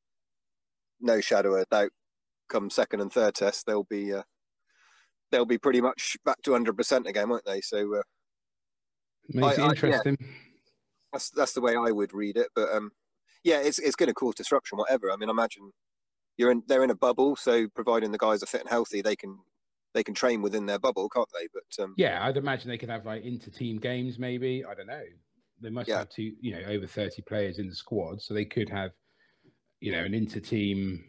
no 1.02 1.20
shadow 1.20 1.56
of 1.56 1.68
doubt, 1.70 1.92
come 2.48 2.70
second 2.70 3.02
and 3.02 3.12
third 3.12 3.36
test, 3.36 3.66
they'll 3.66 3.84
be 3.84 4.14
uh, 4.14 4.24
they'll 5.32 5.46
be 5.46 5.58
pretty 5.58 5.82
much 5.82 6.18
back 6.26 6.42
to 6.44 6.52
hundred 6.52 6.78
percent 6.78 7.08
again, 7.08 7.30
won't 7.30 7.46
they? 7.46 7.62
So 7.62 7.96
uh, 7.96 8.02
makes 9.30 9.58
I- 9.58 9.62
it 9.62 9.66
I- 9.66 9.70
interesting. 9.70 10.18
that's 11.14 11.30
that's 11.32 11.54
the 11.54 11.62
way 11.62 11.76
I 11.76 11.92
would 11.92 12.14
read 12.14 12.38
it. 12.38 12.48
But 12.56 12.72
um, 12.72 12.92
yeah, 13.44 13.60
it's 13.62 13.80
it's 13.80 13.96
going 13.96 14.08
to 14.08 14.14
cause 14.14 14.36
disruption, 14.36 14.78
whatever. 14.78 15.12
I 15.12 15.16
mean, 15.16 15.30
imagine 15.30 15.72
you're 16.38 16.52
in 16.52 16.64
they're 16.68 16.84
in 16.84 16.90
a 16.90 16.96
bubble, 16.96 17.36
so 17.36 17.68
providing 17.70 18.12
the 18.12 18.18
guys 18.18 18.42
are 18.44 18.48
fit 18.48 18.62
and 18.62 18.70
healthy, 18.70 19.02
they 19.02 19.16
can 19.16 19.38
they 19.94 20.04
can 20.04 20.14
train 20.14 20.42
within 20.42 20.66
their 20.66 20.80
bubble, 20.80 21.10
can't 21.10 21.28
they? 21.34 21.48
But 21.54 21.84
um, 21.84 21.96
Yeah, 21.98 22.26
I'd 22.26 22.38
imagine 22.38 22.70
they 22.70 22.78
could 22.78 22.90
have 22.90 23.06
like 23.06 23.24
inter-team 23.24 23.78
games, 23.80 24.18
maybe. 24.18 24.64
I 24.64 24.74
don't 24.74 24.88
know. 24.88 25.04
They 25.60 25.70
must 25.70 25.90
Yeah. 25.90 25.98
have 26.00 26.10
two, 26.10 26.32
you 26.40 26.54
know, 26.54 26.62
over 26.70 26.88
thirty 26.88 27.22
players 27.22 27.60
in 27.60 27.68
the 27.68 27.76
squad, 27.76 28.22
so 28.22 28.34
they 28.34 28.46
could 28.46 28.70
have, 28.70 28.92
you 29.82 29.92
know, 29.92 30.04
an 30.04 30.14
inter-team 30.14 31.04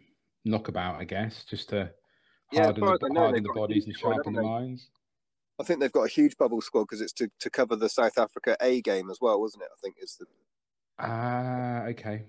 knockabout, 0.44 0.96
I 1.00 1.04
guess, 1.04 1.44
just 1.44 1.68
to 1.68 1.92
Yeah, 2.52 2.64
harden, 2.64 2.84
the, 2.84 2.98
I 3.04 3.08
know, 3.08 3.20
harden 3.20 3.42
the 3.42 3.52
bodies 3.52 3.86
and 3.86 3.94
squad, 3.96 4.14
sharpen 4.14 4.34
the 4.34 4.42
minds. 4.42 4.88
I 5.60 5.64
think 5.64 5.80
they've 5.80 5.92
got 5.92 6.04
a 6.04 6.08
huge 6.08 6.36
bubble 6.36 6.60
squad 6.60 6.82
because 6.84 7.00
it's 7.00 7.12
to, 7.14 7.28
to 7.40 7.50
cover 7.50 7.76
the 7.76 7.88
South 7.88 8.18
Africa 8.18 8.56
A 8.60 8.80
game 8.82 9.10
as 9.10 9.18
well, 9.20 9.40
wasn't 9.40 9.62
it? 9.62 9.68
I 9.72 9.78
think 9.82 9.96
is 10.00 10.16
the 10.18 10.26
Ah, 10.98 11.84
okay. 11.86 12.24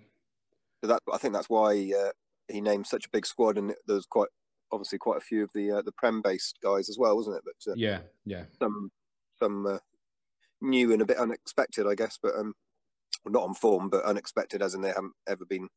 so 0.82 0.88
that 0.88 1.02
I 1.12 1.18
think 1.18 1.34
that's 1.34 1.50
why 1.50 1.92
uh, 1.98 2.12
he 2.52 2.62
named 2.62 2.88
such 2.88 3.06
a 3.06 3.10
big 3.10 3.26
squad, 3.26 3.58
and 3.58 3.74
there's 3.88 4.06
quite 4.06 4.30
obviously 4.72 4.98
quite 4.98 5.18
a 5.18 5.22
few 5.22 5.44
of 5.44 5.50
the 5.54 5.72
uh, 5.72 5.82
the 5.82 5.92
prem 5.94 6.22
based 6.22 6.58
guys 6.64 6.90
as 6.90 6.98
well, 6.98 7.16
wasn't 7.16 7.38
it? 7.38 7.44
But 7.46 7.72
uh, 7.72 7.76
Yeah, 7.76 8.00
yeah. 8.26 8.46
some 8.60 8.92
some 9.38 9.66
uh, 9.66 9.78
new 10.62 10.94
and 10.94 11.02
a 11.02 11.06
bit 11.06 11.18
unexpected, 11.18 11.86
I 11.88 11.96
guess, 11.96 12.18
but 12.22 12.36
um, 12.36 12.54
well, 13.24 13.34
not 13.34 13.44
on 13.44 13.54
form, 13.54 13.90
but 13.90 14.06
unexpected 14.06 14.62
as 14.62 14.74
in 14.74 14.82
they 14.82 14.90
haven't 14.90 15.14
ever 15.28 15.46
been 15.46 15.68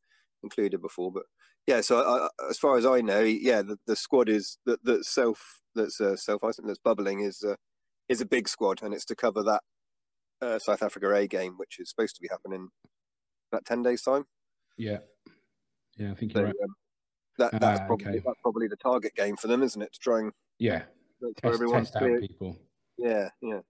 included 0.47 0.81
before. 0.81 1.11
But 1.13 1.25
yeah, 1.67 1.81
so 1.81 2.01
I, 2.01 2.27
I- 2.27 2.51
as 2.51 2.59
far 2.59 2.77
as 2.79 2.87
I 2.87 3.01
know, 3.01 3.21
yeah, 3.21 3.63
the, 3.63 3.77
the 3.87 3.97
squad 3.97 4.29
is 4.29 4.59
that 4.67 4.83
that 4.85 5.05
self 5.05 5.39
that's 5.75 6.01
uh, 6.01 6.17
self 6.17 6.43
isolation 6.45 6.69
that's 6.69 6.79
bubbling 6.79 7.21
is 7.21 7.43
uh, 7.47 7.57
is 8.09 8.21
a 8.21 8.27
big 8.27 8.49
squad, 8.49 8.83
and 8.83 8.95
it's 8.95 9.05
to 9.07 9.17
cover 9.17 9.43
that 9.43 9.63
uh, 10.41 10.59
South 10.59 10.83
Africa 10.83 11.13
A 11.13 11.27
game, 11.27 11.55
which 11.57 11.79
is 11.79 11.91
supposed 11.91 12.15
to 12.17 12.23
be 12.23 12.29
happening 12.31 12.69
about 13.53 13.65
ten 13.65 13.83
days 13.83 14.03
time. 14.03 14.25
Yeah. 14.77 14.99
Yeah, 15.97 16.13
I 16.13 16.15
think 16.15 16.33
So 16.33 16.43
right. 16.45 16.55
um, 16.63 16.75
that 17.39 17.53
that's 17.61 17.81
Ah, 17.81 17.87
probably 17.87 18.07
okay. 18.07 18.23
that's 18.25 18.41
probably 18.43 18.69
the 18.69 18.77
target 18.77 19.15
game 19.15 19.37
for 19.37 19.49
them, 19.49 19.63
isn't 19.63 19.81
it? 19.83 19.93
To 19.93 19.99
try 19.99 20.19
and 20.21 20.33
Yeah. 20.59 20.85
Test, 21.43 21.61
test 21.73 21.97
out 21.97 22.03
clear. 22.03 22.21
people. 22.21 22.59
Yeah, 22.99 23.29
yeah. 23.43 23.61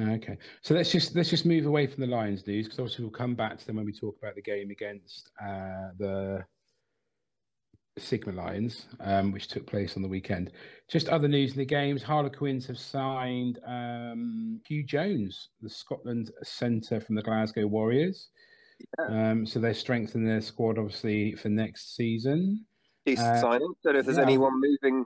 Okay, 0.00 0.38
so 0.62 0.74
let's 0.74 0.90
just 0.90 1.14
let's 1.14 1.28
just 1.28 1.44
move 1.44 1.66
away 1.66 1.86
from 1.86 2.00
the 2.00 2.06
Lions 2.06 2.46
news 2.46 2.64
because 2.66 2.78
obviously 2.78 3.04
we'll 3.04 3.12
come 3.12 3.34
back 3.34 3.58
to 3.58 3.66
them 3.66 3.76
when 3.76 3.84
we 3.84 3.92
talk 3.92 4.16
about 4.22 4.34
the 4.34 4.42
game 4.42 4.70
against 4.70 5.30
uh, 5.38 5.90
the 5.98 6.42
Sigma 7.98 8.32
Lions, 8.32 8.86
um, 9.00 9.32
which 9.32 9.48
took 9.48 9.66
place 9.66 9.94
on 9.96 10.02
the 10.02 10.08
weekend. 10.08 10.52
Just 10.88 11.10
other 11.10 11.28
news 11.28 11.52
in 11.52 11.58
the 11.58 11.66
games: 11.66 12.02
Harlequins 12.02 12.66
have 12.68 12.78
signed 12.78 13.58
um, 13.66 14.62
Huw 14.70 14.86
Jones, 14.86 15.50
the 15.60 15.68
Scotland 15.68 16.30
centre 16.42 17.00
from 17.00 17.14
the 17.14 17.22
Glasgow 17.22 17.66
Warriors. 17.66 18.28
Um, 18.98 19.44
so 19.44 19.60
they're 19.60 19.74
strengthening 19.74 20.26
their 20.26 20.40
squad 20.40 20.78
obviously 20.78 21.34
for 21.34 21.50
next 21.50 21.94
season. 21.94 22.64
Decent 23.04 23.28
Uh, 23.28 23.40
signing. 23.40 23.72
Don't 23.84 23.92
know 23.92 24.00
if 24.00 24.06
there's 24.06 24.16
yeah. 24.16 24.24
anyone 24.24 24.58
moving 24.58 25.04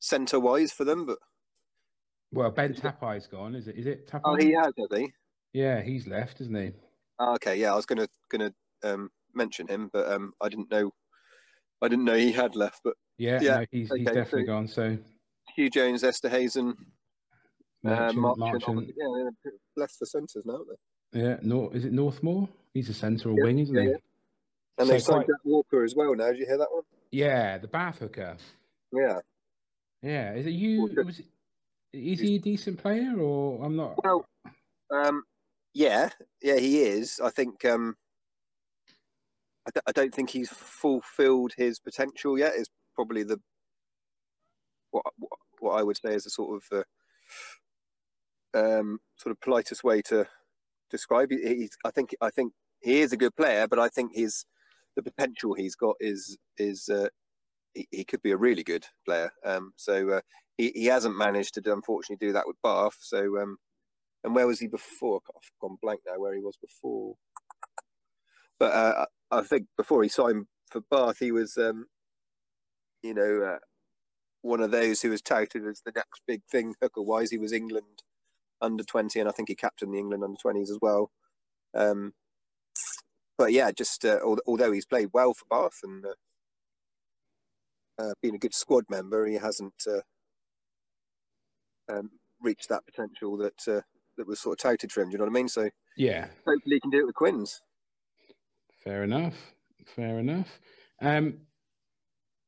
centre 0.00 0.40
wise 0.40 0.72
for 0.72 0.84
them, 0.84 1.04
but 1.06 1.18
Well, 2.32 2.50
Ben 2.50 2.74
Tapuai's 2.74 3.26
gone, 3.26 3.54
is 3.54 3.68
it? 3.68 3.76
Is 3.76 3.86
it 3.86 4.06
Tapuai? 4.08 4.20
oh, 4.24 4.34
he 4.36 4.52
has, 4.52 4.72
has 4.78 4.98
he? 4.98 5.12
Yeah, 5.52 5.80
he's 5.80 6.06
left, 6.06 6.40
isn't 6.40 6.54
he? 6.54 6.72
Oh, 7.18 7.34
okay, 7.34 7.56
yeah, 7.56 7.72
I 7.72 7.76
was 7.76 7.86
gonna 7.86 8.08
gonna 8.30 8.52
um, 8.82 9.10
mention 9.34 9.66
him, 9.68 9.88
but 9.92 10.10
um, 10.10 10.32
I 10.40 10.48
didn't 10.48 10.70
know. 10.70 10.92
I 11.82 11.88
didn't 11.88 12.04
know 12.04 12.14
he 12.16 12.32
had 12.32 12.56
left. 12.56 12.80
But 12.84 12.94
Yeah, 13.18 13.40
Yeah, 13.40 13.56
no, 13.58 13.66
he's 13.70 13.90
he's 13.90 13.92
okay, 13.92 14.04
definitely 14.04 14.42
so- 14.42 14.46
gone. 14.46 14.68
So 14.68 14.98
Huw 15.56 15.72
Jones, 15.72 16.02
Esterhuizen, 16.02 16.74
uh, 17.86 18.12
Marchant, 18.12 18.92
yeah, 18.96 19.28
left 19.76 19.96
for 19.96 20.04
centres 20.04 20.42
now, 20.44 20.54
aren't 20.54 20.68
they? 21.12 21.20
yeah, 21.22 21.36
Nor 21.42 21.74
is 21.74 21.84
it 21.84 21.92
Northmore? 21.92 22.48
He's 22.74 22.88
a 22.90 22.94
centre 22.94 23.30
or 23.30 23.36
Yeah, 23.38 23.44
wing, 23.44 23.58
isn't 23.60 23.74
yeah, 23.74 23.82
he? 23.82 23.88
yeah. 23.90 23.96
And 24.78 24.86
So 24.88 24.92
they 24.92 24.98
signed 24.98 25.24
quite- 25.24 25.26
Jack 25.28 25.44
Walker 25.44 25.84
as 25.84 25.94
well. 25.94 26.14
Now, 26.14 26.26
did 26.26 26.38
you 26.40 26.46
hear 26.46 26.58
that 26.58 26.70
one? 26.70 26.82
Yeah, 27.10 27.56
the 27.56 27.68
Bath 27.68 28.00
hooker. 28.00 28.36
Yeah. 28.92 29.20
Yeah, 30.02 30.34
is 30.34 30.46
it 30.46 30.50
you? 30.50 30.80
Walker. 30.82 31.04
Was 31.04 31.20
it, 31.20 31.26
is 31.96 32.20
he 32.20 32.36
a 32.36 32.38
decent 32.38 32.78
player 32.78 33.18
or 33.18 33.64
I'm 33.64 33.76
not? 33.76 34.02
Well, 34.04 34.24
um, 34.90 35.24
yeah, 35.74 36.10
yeah, 36.42 36.56
he 36.56 36.82
is. 36.82 37.20
I 37.22 37.30
think. 37.30 37.64
Um, 37.64 37.96
I, 39.84 39.90
don't 39.90 40.14
think 40.14 40.30
he's 40.30 40.48
fulfilled 40.48 41.52
his 41.56 41.80
potential 41.80 42.38
yet. 42.38 42.54
Is 42.54 42.68
probably 42.94 43.24
the 43.24 43.38
what 44.90 45.04
what, 45.18 45.32
what 45.60 45.72
I 45.78 45.82
would 45.82 45.96
say 45.96 46.14
is 46.14 46.26
a 46.26 46.30
sort 46.30 46.62
of 46.72 46.84
uh, 48.54 48.78
um, 48.78 48.98
sort 49.16 49.32
of 49.32 49.40
politest 49.40 49.82
way 49.82 50.02
to 50.02 50.26
describe. 50.90 51.30
He, 51.30 51.42
he's, 51.42 51.76
I 51.84 51.90
think. 51.90 52.14
I 52.20 52.30
think 52.30 52.52
he 52.80 53.00
is 53.00 53.12
a 53.12 53.16
good 53.16 53.34
player, 53.36 53.66
but 53.66 53.78
I 53.78 53.88
think 53.88 54.12
his 54.14 54.44
the 54.94 55.02
potential 55.02 55.54
he's 55.54 55.74
got 55.74 55.96
is 56.00 56.38
is 56.58 56.88
uh, 56.88 57.08
he, 57.74 57.88
he 57.90 58.04
could 58.04 58.22
be 58.22 58.30
a 58.30 58.36
really 58.36 58.62
good 58.62 58.86
player. 59.04 59.30
Um, 59.44 59.72
so 59.76 60.10
uh, 60.10 60.20
he, 60.58 60.72
he 60.74 60.86
hasn't 60.86 61.16
managed 61.16 61.54
to 61.54 61.72
unfortunately 61.72 62.26
do 62.26 62.32
that 62.32 62.46
with 62.46 62.56
Bath. 62.62 62.96
So 63.00 63.40
um, 63.40 63.58
and 64.24 64.34
where 64.34 64.46
was 64.46 64.60
he 64.60 64.66
before? 64.66 65.20
I've 65.34 65.50
gone 65.60 65.76
blank 65.82 66.00
now. 66.06 66.18
Where 66.18 66.34
he 66.34 66.40
was 66.40 66.56
before, 66.56 67.14
but 68.58 68.72
uh, 68.72 69.06
I 69.30 69.38
I 69.38 69.42
think 69.42 69.66
before 69.76 70.02
he 70.02 70.08
signed 70.08 70.46
for 70.70 70.80
Bath, 70.90 71.18
he 71.20 71.32
was 71.32 71.56
um, 71.56 71.86
you 73.02 73.14
know 73.14 73.54
uh, 73.54 73.58
one 74.42 74.60
of 74.60 74.70
those 74.70 75.02
who 75.02 75.10
was 75.10 75.22
touted 75.22 75.66
as 75.66 75.82
the 75.84 75.92
next 75.94 76.22
big 76.26 76.42
thing 76.50 76.74
hooker 76.80 77.02
wise. 77.02 77.30
He 77.30 77.38
was 77.38 77.52
England 77.52 78.02
under 78.60 78.84
twenty, 78.84 79.20
and 79.20 79.28
I 79.28 79.32
think 79.32 79.48
he 79.48 79.54
captained 79.54 79.94
the 79.94 79.98
England 79.98 80.24
under 80.24 80.38
twenties 80.40 80.70
as 80.70 80.78
well. 80.80 81.10
Um, 81.74 82.14
but 83.38 83.52
yeah, 83.52 83.70
just 83.70 84.04
uh, 84.04 84.18
although 84.46 84.72
he's 84.72 84.86
played 84.86 85.10
well 85.12 85.34
for 85.34 85.44
Bath 85.50 85.80
and 85.84 86.04
uh, 86.06 86.14
uh, 88.02 88.14
been 88.22 88.34
a 88.34 88.38
good 88.38 88.54
squad 88.54 88.84
member, 88.88 89.26
he 89.26 89.34
hasn't 89.34 89.74
uh, 89.86 90.00
um, 91.92 92.10
reached 92.40 92.68
that 92.68 92.84
potential 92.86 93.36
that 93.38 93.68
uh, 93.68 93.80
that 94.16 94.26
was 94.26 94.40
sort 94.40 94.58
of 94.58 94.62
touted 94.62 94.92
for 94.92 95.00
him. 95.02 95.08
Do 95.08 95.12
you 95.12 95.18
know 95.18 95.24
what 95.24 95.30
I 95.30 95.34
mean? 95.34 95.48
So 95.48 95.68
Yeah, 95.96 96.26
hopefully 96.46 96.76
he 96.76 96.80
can 96.80 96.90
do 96.90 97.00
it 97.00 97.06
with 97.06 97.14
Quins. 97.14 97.60
fair 98.84 99.02
enough. 99.04 99.34
Fair 99.94 100.18
enough. 100.18 100.48
Um, 101.00 101.38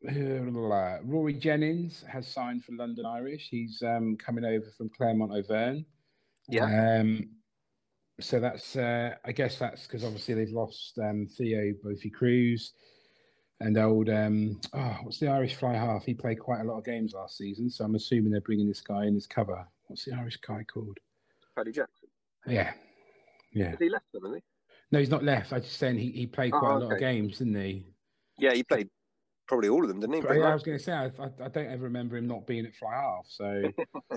uh, 0.09 0.13
Rory 1.05 1.35
Jennings 1.35 2.05
has 2.09 2.27
signed 2.27 2.65
for 2.65 2.73
London 2.73 3.07
Irish. 3.07 3.49
He's 3.51 3.83
um, 3.83 4.17
coming 4.17 4.45
over 4.45 4.67
from 4.77 4.91
Clermont 4.97 5.33
Auvergne. 5.33 5.85
Yeah. 6.49 6.99
Um, 7.01 7.31
so 8.21 8.41
that's, 8.41 8.75
uh, 8.77 9.15
I 9.25 9.33
guess 9.33 9.59
that's 9.59 9.87
because 9.87 10.05
obviously 10.05 10.35
they've 10.35 10.51
lost 10.51 10.99
um, 10.99 11.27
Theo 11.37 11.73
Brophy 11.83 12.11
Clews 12.11 12.73
and 13.61 13.77
old, 13.77 14.09
um, 14.09 14.61
oh, 14.73 14.97
what's 15.03 15.19
the 15.19 15.29
Irish 15.29 15.57
fly 15.57 15.75
half? 15.75 16.05
He 16.05 16.15
played 16.15 16.39
quite 16.39 16.61
a 16.61 16.65
lot 16.65 16.79
of 16.79 16.85
games 16.85 17.13
last 17.15 17.37
season. 17.37 17.69
So 17.71 17.85
I'm 17.85 17.97
assuming 17.97 18.31
they're 18.31 18.41
bringing 18.41 18.69
this 18.69 18.81
guy 18.81 19.07
in 19.07 19.17
as 19.17 19.27
cover. 19.27 19.67
What's 19.87 20.05
the 20.05 20.15
Irish 20.15 20.37
guy 20.37 20.65
called? 20.73 20.99
Paddy 21.57 21.73
Jackson. 21.73 22.09
Yeah. 22.47 22.73
Yeah. 23.53 23.71
Has 23.71 23.79
he 23.81 23.89
left 23.89 24.05
them? 24.13 24.25
Has 24.25 24.35
he? 24.35 24.41
No, 24.93 24.99
he's 25.01 25.11
not 25.11 25.25
left. 25.25 25.53
I 25.53 25.59
just 25.59 25.77
saying 25.77 25.99
he, 25.99 26.11
he 26.13 26.27
played 26.27 26.53
Oh, 26.55 26.61
quite 26.61 26.75
a 26.77 26.79
lot 26.79 26.93
of 26.93 26.99
games, 26.99 27.39
didn't 27.39 27.61
he? 27.61 27.87
Yeah, 28.39 28.55
he 28.55 28.63
played 28.63 28.89
probably 29.49 29.69
all 29.69 29.83
of 29.83 29.89
them, 29.89 30.01
didn't 30.01 30.15
he? 30.15 30.39
Yeah, 30.39 30.49
I 30.49 30.55
was 30.55 30.63
going 30.63 30.79
to 30.79 30.85
say 30.85 30.93
I, 30.93 31.07
I, 31.07 31.31
I 31.45 31.49
don't 31.49 31.67
ever 31.67 31.85
remember 31.85 32.17
him 32.17 32.29
not 32.29 32.47
being 32.47 32.65
at 32.65 32.75
fly 32.75 32.95
half. 32.95 33.27
So, 33.29 33.65
so 34.11 34.17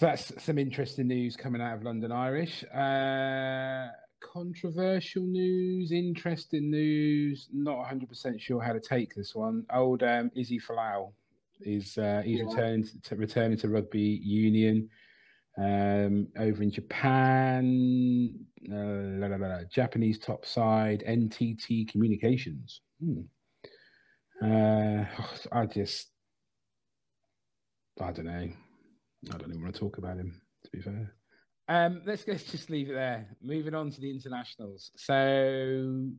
that's 0.00 0.32
some 0.42 0.58
interesting 0.58 1.08
news 1.08 1.36
coming 1.36 1.60
out 1.60 1.76
of 1.76 1.82
London 1.82 2.10
Irish. 2.10 2.64
Uh, 2.64 3.88
controversial 4.20 5.24
news, 5.24 5.92
interesting 5.92 6.70
news. 6.70 7.48
Not 7.52 7.78
100 7.78 8.08
percent 8.08 8.40
sure 8.40 8.60
how 8.60 8.72
to 8.72 8.80
take 8.80 9.14
this 9.14 9.34
one. 9.34 9.64
Old 9.72 10.02
um, 10.02 10.30
Izzy 10.34 10.58
Folau 10.60 11.12
is 11.60 11.98
uh, 11.98 12.22
he's 12.24 12.38
Yeah. 12.38 12.44
returning 12.46 12.88
to, 13.02 13.16
returning 13.16 13.58
to 13.58 13.68
rugby 13.68 14.20
union 14.22 14.88
um, 15.58 16.28
over 16.38 16.62
in 16.62 16.70
Japan. 16.70 18.34
Uh, 18.70 19.18
la, 19.18 19.26
la, 19.26 19.36
la, 19.36 19.46
la, 19.46 19.64
Japanese 19.70 20.18
top 20.18 20.44
side 20.46 21.02
NTT 21.06 21.90
Communications. 21.90 22.82
Hmm. 23.02 23.22
Uh, 24.42 25.04
I 25.52 25.66
just, 25.66 26.08
I 28.00 28.10
don't 28.12 28.26
know. 28.26 28.48
I 29.32 29.36
don't 29.36 29.50
even 29.50 29.62
want 29.62 29.74
to 29.74 29.80
talk 29.80 29.98
about 29.98 30.16
him. 30.16 30.40
To 30.64 30.70
be 30.70 30.80
fair, 30.80 31.14
Um, 31.70 32.02
let's 32.04 32.26
let's 32.26 32.44
just 32.50 32.68
leave 32.68 32.90
it 32.90 32.94
there. 32.94 33.26
Moving 33.40 33.74
on 33.74 33.90
to 33.92 34.00
the 34.00 34.10
internationals. 34.10 34.90
So, 34.96 36.10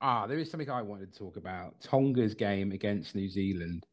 ah, 0.00 0.26
there 0.26 0.38
is 0.38 0.50
something 0.50 0.70
I 0.70 0.82
wanted 0.82 1.12
to 1.12 1.18
talk 1.18 1.36
about. 1.36 1.80
Tonga's 1.80 2.34
game 2.34 2.70
against 2.70 3.16
New 3.16 3.28
Zealand. 3.28 3.86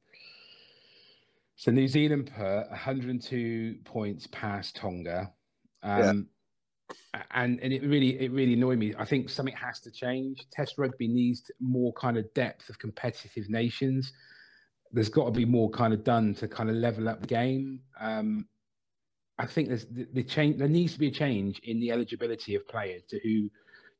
So 1.55 1.71
New 1.71 1.87
Zealand 1.87 2.31
put 2.35 2.69
102 2.69 3.77
points 3.83 4.27
past 4.27 4.75
Tonga. 4.75 5.31
Um, 5.81 6.27
and 7.31 7.59
and 7.61 7.73
it 7.73 7.83
really 7.83 8.19
it 8.19 8.31
really 8.31 8.53
annoyed 8.53 8.77
me. 8.77 8.93
I 8.99 9.05
think 9.05 9.29
something 9.29 9.55
has 9.55 9.79
to 9.81 9.91
change. 9.91 10.45
Test 10.51 10.77
rugby 10.77 11.07
needs 11.07 11.49
more 11.59 11.93
kind 11.93 12.17
of 12.17 12.31
depth 12.33 12.69
of 12.69 12.79
competitive 12.79 13.49
nations. 13.49 14.11
There's 14.91 15.09
got 15.09 15.25
to 15.25 15.31
be 15.31 15.45
more 15.45 15.69
kind 15.69 15.93
of 15.93 16.03
done 16.03 16.35
to 16.35 16.47
kind 16.47 16.69
of 16.69 16.75
level 16.75 17.07
up 17.07 17.21
the 17.21 17.27
game. 17.27 17.79
Um, 17.99 18.47
I 19.39 19.45
think 19.45 19.67
there's 19.67 19.85
the, 19.85 20.07
the, 20.13 20.23
change. 20.23 20.57
There 20.57 20.67
needs 20.67 20.93
to 20.93 20.99
be 20.99 21.07
a 21.07 21.11
change 21.11 21.59
in 21.59 21.79
the 21.79 21.91
eligibility 21.91 22.55
of 22.55 22.67
players 22.67 23.03
to 23.09 23.19
who 23.23 23.49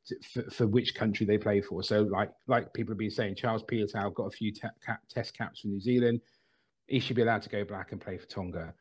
to, 0.06 0.16
for, 0.32 0.50
for, 0.50 0.66
which 0.66 0.94
country 0.94 1.26
they 1.26 1.38
play 1.38 1.60
for. 1.60 1.82
So 1.82 2.02
like 2.02 2.30
like 2.46 2.72
people 2.72 2.92
have 2.92 2.98
been 2.98 3.10
saying, 3.10 3.36
Charles 3.36 3.62
Piutau 3.62 4.12
got 4.14 4.24
a 4.24 4.30
few 4.30 4.52
te- 4.52 4.68
cap, 4.84 5.00
test 5.08 5.36
caps 5.36 5.60
for 5.60 5.68
New 5.68 5.80
Zealand. 5.80 6.20
He 6.86 7.00
should 7.00 7.16
be 7.16 7.22
allowed 7.22 7.42
to 7.42 7.48
go 7.50 7.64
back 7.64 7.92
and 7.92 8.00
play 8.00 8.18
for 8.18 8.26
Tonga 8.26 8.74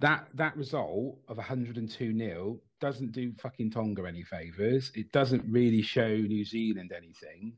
that 0.00 0.26
that 0.34 0.56
result 0.56 1.18
of 1.28 1.36
102 1.36 2.12
nil 2.12 2.58
doesn't 2.80 3.12
do 3.12 3.32
fucking 3.40 3.70
Tonga 3.70 4.06
any 4.06 4.22
favors. 4.22 4.90
It 4.94 5.12
doesn't 5.12 5.44
really 5.46 5.82
show 5.82 6.08
New 6.08 6.44
Zealand 6.44 6.92
anything. 6.96 7.52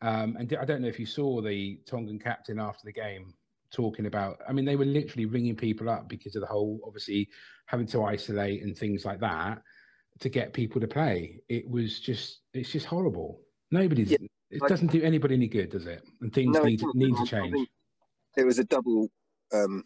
Um, 0.00 0.36
and 0.38 0.56
I 0.60 0.64
don't 0.64 0.80
know 0.80 0.88
if 0.88 1.00
you 1.00 1.06
saw 1.06 1.42
the 1.42 1.80
Tongan 1.86 2.18
captain 2.18 2.58
after 2.58 2.82
the 2.84 2.92
game 2.92 3.34
talking 3.72 4.06
about. 4.06 4.38
I 4.48 4.52
mean, 4.52 4.64
they 4.64 4.76
were 4.76 4.84
literally 4.84 5.26
ringing 5.26 5.56
people 5.56 5.90
up 5.90 6.08
because 6.08 6.36
of 6.36 6.40
the 6.40 6.46
whole, 6.46 6.80
obviously, 6.86 7.28
having 7.66 7.86
to 7.86 8.04
isolate 8.04 8.62
and 8.62 8.76
things 8.76 9.04
like 9.04 9.20
that 9.20 9.62
to 10.20 10.28
get 10.28 10.52
people 10.52 10.80
to 10.80 10.88
play. 10.88 11.40
It 11.48 11.68
was 11.68 12.00
just, 12.00 12.40
it's 12.54 12.70
just 12.70 12.86
horrible. 12.86 13.40
Nobody's. 13.70 14.10
Yeah, 14.10 14.18
it 14.50 14.62
doesn't 14.68 14.92
do 14.92 15.02
anybody 15.02 15.34
any 15.34 15.48
good, 15.48 15.70
does 15.70 15.86
it? 15.86 16.02
And 16.20 16.32
things 16.32 16.54
no, 16.54 16.62
need 16.64 16.80
to, 16.80 16.92
need 16.94 17.16
to 17.16 17.24
change. 17.24 17.68
It 18.36 18.44
was 18.44 18.58
a 18.58 18.64
double 18.64 19.08
um, 19.52 19.84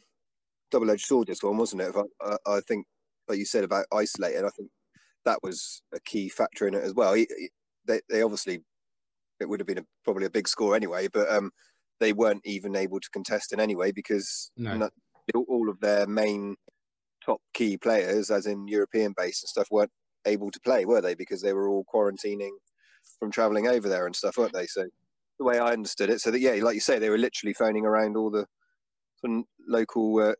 double-edged 0.71 1.07
sword 1.07 1.29
this 1.29 1.43
one, 1.43 1.57
wasn't 1.57 1.83
it? 1.83 1.95
I, 2.21 2.37
I, 2.47 2.61
think, 2.61 2.87
like 3.29 3.39
you 3.39 3.45
said 3.45 3.65
about 3.65 3.87
isolating, 3.93 4.45
I 4.45 4.51
think 4.57 4.71
that 5.25 5.39
was 5.43 5.83
a 5.95 6.01
key 6.01 6.29
factor 6.29 6.67
in 6.67 6.75
it 6.75 6.83
as 6.85 6.95
well. 6.95 7.15
He, 7.15 7.27
he, 7.39 7.51
they, 7.87 8.01
they 8.09 8.23
obviously 8.23 8.61
it 9.41 9.49
would 9.49 9.61
have 9.61 9.67
been 9.67 9.79
a, 9.79 9.85
probably 10.05 10.27
a 10.27 10.31
big 10.31 10.49
score 10.49 10.75
anyway, 10.75 11.09
but 11.13 11.31
um, 11.31 11.51
they 12.01 12.13
weren't 12.13 12.43
even 12.45 12.77
able 12.77 13.01
to 13.01 13.11
contest 13.11 13.53
in 13.53 13.61
any 13.61 13.77
way 13.77 13.93
because 13.93 14.51
no. 14.57 14.77
not, 14.77 14.93
all 15.49 15.69
of 15.69 15.81
their 15.81 16.07
main 16.07 16.55
top 17.27 17.41
key 17.53 17.77
players, 17.77 18.31
as 18.31 18.47
in 18.47 18.69
European 18.69 19.13
base 19.17 19.43
and 19.43 19.49
stuff, 19.49 19.69
weren't 19.71 19.91
able 20.27 20.51
to 20.51 20.61
play, 20.61 20.85
were 20.85 21.01
they? 21.01 21.15
Because 21.15 21.43
they 21.43 21.53
were 21.53 21.69
all 21.69 21.85
quarantining 21.93 22.53
from 23.19 23.31
travelling 23.31 23.67
over 23.67 23.89
there 23.89 24.07
and 24.07 24.15
stuff, 24.15 24.37
weren't 24.37 24.53
they? 24.53 24.67
So 24.67 24.87
the 25.39 25.45
way 25.45 25.59
I 25.59 25.73
understood 25.73 26.11
it, 26.11 26.21
so 26.21 26.31
that 26.31 26.41
yeah, 26.41 26.53
like 26.63 26.75
you 26.75 26.81
say, 26.81 26.99
they 26.99 27.11
were 27.11 27.19
literally 27.19 27.55
phoning 27.55 27.85
around 27.85 28.17
all 28.17 28.31
the 28.31 28.47
some 29.21 29.45
local 29.67 30.19
uh, 30.21 30.35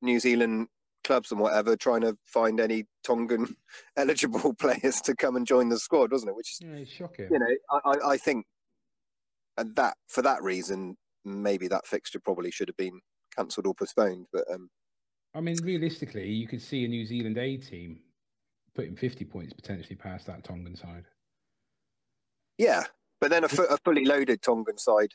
New 0.00 0.18
Zealand 0.18 0.68
clubs 1.04 1.32
and 1.32 1.40
whatever 1.40 1.76
trying 1.76 2.00
to 2.00 2.16
find 2.26 2.60
any 2.60 2.84
Tongan 3.04 3.56
eligible 3.96 4.54
players 4.58 5.00
to 5.02 5.14
come 5.14 5.36
and 5.36 5.46
join 5.46 5.68
the 5.68 5.78
squad, 5.78 6.12
wasn't 6.12 6.30
it? 6.30 6.36
Which 6.36 6.52
is 6.52 6.60
yeah, 6.62 6.84
shocking. 6.84 7.28
You 7.30 7.38
know, 7.38 7.80
I, 7.84 8.12
I 8.12 8.16
think, 8.16 8.46
and 9.58 9.74
that 9.76 9.94
for 10.08 10.22
that 10.22 10.42
reason, 10.42 10.96
maybe 11.24 11.68
that 11.68 11.86
fixture 11.86 12.20
probably 12.20 12.50
should 12.50 12.68
have 12.68 12.76
been 12.76 13.00
cancelled 13.36 13.66
or 13.66 13.74
postponed. 13.74 14.26
But 14.32 14.44
um, 14.52 14.68
I 15.34 15.40
mean, 15.40 15.56
realistically, 15.62 16.28
you 16.30 16.46
could 16.46 16.62
see 16.62 16.84
a 16.84 16.88
New 16.88 17.06
Zealand 17.06 17.38
A 17.38 17.56
team 17.56 18.00
putting 18.74 18.96
fifty 18.96 19.24
points 19.24 19.52
potentially 19.52 19.96
past 19.96 20.26
that 20.26 20.44
Tongan 20.44 20.76
side. 20.76 21.04
Yeah, 22.58 22.84
but 23.20 23.30
then 23.30 23.44
a, 23.44 23.48
a 23.70 23.78
fully 23.84 24.04
loaded 24.04 24.42
Tongan 24.42 24.78
side 24.78 25.12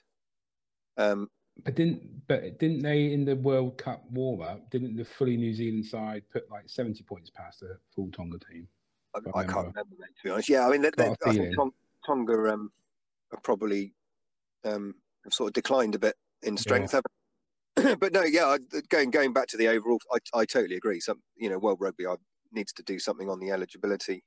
um, 0.98 1.30
but 1.64 1.76
didn't 1.76 2.28
but 2.28 2.60
didn't 2.60 2.82
they 2.82 3.14
in 3.14 3.26
the 3.26 3.36
World 3.36 3.78
Cup 3.78 4.04
warm 4.12 4.42
up? 4.42 4.70
Didn't 4.70 4.96
the 4.96 5.06
fully 5.06 5.38
New 5.38 5.54
Zealand 5.54 5.86
side 5.86 6.24
put 6.32 6.50
like 6.52 6.64
seventy 6.68 7.04
points 7.04 7.30
past 7.30 7.62
the 7.62 7.78
full 7.96 8.12
Tonga 8.12 8.38
team? 8.40 8.68
I, 9.16 9.40
I, 9.40 9.44
can't 9.44 9.68
remember, 9.68 9.96
mate, 10.00 10.16
to 10.18 10.24
be 10.24 10.30
honest. 10.30 10.50
Yeah, 10.50 10.68
I 10.68 10.72
mean, 10.72 10.82
they, 10.82 10.92
they, 10.96 11.16
I 11.26 11.34
think 11.34 11.56
Tonga 12.06 12.54
um, 12.54 12.72
are 13.32 13.40
probably 13.42 13.94
um, 14.64 14.94
have 15.24 15.34
sort 15.34 15.48
of 15.48 15.54
declined 15.54 15.96
a 15.96 16.00
bit 16.00 16.16
in 16.44 16.58
strength. 16.58 16.94
Yeah. 16.94 17.00
but 18.00 18.12
no, 18.12 18.24
yeah, 18.24 18.58
going 18.90 19.12
going 19.12 19.34
back 19.34 19.48
to 19.48 19.58
the 19.58 19.68
overall, 19.68 20.00
I, 20.12 20.40
I 20.40 20.46
totally 20.46 20.76
agree. 20.78 21.00
Some 21.00 21.22
you 21.36 21.50
know, 21.50 21.60
World 21.60 21.78
Rugby 21.80 22.06
needs 22.52 22.74
to 22.74 22.84
do 22.84 22.98
something 22.98 23.30
on 23.30 23.40
the 23.40 23.52
eligibility 23.52 24.24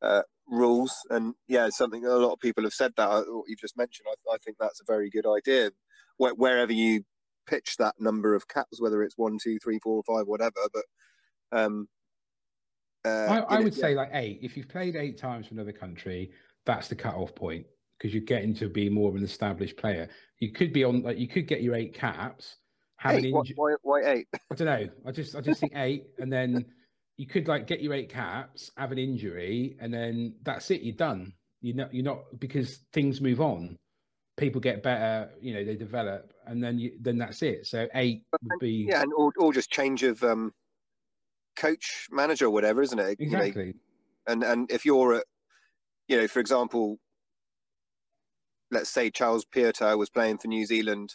uh, 0.00 0.22
rules, 0.46 0.94
and 1.10 1.34
yeah, 1.48 1.68
something 1.70 2.04
a 2.06 2.10
lot 2.10 2.34
of 2.34 2.40
people 2.40 2.62
have 2.64 2.72
said 2.72 2.92
that. 2.96 3.08
Uh, 3.08 3.22
what 3.24 3.48
you've 3.48 3.60
just 3.60 3.76
mentioned, 3.76 4.06
I, 4.08 4.34
I 4.34 4.36
think 4.44 4.58
that's 4.60 4.80
a 4.80 4.84
very 4.86 5.10
good 5.10 5.26
idea 5.26 5.70
wh- 6.18 6.38
wherever 6.38 6.72
you 6.72 7.04
pitch 7.46 7.76
that 7.78 7.94
number 7.98 8.34
of 8.34 8.46
caps, 8.48 8.80
whether 8.80 9.02
it's 9.02 9.18
one, 9.18 9.38
two, 9.42 9.58
three, 9.58 9.80
four, 9.80 10.02
five, 10.06 10.26
whatever. 10.26 10.52
But 10.72 10.84
um, 11.50 11.88
uh, 13.04 13.42
I, 13.48 13.56
I 13.56 13.60
would 13.60 13.74
say 13.74 13.94
like 13.94 14.10
eight. 14.12 14.38
If 14.42 14.56
you've 14.56 14.68
played 14.68 14.94
eight 14.94 15.18
times 15.18 15.48
for 15.48 15.54
another 15.54 15.72
country, 15.72 16.30
that's 16.64 16.88
the 16.88 16.94
cut-off 16.94 17.34
point 17.34 17.66
because 18.02 18.12
you're 18.12 18.24
getting 18.24 18.52
to 18.54 18.68
be 18.68 18.88
more 18.88 19.08
of 19.08 19.14
an 19.14 19.22
established 19.22 19.76
player. 19.76 20.08
You 20.40 20.50
could 20.52 20.72
be 20.72 20.82
on 20.82 21.02
like 21.02 21.18
you 21.18 21.28
could 21.28 21.46
get 21.46 21.62
your 21.62 21.76
eight 21.76 21.94
caps. 21.94 22.56
Have 22.96 23.14
eight? 23.14 23.32
Inju- 23.32 23.52
why, 23.54 23.74
why 23.82 24.00
eight? 24.04 24.28
I 24.50 24.54
don't 24.56 24.66
know. 24.66 24.88
I 25.06 25.12
just 25.12 25.36
I 25.36 25.40
just 25.40 25.60
think 25.60 25.72
eight, 25.76 26.06
and 26.18 26.32
then 26.32 26.64
you 27.16 27.28
could 27.28 27.46
like 27.46 27.68
get 27.68 27.80
your 27.80 27.94
eight 27.94 28.10
caps, 28.10 28.70
have 28.76 28.90
an 28.90 28.98
injury, 28.98 29.76
and 29.80 29.94
then 29.94 30.34
that's 30.42 30.70
it. 30.72 30.82
You're 30.82 30.96
done. 30.96 31.32
You're 31.60 31.76
not. 31.76 31.94
You're 31.94 32.04
not 32.04 32.40
because 32.40 32.80
things 32.92 33.20
move 33.20 33.40
on 33.40 33.78
people 34.38 34.60
get 34.60 34.82
better, 34.82 35.30
you 35.42 35.52
know, 35.52 35.62
they 35.62 35.76
develop, 35.76 36.32
and 36.46 36.64
then 36.64 36.78
you, 36.78 36.92
then 37.00 37.18
that's 37.18 37.42
it. 37.42 37.66
So 37.66 37.86
eight 37.94 38.24
would 38.42 38.58
be 38.58 38.86
yeah, 38.88 39.02
and 39.02 39.12
or, 39.12 39.30
or 39.38 39.52
just 39.52 39.70
change 39.70 40.02
of 40.02 40.22
um, 40.24 40.52
coach, 41.54 42.08
manager, 42.10 42.46
or 42.46 42.50
whatever, 42.50 42.82
isn't 42.82 42.98
it? 42.98 43.18
Exactly. 43.20 43.66
You 43.66 43.68
know, 43.68 43.74
and 44.28 44.42
and 44.42 44.70
if 44.70 44.86
you're 44.86 45.14
at, 45.16 45.24
you 46.08 46.16
know, 46.16 46.26
for 46.26 46.40
example, 46.40 46.98
let's 48.72 48.90
say 48.90 49.10
Charles 49.10 49.44
Piutau 49.44 49.96
was 49.96 50.10
playing 50.10 50.38
for 50.38 50.48
New 50.48 50.66
Zealand, 50.66 51.14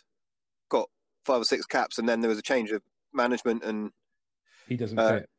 got 0.70 0.88
five 1.26 1.41
or 1.41 1.46
six 1.46 1.65
caps, 1.65 1.98
and 1.98 2.08
then 2.08 2.22
there 2.22 2.30
was 2.30 2.39
a 2.39 2.43
change 2.43 2.72
of 2.72 2.82
management, 3.13 3.63
and 3.63 3.91
he 4.67 4.78
doesn't 4.78 4.98
uh, 4.98 5.20
fit. 5.20 5.30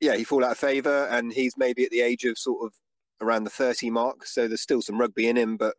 Yeah, 0.00 0.16
he 0.16 0.24
fall 0.24 0.44
out 0.44 0.52
of 0.52 0.58
favour, 0.58 1.06
and 1.10 1.32
he's 1.32 1.56
maybe 1.56 1.84
at 1.84 1.90
the 1.90 2.02
age 2.02 2.24
of 2.24 2.36
sort 2.36 2.64
of 2.64 2.72
around 3.20 3.44
the 3.44 3.50
thirty 3.50 3.88
mark. 3.88 4.26
So 4.26 4.46
there's 4.46 4.60
still 4.60 4.82
some 4.82 5.00
rugby 5.00 5.28
in 5.28 5.36
him, 5.36 5.56
but 5.56 5.74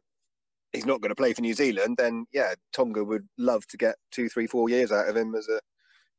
he's 0.73 0.85
not 0.85 1.01
going 1.01 1.09
to 1.09 1.15
play 1.15 1.33
for 1.33 1.41
New 1.41 1.53
Zealand, 1.53 1.97
then 1.97 2.25
yeah, 2.31 2.53
Tonga 2.73 3.03
would 3.03 3.27
love 3.37 3.65
to 3.67 3.77
get 3.77 3.95
two, 4.11 4.29
three, 4.29 4.47
four 4.47 4.69
years 4.69 4.91
out 4.91 5.07
of 5.07 5.15
him 5.15 5.35
as 5.35 5.47
a 5.47 5.59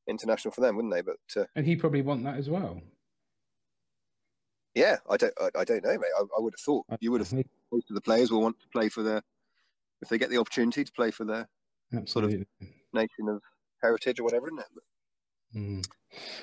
international 0.09 0.53
for 0.53 0.61
them, 0.61 0.77
wouldn't 0.77 0.93
they? 0.93 1.03
But 1.03 1.43
uh, 1.43 1.47
and 1.57 1.67
he 1.67 1.77
probably 1.77 2.03
want 2.03 2.25
that 2.25 2.37
as 2.37 2.49
well. 2.49 2.81
Yeah, 4.75 4.97
I 5.09 5.17
don't, 5.17 5.35
I, 5.41 5.51
I 5.59 5.65
don't 5.65 5.85
know, 5.85 5.99
mate. 5.99 6.11
I, 6.17 6.21
I, 6.21 6.41
would 6.41 6.55
have 6.55 6.61
thought 6.61 6.87
you 7.01 7.11
would 7.11 7.21
have 7.21 7.33
most 7.73 7.91
of 7.91 7.95
the 7.95 8.01
players 8.01 8.31
will 8.31 8.41
want 8.41 8.59
to 8.61 8.69
play 8.69 8.89
for 8.89 9.03
their 9.03 9.23
if 10.03 10.09
they 10.09 10.19
get 10.19 10.31
the 10.31 10.39
opportunity 10.39 10.85
to 10.85 10.93
play 10.93 11.11
for 11.11 11.25
their 11.25 11.49
Absolutely. 11.95 12.39
sort 12.39 12.47
of 12.63 12.69
nation 12.93 13.29
of 13.29 13.43
heritage 13.83 14.21
or 14.21 14.25
whatever, 14.25 14.49
isn't 14.49 14.61
it? 14.61 15.57
Mm. 15.57 15.87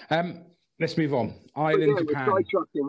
Um, 0.10 0.46
let's 0.80 0.98
move 0.98 1.14
on. 1.14 1.34
Ireland, 1.56 1.94
yeah, 2.10 2.20
Japan. 2.20 2.44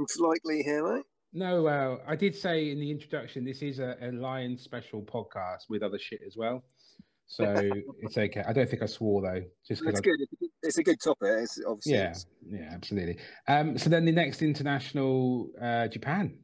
Slightly 0.09 0.63
here, 0.63 0.95
mate. 0.95 1.05
No, 1.33 1.63
well, 1.63 2.01
I 2.07 2.17
did 2.17 2.35
say 2.35 2.71
in 2.71 2.81
the 2.81 2.91
introduction 2.91 3.45
this 3.45 3.63
is 3.63 3.79
a, 3.79 3.97
a 4.01 4.13
Lion 4.13 4.57
special 4.57 5.03
podcast 5.03 5.69
with 5.69 5.83
other 5.83 5.99
shit 5.99 6.21
as 6.27 6.37
well. 6.37 6.65
So 7.27 7.45
it's 8.01 8.17
okay. 8.17 8.43
I 8.47 8.53
don't 8.53 8.69
think 8.69 8.83
I 8.83 8.87
swore 8.87 9.23
though. 9.23 9.43
Just 9.67 9.83
it's 9.87 10.01
good. 10.01 10.19
It's 10.63 10.79
a 10.79 10.83
good 10.83 11.01
topic. 11.01 11.29
It's 11.29 11.61
obviously 11.67 11.93
yeah, 11.93 12.15
yeah, 12.49 12.71
absolutely. 12.73 13.19
Um, 13.47 13.77
so 13.77 13.91
then 13.91 14.07
the 14.07 14.13
next 14.13 14.43
international, 14.43 15.51
uh, 15.61 15.89
Japan, 15.89 16.39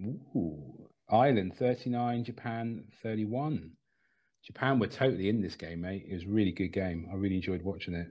Ooh, 0.00 0.88
Ireland 1.12 1.56
thirty 1.56 1.90
nine, 1.90 2.24
Japan 2.24 2.84
thirty 3.02 3.24
one. 3.24 3.72
Japan 4.44 4.78
were 4.78 4.88
totally 4.88 5.28
in 5.28 5.40
this 5.40 5.54
game, 5.54 5.82
mate. 5.82 6.06
It 6.08 6.14
was 6.14 6.24
a 6.24 6.28
really 6.28 6.52
good 6.52 6.72
game. 6.72 7.08
I 7.12 7.14
really 7.16 7.36
enjoyed 7.36 7.62
watching 7.62 7.94
it. 7.94 8.08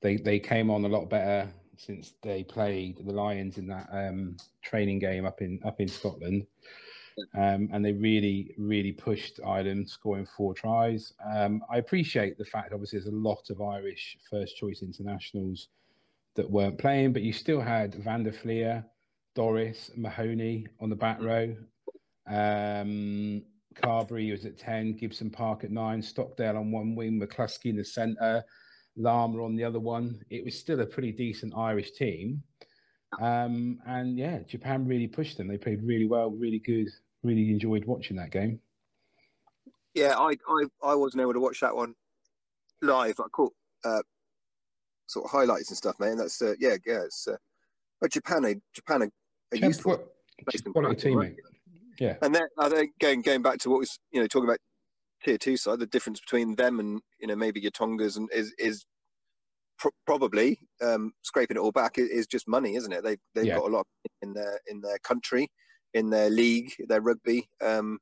They 0.00 0.16
they 0.16 0.38
came 0.38 0.70
on 0.70 0.84
a 0.84 0.88
lot 0.88 1.10
better 1.10 1.52
since 1.76 2.14
they 2.22 2.44
played 2.44 2.98
the 3.04 3.12
Lions 3.12 3.58
in 3.58 3.66
that 3.66 3.88
um, 3.92 4.36
training 4.62 5.00
game 5.00 5.26
up 5.26 5.42
in 5.42 5.60
up 5.64 5.80
in 5.80 5.88
Scotland. 5.88 6.46
Um, 7.34 7.68
and 7.72 7.84
they 7.84 7.92
really, 7.92 8.54
really 8.56 8.92
pushed 8.92 9.40
Ireland, 9.44 9.90
scoring 9.90 10.24
four 10.24 10.54
tries. 10.54 11.12
Um, 11.34 11.62
I 11.70 11.76
appreciate 11.76 12.38
the 12.38 12.46
fact, 12.46 12.72
obviously, 12.72 12.98
there's 12.98 13.12
a 13.12 13.16
lot 13.16 13.50
of 13.50 13.60
Irish 13.60 14.16
first 14.30 14.56
choice 14.56 14.80
internationals 14.80 15.68
that 16.36 16.50
weren't 16.50 16.78
playing, 16.78 17.12
but 17.12 17.20
you 17.20 17.32
still 17.34 17.60
had 17.60 17.94
Van 17.96 18.22
der 18.22 18.32
Flier, 18.32 18.86
Doris, 19.34 19.90
Mahoney 19.96 20.66
on 20.80 20.88
the 20.88 20.96
back 20.96 21.20
row. 21.20 21.54
Um, 22.30 23.42
Carbery 23.74 24.30
was 24.30 24.44
at 24.44 24.58
10, 24.58 24.96
Gibson 24.96 25.30
Park 25.30 25.64
at 25.64 25.70
9, 25.70 26.02
Stockdale 26.02 26.56
on 26.56 26.70
one 26.70 26.94
wing, 26.94 27.20
McCloskey 27.20 27.66
in 27.66 27.76
the 27.76 27.84
centre, 27.84 28.44
Larmour 28.96 29.42
on 29.42 29.56
the 29.56 29.64
other 29.64 29.80
one. 29.80 30.20
It 30.30 30.44
was 30.44 30.58
still 30.58 30.80
a 30.80 30.86
pretty 30.86 31.12
decent 31.12 31.54
Irish 31.56 31.92
team. 31.92 32.42
Um, 33.20 33.78
and 33.86 34.16
yeah, 34.16 34.40
Japan 34.46 34.86
really 34.86 35.08
pushed 35.08 35.36
them. 35.36 35.48
They 35.48 35.58
played 35.58 35.82
really 35.82 36.06
well, 36.06 36.30
really 36.30 36.60
good. 36.60 36.88
Really 37.22 37.50
enjoyed 37.50 37.84
watching 37.84 38.16
that 38.16 38.30
game. 38.30 38.60
Yeah, 39.94 40.16
I 40.16 40.36
I, 40.48 40.64
I 40.84 40.94
wasn't 40.94 41.22
able 41.22 41.32
to 41.32 41.40
watch 41.40 41.60
that 41.60 41.74
one 41.74 41.94
live. 42.80 43.18
I 43.18 43.28
caught 43.32 43.52
uh, 43.84 44.02
sort 45.06 45.24
of 45.24 45.30
highlights 45.32 45.68
and 45.70 45.76
stuff, 45.76 45.96
mate. 45.98 46.10
And 46.10 46.20
that's 46.20 46.40
uh, 46.40 46.54
yeah, 46.60 46.76
yeah. 46.86 47.02
It's 47.02 47.26
uh, 47.26 47.36
but 48.00 48.12
Japan, 48.12 48.44
Japan 48.72 49.02
are 49.02 49.10
Japan, 49.52 49.68
useful. 49.68 49.92
what- 49.92 50.72
quality 50.72 51.00
team, 51.00 51.18
mate. 51.18 51.36
Yeah, 52.00 52.16
And 52.22 52.34
then 52.34 52.44
I 52.58 52.68
think 52.70 52.92
going 53.00 53.22
going 53.22 53.42
back 53.42 53.58
to 53.60 53.70
what 53.70 53.80
was 53.80 53.98
you 54.12 54.20
know 54.20 54.26
talking 54.26 54.48
about 54.48 54.58
tier 55.24 55.38
two 55.38 55.56
side, 55.56 55.80
the 55.80 55.86
difference 55.86 56.20
between 56.20 56.56
them 56.56 56.80
and 56.80 57.00
you 57.20 57.28
know 57.28 57.36
maybe 57.36 57.60
your 57.60 57.72
Tongas 57.72 58.16
and 58.16 58.28
is 58.32 58.54
is 58.58 58.84
pro- 59.78 59.90
probably 60.06 60.60
um, 60.82 61.12
scraping 61.22 61.56
it 61.56 61.60
all 61.60 61.72
back 61.72 61.98
is, 61.98 62.08
is 62.10 62.26
just 62.26 62.48
money, 62.48 62.76
isn't 62.76 62.92
it? 62.92 63.04
They've 63.04 63.20
they've 63.34 63.46
Yeah. 63.46 63.56
got 63.56 63.70
a 63.70 63.74
lot 63.76 63.86
in 64.22 64.34
their 64.34 64.60
in 64.66 64.80
their 64.80 64.98
country, 65.00 65.48
in 65.94 66.10
their 66.10 66.30
league, 66.30 66.72
their 66.88 67.00
rugby. 67.02 67.48
Um, 67.62 67.98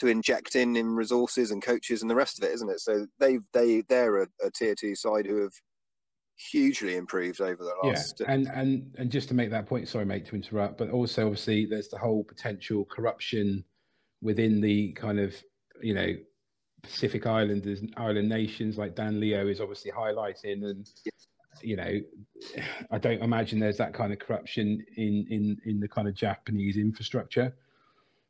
to 0.00 0.08
inject 0.08 0.56
in 0.56 0.76
in 0.76 0.94
resources 0.96 1.50
and 1.52 1.62
coaches 1.62 2.02
and 2.02 2.10
the 2.10 2.16
rest 2.16 2.38
of 2.38 2.48
it, 2.48 2.52
isn't 2.54 2.70
it? 2.70 2.80
So 2.80 3.06
they've 3.20 3.42
they 3.52 3.82
they're 3.88 4.22
a, 4.22 4.28
a 4.44 4.50
tier 4.50 4.74
two 4.74 4.96
side 4.96 5.26
who 5.26 5.42
have 5.42 5.52
hugely 6.36 6.96
improved 6.96 7.40
over 7.40 7.62
the 7.62 7.74
last. 7.82 8.20
yeah. 8.20 8.26
last. 8.26 8.32
And 8.32 8.46
and 8.48 8.94
and 8.98 9.10
just 9.10 9.28
to 9.28 9.34
make 9.34 9.50
that 9.50 9.66
point, 9.66 9.88
sorry, 9.88 10.04
mate, 10.04 10.26
to 10.26 10.36
interrupt, 10.36 10.78
but 10.78 10.90
also 10.90 11.26
obviously 11.26 11.66
there's 11.66 11.88
the 11.88 11.98
whole 11.98 12.24
potential 12.24 12.84
corruption 12.84 13.64
within 14.22 14.60
the 14.60 14.92
kind 14.92 15.18
of 15.18 15.34
you 15.82 15.94
know 15.94 16.14
Pacific 16.82 17.26
Islanders, 17.26 17.80
island 17.96 18.28
nations, 18.28 18.78
like 18.78 18.94
Dan 18.94 19.20
Leo 19.20 19.48
is 19.48 19.60
obviously 19.60 19.90
highlighting, 19.90 20.64
and 20.64 20.88
you 21.62 21.76
know, 21.76 22.00
I 22.90 22.98
don't 22.98 23.22
imagine 23.22 23.58
there's 23.58 23.78
that 23.78 23.94
kind 23.94 24.12
of 24.12 24.18
corruption 24.18 24.84
in 24.96 25.26
in 25.30 25.58
in 25.64 25.80
the 25.80 25.88
kind 25.88 26.08
of 26.08 26.14
Japanese 26.14 26.76
infrastructure. 26.76 27.54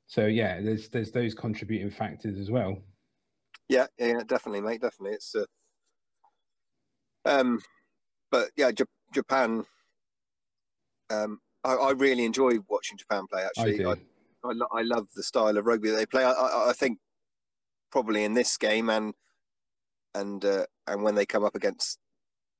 So 0.06 0.26
yeah, 0.26 0.60
there's 0.60 0.88
there's 0.88 1.10
those 1.10 1.34
contributing 1.34 1.90
factors 1.90 2.38
as 2.38 2.50
well. 2.50 2.78
Yeah, 3.68 3.86
yeah, 3.98 4.22
definitely, 4.26 4.60
mate. 4.60 4.80
Definitely, 4.80 5.16
it's. 5.16 5.34
Uh, 5.34 5.44
um, 7.26 7.60
but 8.34 8.50
yeah, 8.56 8.72
J- 8.72 8.84
Japan. 9.12 9.64
Um, 11.08 11.38
I, 11.62 11.74
I 11.74 11.90
really 11.92 12.24
enjoy 12.24 12.58
watching 12.68 12.98
Japan 12.98 13.28
play. 13.30 13.44
Actually. 13.44 13.84
I, 13.84 13.92
I, 13.92 14.52
lo- 14.52 14.66
I 14.72 14.82
love 14.82 15.06
the 15.14 15.22
style 15.22 15.56
of 15.56 15.64
rugby 15.64 15.90
they 15.90 16.04
play. 16.04 16.24
I, 16.24 16.32
I, 16.32 16.70
I 16.70 16.72
think 16.72 16.98
probably 17.92 18.24
in 18.24 18.34
this 18.34 18.56
game 18.56 18.90
and 18.90 19.14
and 20.16 20.44
uh, 20.44 20.66
and 20.88 21.04
when 21.04 21.14
they 21.14 21.24
come 21.24 21.44
up 21.44 21.54
against 21.54 22.00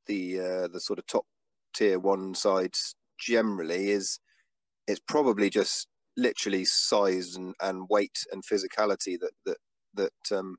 the 0.07 0.39
uh, 0.39 0.69
the 0.69 0.79
sort 0.79 1.01
of 1.01 1.07
top 1.07 1.25
tier 1.75 1.99
one 1.99 2.37
sides 2.37 2.95
generally 3.19 3.91
is 3.91 4.21
it's 4.87 5.01
probably 5.09 5.51
just 5.51 5.89
literally 6.17 6.65
size 6.65 7.35
and, 7.35 7.53
and 7.61 7.89
weight 7.91 8.19
and 8.31 8.45
physicality 8.45 9.19
that 9.19 9.33
that 9.45 9.57
that 9.95 10.37
um, 10.39 10.55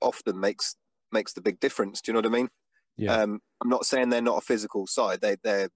often 0.00 0.38
makes 0.38 0.76
makes 1.10 1.32
the 1.32 1.42
big 1.42 1.58
difference. 1.58 2.00
Do 2.00 2.12
you 2.12 2.14
know 2.14 2.28
what 2.28 2.32
I 2.32 2.38
mean? 2.42 2.48
Yeah, 2.96 3.16
Um, 3.22 3.40
I'm 3.62 3.68
not 3.68 3.86
saying 3.86 4.08
they're 4.10 4.20
not 4.22 4.38
a 4.38 4.46
physical 4.46 4.86
side. 4.86 5.20
They 5.20 5.36
they're 5.42 5.68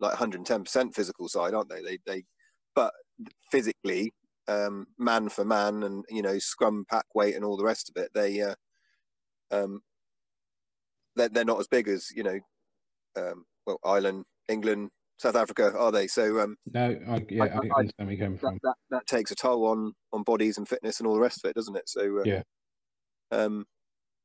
like 0.00 0.14
110% 0.14 0.94
physical 0.94 1.28
side, 1.28 1.54
aren't 1.54 1.68
they? 1.70 1.82
They 1.82 1.98
they 2.06 2.24
but 2.74 2.92
physically, 3.50 4.12
um, 4.46 4.86
man 4.98 5.28
for 5.28 5.44
man, 5.44 5.82
and 5.82 6.04
you 6.08 6.22
know 6.22 6.38
scrum 6.38 6.84
pack 6.88 7.06
weight 7.14 7.34
and 7.34 7.44
all 7.44 7.56
the 7.56 7.64
rest 7.64 7.90
of 7.94 8.00
it. 8.02 8.10
They 8.14 8.40
uh, 8.42 8.54
um, 9.50 9.80
they're 11.16 11.28
they're 11.28 11.44
not 11.44 11.60
as 11.60 11.66
big 11.68 11.88
as 11.88 12.08
you 12.14 12.22
know, 12.22 12.38
um, 13.16 13.44
well 13.66 13.78
Ireland, 13.84 14.24
England, 14.48 14.90
South 15.18 15.34
Africa, 15.36 15.72
are 15.76 15.90
they? 15.90 16.06
So 16.06 16.38
um, 16.40 16.56
no, 16.72 16.96
I, 17.08 17.26
yeah, 17.28 17.42
I, 17.44 17.46
I- 17.46 17.50
I- 17.56 17.78
understand 17.78 17.92
where 18.08 18.16
that, 18.16 18.40
from. 18.40 18.58
that 18.62 18.74
that 18.90 19.06
takes 19.06 19.30
a 19.32 19.34
toll 19.34 19.66
on 19.66 19.92
on 20.12 20.22
bodies 20.22 20.58
and 20.58 20.68
fitness 20.68 21.00
and 21.00 21.06
all 21.08 21.14
the 21.14 21.20
rest 21.20 21.44
of 21.44 21.48
it, 21.50 21.54
doesn't 21.56 21.76
it? 21.76 21.88
So 21.88 22.18
uh, 22.20 22.22
Yeah. 22.24 22.42
Um, 23.30 23.64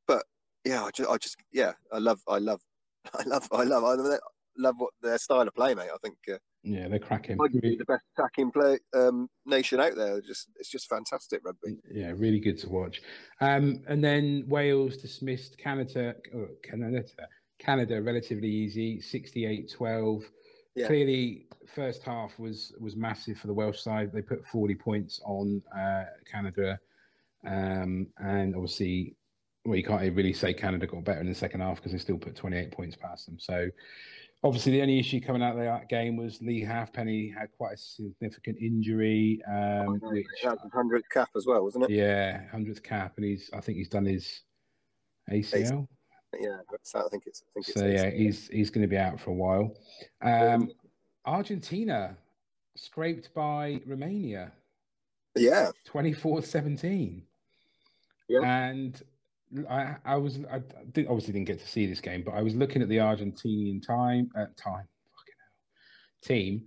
but 0.07 0.23
yeah, 0.65 0.83
I 0.83 0.91
just, 0.91 1.09
I 1.09 1.17
just, 1.17 1.37
yeah, 1.51 1.73
I 1.91 1.97
love, 1.99 2.19
I 2.27 2.37
love, 2.39 2.61
I 3.13 3.23
love, 3.23 3.47
I 3.51 3.63
love, 3.63 3.83
I 3.83 4.17
love 4.57 4.75
what 4.77 4.91
their 5.01 5.17
style 5.17 5.47
of 5.47 5.53
play, 5.55 5.73
mate. 5.75 5.89
I 5.93 5.97
think 6.03 6.15
uh, 6.31 6.37
Yeah, 6.63 6.87
they're 6.87 6.99
cracking. 6.99 7.37
arguably 7.37 7.77
the 7.77 7.85
best 7.85 8.03
attacking 8.17 8.51
play 8.51 8.79
um, 8.95 9.27
nation 9.45 9.79
out 9.79 9.95
there. 9.95 10.21
Just, 10.21 10.49
it's 10.57 10.69
just 10.69 10.87
fantastic 10.89 11.41
rugby. 11.43 11.77
Yeah, 11.91 12.11
really 12.15 12.39
good 12.39 12.57
to 12.59 12.69
watch. 12.69 13.01
Um, 13.41 13.81
and 13.87 14.03
then 14.03 14.45
Wales 14.47 14.97
dismissed 14.97 15.57
Canada, 15.57 16.15
or 16.33 16.49
Canada, 16.63 17.03
Canada 17.59 18.01
relatively 18.01 18.49
easy, 18.49 18.99
68-12. 18.99 20.23
Yeah. 20.75 20.87
Clearly, 20.87 21.45
first 21.75 22.01
half 22.03 22.37
was 22.39 22.73
was 22.79 22.95
massive 22.95 23.37
for 23.37 23.45
the 23.45 23.53
Welsh 23.53 23.79
side. 23.79 24.11
They 24.11 24.23
put 24.23 24.43
40 24.47 24.73
points 24.73 25.21
on 25.23 25.61
uh, 25.77 26.05
Canada, 26.29 26.79
um, 27.45 28.07
and 28.17 28.55
obviously, 28.55 29.15
well, 29.65 29.77
you 29.77 29.83
can't 29.83 30.01
really 30.15 30.33
say 30.33 30.53
Canada 30.53 30.87
got 30.87 31.03
better 31.03 31.21
in 31.21 31.29
the 31.29 31.35
second 31.35 31.61
half 31.61 31.77
because 31.77 31.91
they 31.91 31.97
still 31.97 32.17
put 32.17 32.35
28 32.35 32.71
points 32.71 32.95
past 32.95 33.25
them. 33.25 33.37
So, 33.39 33.69
obviously, 34.43 34.73
the 34.73 34.81
only 34.81 34.99
issue 34.99 35.21
coming 35.21 35.41
out 35.41 35.57
of 35.57 35.63
that 35.63 35.87
game 35.89 36.17
was 36.17 36.41
Leigh 36.41 36.61
Halfpenny 36.63 37.29
had 37.29 37.49
quite 37.57 37.75
a 37.75 37.77
significant 37.77 38.57
injury, 38.59 39.41
um, 39.49 39.99
which 40.01 40.27
That 40.43 40.59
hundredth 40.73 41.09
cap 41.09 41.29
as 41.35 41.45
well, 41.45 41.63
wasn't 41.63 41.85
it? 41.85 41.91
yeah, 41.91 42.49
hundredth 42.51 42.83
cap, 42.83 43.13
and 43.17 43.25
he's 43.25 43.49
I 43.53 43.61
think 43.61 43.77
he's 43.77 43.89
done 43.89 44.05
his 44.05 44.41
ACL. 45.31 45.87
Yeah, 46.39 46.57
I 46.59 47.09
think 47.09 47.23
it's, 47.27 47.43
I 47.47 47.51
think 47.53 47.67
it's. 47.67 47.73
So 47.73 47.85
yeah, 47.85 48.09
he's 48.09 48.47
he's 48.47 48.69
going 48.69 48.81
to 48.81 48.87
be 48.87 48.97
out 48.97 49.19
for 49.19 49.29
a 49.29 49.33
while. 49.33 49.75
Um, 50.21 50.71
Argentina 51.25 52.17
scraped 52.75 53.33
by 53.33 53.79
Romania, 53.85 54.51
yeah, 55.35 55.71
24-17. 55.87 57.21
Yeah. 58.27 58.39
And 58.41 59.01
I 59.69 59.95
I 60.05 60.17
was 60.17 60.39
I 60.51 60.59
did, 60.91 61.07
obviously 61.07 61.33
didn't 61.33 61.47
get 61.47 61.59
to 61.59 61.67
see 61.67 61.85
this 61.85 62.01
game, 62.01 62.23
but 62.23 62.31
I 62.31 62.41
was 62.41 62.55
looking 62.55 62.81
at 62.81 62.89
the 62.89 62.97
Argentinian 62.97 63.85
time 63.85 64.29
at 64.35 64.55
time 64.57 64.87
fucking 65.15 65.39
hell 65.39 66.21
team, 66.23 66.65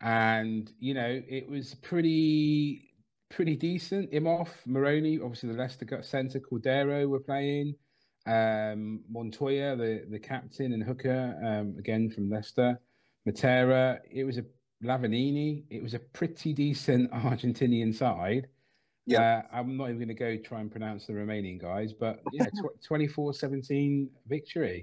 and 0.00 0.70
you 0.78 0.94
know 0.94 1.22
it 1.28 1.48
was 1.48 1.74
pretty 1.76 2.94
pretty 3.30 3.56
decent. 3.56 4.10
Imhoff, 4.12 4.48
Moroni, 4.66 5.18
obviously 5.20 5.50
the 5.50 5.56
Leicester 5.56 6.02
centre, 6.02 6.40
Cordero 6.40 7.08
were 7.08 7.20
playing. 7.20 7.74
Um, 8.26 9.02
Montoya, 9.10 9.76
the 9.76 10.04
the 10.10 10.18
captain 10.18 10.72
and 10.72 10.82
hooker, 10.82 11.36
um, 11.44 11.74
again 11.78 12.10
from 12.10 12.30
Leicester. 12.30 12.78
Matera, 13.28 13.98
it 14.10 14.24
was 14.24 14.38
a 14.38 14.44
Lavanini. 14.84 15.64
It 15.70 15.82
was 15.82 15.94
a 15.94 15.98
pretty 15.98 16.52
decent 16.52 17.10
Argentinian 17.12 17.94
side. 17.94 18.48
Yeah. 19.06 19.42
Uh, 19.52 19.56
I'm 19.56 19.76
not 19.76 19.86
even 19.86 19.98
going 19.98 20.08
to 20.08 20.14
go 20.14 20.36
try 20.36 20.60
and 20.60 20.70
pronounce 20.70 21.06
the 21.06 21.14
remaining 21.14 21.58
guys, 21.58 21.92
but 21.92 22.20
yeah, 22.32 22.46
tw- 22.46 22.88
24-17 22.88 24.08
victory. 24.28 24.82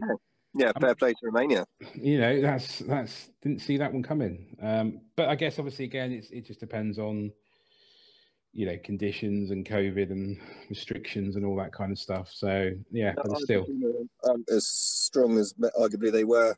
yeah, 0.53 0.71
fair 0.81 0.95
play 0.95 1.11
to 1.13 1.17
Romania. 1.23 1.65
You 1.95 2.19
know, 2.19 2.41
that's 2.41 2.79
that's 2.79 3.29
didn't 3.41 3.61
see 3.61 3.77
that 3.77 3.93
one 3.93 4.03
coming. 4.03 4.55
Um, 4.61 5.01
but 5.15 5.29
I 5.29 5.35
guess 5.35 5.57
obviously 5.59 5.85
again, 5.85 6.11
it's 6.11 6.29
it 6.31 6.45
just 6.45 6.59
depends 6.59 6.99
on 6.99 7.31
you 8.51 8.65
know 8.65 8.77
conditions 8.83 9.51
and 9.51 9.65
COVID 9.65 10.11
and 10.11 10.37
restrictions 10.69 11.35
and 11.35 11.45
all 11.45 11.55
that 11.57 11.71
kind 11.71 11.91
of 11.91 11.99
stuff. 11.99 12.29
So 12.33 12.71
yeah, 12.91 13.13
but 13.15 13.37
still 13.37 13.61
Argentina 13.61 13.93
aren't 14.23 14.49
as 14.49 14.67
strong 14.67 15.37
as 15.37 15.53
arguably 15.79 16.11
they 16.11 16.23
were 16.25 16.51
a 16.51 16.55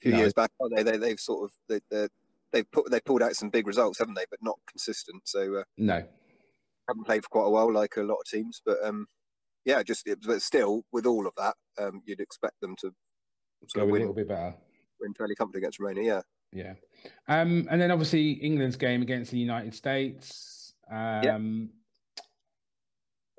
few 0.00 0.12
No. 0.12 0.18
years 0.18 0.32
back. 0.32 0.50
They? 0.76 0.82
they 0.82 0.96
they've 0.98 1.18
sort 1.20 1.44
of 1.44 1.52
they, 1.68 1.80
they 1.90 2.08
they've 2.52 2.70
put 2.70 2.90
they 2.90 3.00
pulled 3.00 3.22
out 3.22 3.34
some 3.34 3.50
big 3.50 3.66
results, 3.66 3.98
haven't 3.98 4.14
they? 4.14 4.26
But 4.30 4.40
not 4.42 4.58
consistent. 4.68 5.22
So 5.26 5.56
uh, 5.56 5.64
no. 5.78 6.04
Haven't 6.90 7.06
played 7.06 7.22
for 7.24 7.28
quite 7.30 7.46
a 7.46 7.50
while, 7.50 7.72
like 7.72 7.96
a 7.96 8.02
lot 8.02 8.16
of 8.16 8.26
teams. 8.30 8.60
But 8.64 8.78
um, 8.84 9.06
yeah, 9.64 9.82
just 9.82 10.08
but 10.26 10.42
still, 10.42 10.82
with 10.92 11.06
all 11.06 11.26
of 11.26 11.32
that, 11.36 11.54
um, 11.78 12.02
you'd 12.06 12.20
expect 12.20 12.60
them 12.60 12.74
to 12.80 12.88
Go 12.88 13.66
sort 13.80 13.88
a 13.88 13.92
win, 13.92 14.02
little 14.02 14.14
bit 14.14 14.28
better. 14.28 14.54
win 15.00 15.14
fairly 15.14 15.34
comfortably 15.34 15.60
against 15.60 15.78
Romania. 15.80 16.22
Yeah, 16.52 16.72
Yeah. 17.28 17.40
Um, 17.40 17.66
and 17.70 17.80
then 17.80 17.90
obviously 17.90 18.32
England's 18.32 18.76
game 18.76 19.02
against 19.02 19.30
the 19.30 19.38
United 19.38 19.74
States. 19.74 20.74
Um, 20.90 21.70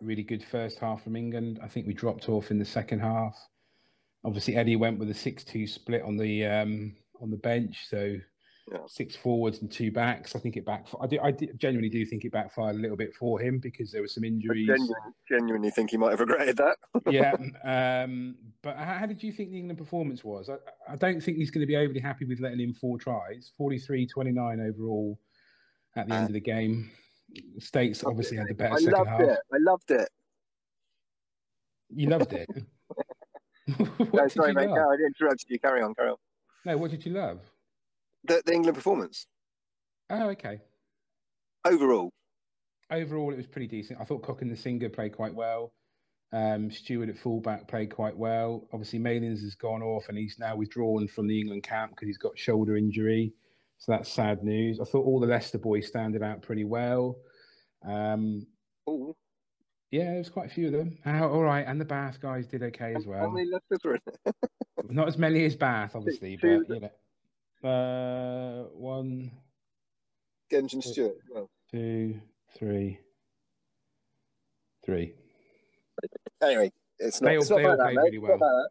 Really 0.01 0.23
good 0.23 0.43
first 0.43 0.79
half 0.79 1.03
from 1.03 1.15
England. 1.15 1.59
I 1.61 1.67
think 1.67 1.85
we 1.85 1.93
dropped 1.93 2.27
off 2.27 2.49
in 2.49 2.57
the 2.57 2.65
second 2.65 3.01
half. 3.01 3.37
Obviously, 4.23 4.55
Eddie 4.55 4.75
went 4.75 4.97
with 4.97 5.11
a 5.11 5.13
six-two 5.13 5.67
split 5.67 6.01
on 6.01 6.17
the 6.17 6.43
um, 6.45 6.95
on 7.21 7.29
the 7.29 7.37
bench, 7.37 7.85
so 7.87 8.15
Yeah. 8.71 8.79
six 8.87 9.15
forwards 9.15 9.61
and 9.61 9.71
two 9.71 9.91
backs. 9.91 10.35
I 10.35 10.39
think 10.39 10.55
it 10.57 10.65
back. 10.65 10.87
I, 11.01 11.07
do, 11.07 11.19
I 11.21 11.31
do, 11.31 11.47
genuinely 11.57 11.89
do 11.89 12.05
think 12.05 12.25
it 12.25 12.31
backfired 12.31 12.75
a 12.75 12.79
little 12.79 12.97
bit 12.97 13.13
for 13.15 13.39
him 13.39 13.59
because 13.59 13.91
there 13.91 14.01
were 14.01 14.07
some 14.07 14.23
I 14.23 14.27
injuries. 14.27 14.67
genuinely, 14.67 14.95
genuinely 15.27 15.69
think 15.71 15.91
he 15.91 15.97
might 15.97 16.11
have 16.11 16.19
regretted 16.19 16.57
that. 16.57 16.77
yeah. 17.09 17.33
Um, 18.03 18.35
but 18.61 18.77
how, 18.77 18.93
how 18.99 19.05
did 19.07 19.23
you 19.23 19.31
think 19.31 19.51
the 19.51 19.57
England 19.57 19.79
performance 19.79 20.23
was? 20.23 20.49
I, 20.49 20.57
I 20.91 20.95
don't 20.95 21.21
think 21.21 21.37
he's 21.37 21.49
going 21.51 21.61
to 21.61 21.67
be 21.67 21.75
overly 21.75 21.99
happy 21.99 22.25
with 22.25 22.39
letting 22.39 22.59
in 22.61 22.73
four 22.73 22.97
tries. 22.99 23.51
43 23.57 24.05
29 24.07 24.59
overall 24.61 25.19
at 25.95 26.07
the 26.07 26.13
end 26.13 26.23
Uh, 26.25 26.27
of 26.27 26.33
the 26.33 26.39
game. 26.39 26.91
States 27.59 28.03
obviously 28.03 28.37
had 28.37 28.47
the 28.47 28.53
better 28.53 28.73
I 28.75 28.77
second 28.77 28.93
loved 28.93 29.09
half. 29.09 29.21
it. 29.21 29.39
I 29.53 29.57
loved 29.59 29.91
it. 29.91 30.09
You 31.89 32.09
loved 32.09 32.33
it. 32.33 32.47
No, 34.13 34.27
sorry, 34.27 34.53
mate. 34.53 34.67
love? 34.69 34.75
No, 34.77 34.91
I 34.91 34.95
interrupted 35.05 35.49
you. 35.49 35.59
Carry 35.59 35.81
on. 35.81 35.93
Carry 35.95 36.09
on. 36.09 36.17
No, 36.65 36.77
what 36.77 36.91
did 36.91 37.05
you 37.05 37.13
love? 37.13 37.39
The, 38.23 38.41
the 38.45 38.53
England 38.53 38.75
performance 38.75 39.25
Oh, 40.09 40.29
okay. 40.29 40.59
overall. 41.65 42.09
Overall, 42.91 43.31
it 43.31 43.37
was 43.37 43.47
pretty 43.47 43.67
decent. 43.67 43.99
I 44.01 44.03
thought 44.03 44.21
Cokanasiga 44.23 44.91
played 44.93 45.13
quite 45.15 45.33
well. 45.33 45.71
Um, 46.33 46.69
Steward 46.69 47.09
at 47.09 47.17
fullback 47.17 47.67
played 47.67 47.93
quite 47.93 48.15
well. 48.17 48.67
Obviously, 48.73 48.99
Malins 48.99 49.41
has 49.41 49.55
gone 49.55 49.81
off 49.81 50.09
and 50.09 50.17
he's 50.17 50.37
now 50.39 50.55
withdrawn 50.57 51.07
from 51.07 51.27
the 51.27 51.39
England 51.39 51.63
camp 51.63 51.91
because 51.91 52.07
he's 52.07 52.17
got 52.17 52.37
shoulder 52.37 52.75
injury. 52.77 53.33
So 53.77 53.93
that's 53.93 54.11
sad 54.11 54.43
news. 54.43 54.79
I 54.79 54.83
thought 54.83 55.05
all 55.05 55.19
the 55.19 55.27
Leicester 55.27 55.57
boys 55.57 55.87
standed 55.87 56.21
out 56.21 56.41
pretty 56.41 56.65
well. 56.65 57.17
Um, 57.85 58.45
Ooh, 58.89 59.15
yeah, 59.91 60.05
there 60.11 60.17
was 60.19 60.29
quite 60.29 60.47
a 60.51 60.53
few 60.53 60.67
of 60.67 60.73
them. 60.73 60.97
All 61.05 61.41
right, 61.41 61.65
and 61.67 61.79
the 61.81 61.85
Bath 61.85 62.19
guys 62.21 62.45
did 62.47 62.61
okay 62.63 62.93
as 62.95 63.05
how 63.05 63.09
well. 63.11 63.31
many 63.31 63.49
Leicester 63.49 63.77
were 63.85 63.95
in 63.95 64.01
it? 64.25 64.35
Not 64.89 65.07
as 65.07 65.17
many 65.17 65.45
as 65.45 65.55
Bath, 65.55 65.95
obviously, 65.95 66.37
but 66.37 66.47
you 66.47 66.79
know, 66.81 66.89
uh, 67.63 68.63
one, 68.73 69.31
Genge 70.51 70.73
and 70.73 70.83
Steward. 70.83 71.17
Well, 71.29 71.49
two, 71.71 72.19
three, 72.57 72.99
three. 74.85 75.13
anyway, 76.41 76.71
it's 76.99 77.21
not. 77.21 77.29
They 77.29 77.35
all- 77.35 77.41
it's 77.41 77.49
not 77.49 77.57
they 77.57 77.65
all 77.65 77.77
that, 77.77 77.83
played 77.93 77.97
really 77.97 78.17
well. 78.19 78.69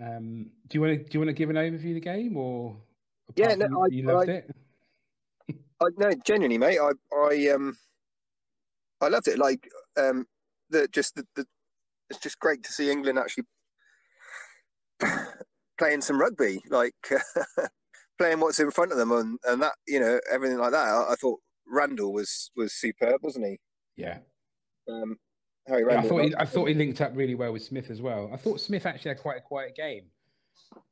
Um, 0.00 0.50
do 0.68 0.76
you 0.78 0.80
want 0.80 0.98
to 0.98 1.04
do 1.04 1.08
you 1.12 1.20
want 1.20 1.28
to 1.28 1.34
give 1.34 1.50
an 1.50 1.56
overview 1.56 1.90
of 1.90 1.94
the 1.94 2.00
game 2.00 2.36
or? 2.36 2.76
Yeah, 3.36 3.54
no, 3.54 3.84
I- 3.84 3.88
you 3.90 4.02
loved 4.04 4.28
I- 4.28 4.32
it. 4.32 4.50
I, 5.82 5.86
no, 5.96 6.10
genuinely, 6.24 6.58
mate. 6.58 6.78
I, 6.78 6.90
I, 7.16 7.48
um, 7.54 7.76
I 9.00 9.08
loved 9.08 9.28
it. 9.28 9.38
Like, 9.38 9.66
um, 9.96 10.26
the 10.68 10.86
just 10.88 11.14
the, 11.14 11.26
the 11.36 11.46
it's 12.10 12.18
just 12.20 12.38
great 12.38 12.62
to 12.64 12.72
see 12.72 12.90
England 12.90 13.18
actually 13.18 13.44
playing 15.80 16.02
some 16.02 16.20
rugby, 16.20 16.62
like 16.68 16.94
playing 18.18 18.38
what's 18.38 18.60
in 18.60 18.70
front 18.70 18.92
of 18.92 18.98
them, 18.98 19.10
and 19.10 19.38
and 19.48 19.60
that 19.62 19.72
you 19.88 19.98
know 19.98 20.20
everything 20.30 20.58
like 20.58 20.70
that. 20.72 20.86
I, 20.86 21.12
I 21.12 21.14
thought 21.16 21.40
Randall 21.66 22.12
was 22.12 22.50
was 22.54 22.74
superb, 22.74 23.20
wasn't 23.22 23.46
he? 23.46 23.58
Yeah, 23.96 24.18
Um, 24.88 25.16
Harry 25.66 25.82
Yeah, 25.82 25.88
I 25.88 25.94
Randall. 25.94 26.08
thought 26.10 26.24
he, 26.24 26.34
I 26.36 26.44
thought 26.44 26.66
he 26.66 26.74
linked 26.74 27.00
up 27.00 27.12
really 27.16 27.34
well 27.34 27.52
with 27.52 27.62
Smith 27.62 27.90
as 27.90 28.00
well. 28.00 28.30
I 28.32 28.36
thought 28.36 28.60
Smith 28.60 28.86
actually 28.86 29.10
had 29.10 29.18
quite 29.18 29.38
a 29.38 29.42
quiet 29.42 29.74
game. 29.74 30.04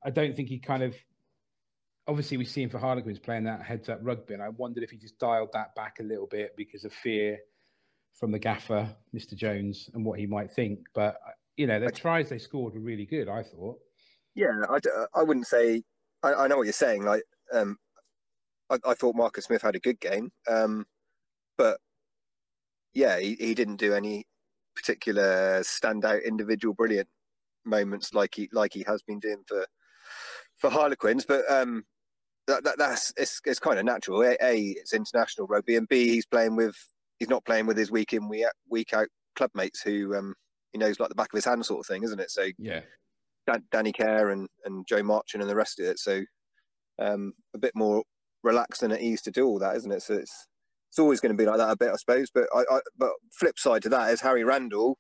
I 0.04 0.10
don't 0.10 0.34
think 0.34 0.48
he 0.48 0.58
kind 0.58 0.82
of. 0.82 0.96
Obviously, 2.08 2.38
we 2.38 2.46
see 2.46 2.62
him 2.62 2.70
for 2.70 2.78
Harlequins 2.78 3.18
playing 3.18 3.44
that 3.44 3.62
heads 3.62 3.90
up 3.90 3.98
rugby, 4.02 4.32
and 4.32 4.42
I 4.42 4.48
wondered 4.48 4.82
if 4.82 4.90
he 4.90 4.96
just 4.96 5.18
dialed 5.18 5.50
that 5.52 5.74
back 5.74 5.98
a 6.00 6.02
little 6.02 6.26
bit 6.26 6.56
because 6.56 6.84
of 6.84 6.92
fear 6.94 7.38
from 8.14 8.32
the 8.32 8.38
gaffer, 8.38 8.88
Mr. 9.14 9.34
Jones, 9.36 9.90
and 9.92 10.04
what 10.04 10.18
he 10.18 10.26
might 10.26 10.50
think. 10.50 10.80
But 10.94 11.18
you 11.58 11.66
know, 11.66 11.78
the 11.78 11.90
tries 11.90 12.30
they 12.30 12.38
scored 12.38 12.72
were 12.72 12.80
really 12.80 13.04
good. 13.04 13.28
I 13.28 13.42
thought. 13.42 13.78
Yeah, 14.34 14.62
I, 14.68 14.78
I 15.14 15.22
wouldn't 15.22 15.46
say. 15.46 15.82
I, 16.22 16.34
I 16.34 16.46
know 16.48 16.56
what 16.56 16.64
you're 16.64 16.72
saying. 16.72 17.04
Like, 17.04 17.22
um, 17.52 17.76
I, 18.70 18.78
I 18.86 18.94
thought 18.94 19.16
Marcus 19.16 19.46
Smith 19.46 19.62
had 19.62 19.76
a 19.76 19.80
good 19.80 20.00
game, 20.00 20.30
um, 20.48 20.84
but 21.56 21.78
yeah, 22.94 23.18
he, 23.18 23.36
he 23.38 23.54
didn't 23.54 23.76
do 23.76 23.94
any 23.94 24.26
particular 24.74 25.60
standout 25.60 26.24
individual 26.24 26.74
brilliant 26.74 27.08
moments 27.64 28.14
like 28.14 28.34
he 28.34 28.48
like 28.52 28.72
he 28.72 28.84
has 28.86 29.02
been 29.02 29.18
doing 29.18 29.42
for 29.46 29.66
for 30.56 30.70
Harlequins. 30.70 31.24
But 31.24 31.50
um, 31.50 31.84
that, 32.46 32.64
that 32.64 32.78
that's 32.78 33.12
it's, 33.16 33.40
it's 33.44 33.58
kind 33.60 33.78
of 33.78 33.84
natural. 33.84 34.22
A, 34.22 34.36
a, 34.42 34.58
it's 34.70 34.92
international 34.92 35.46
rugby, 35.46 35.76
and 35.76 35.88
B, 35.88 36.08
he's 36.08 36.26
playing 36.26 36.56
with 36.56 36.76
he's 37.18 37.28
not 37.28 37.44
playing 37.44 37.66
with 37.66 37.76
his 37.76 37.90
week 37.90 38.12
in 38.12 38.28
week 38.28 38.44
out, 38.44 38.52
week 38.68 38.92
out 38.92 39.08
club 39.36 39.50
mates 39.54 39.82
who 39.82 40.14
um, 40.16 40.34
he 40.72 40.78
knows 40.78 40.98
like 40.98 41.08
the 41.08 41.14
back 41.14 41.32
of 41.32 41.36
his 41.36 41.44
hand, 41.44 41.64
sort 41.64 41.80
of 41.80 41.86
thing, 41.86 42.02
isn't 42.02 42.20
it? 42.20 42.30
So 42.30 42.48
Yeah, 42.58 42.80
Dan- 43.48 43.64
Danny 43.72 43.92
Care 43.92 44.30
and, 44.30 44.48
and 44.64 44.86
Joe 44.86 45.02
Marchant 45.02 45.42
and 45.42 45.50
the 45.50 45.56
rest 45.56 45.80
of 45.80 45.86
it. 45.86 45.98
So 45.98 46.22
um, 46.98 47.32
a 47.54 47.58
bit 47.58 47.72
more 47.74 48.02
relaxed 48.42 48.82
and 48.82 48.92
at 48.92 49.00
ease 49.00 49.22
to 49.22 49.30
do 49.30 49.46
all 49.46 49.58
that, 49.58 49.76
isn't 49.76 49.92
it? 49.92 50.02
So 50.02 50.14
it's 50.14 50.46
it's 50.90 50.98
always 50.98 51.20
going 51.20 51.36
to 51.36 51.42
be 51.42 51.48
like 51.48 51.58
that 51.58 51.70
a 51.70 51.76
bit, 51.76 51.90
I 51.90 51.96
suppose. 51.96 52.30
But 52.32 52.48
I, 52.54 52.60
I 52.70 52.80
but 52.96 53.10
flip 53.38 53.58
side 53.58 53.82
to 53.82 53.88
that 53.90 54.10
is 54.10 54.20
Harry 54.20 54.44
Randall 54.44 54.98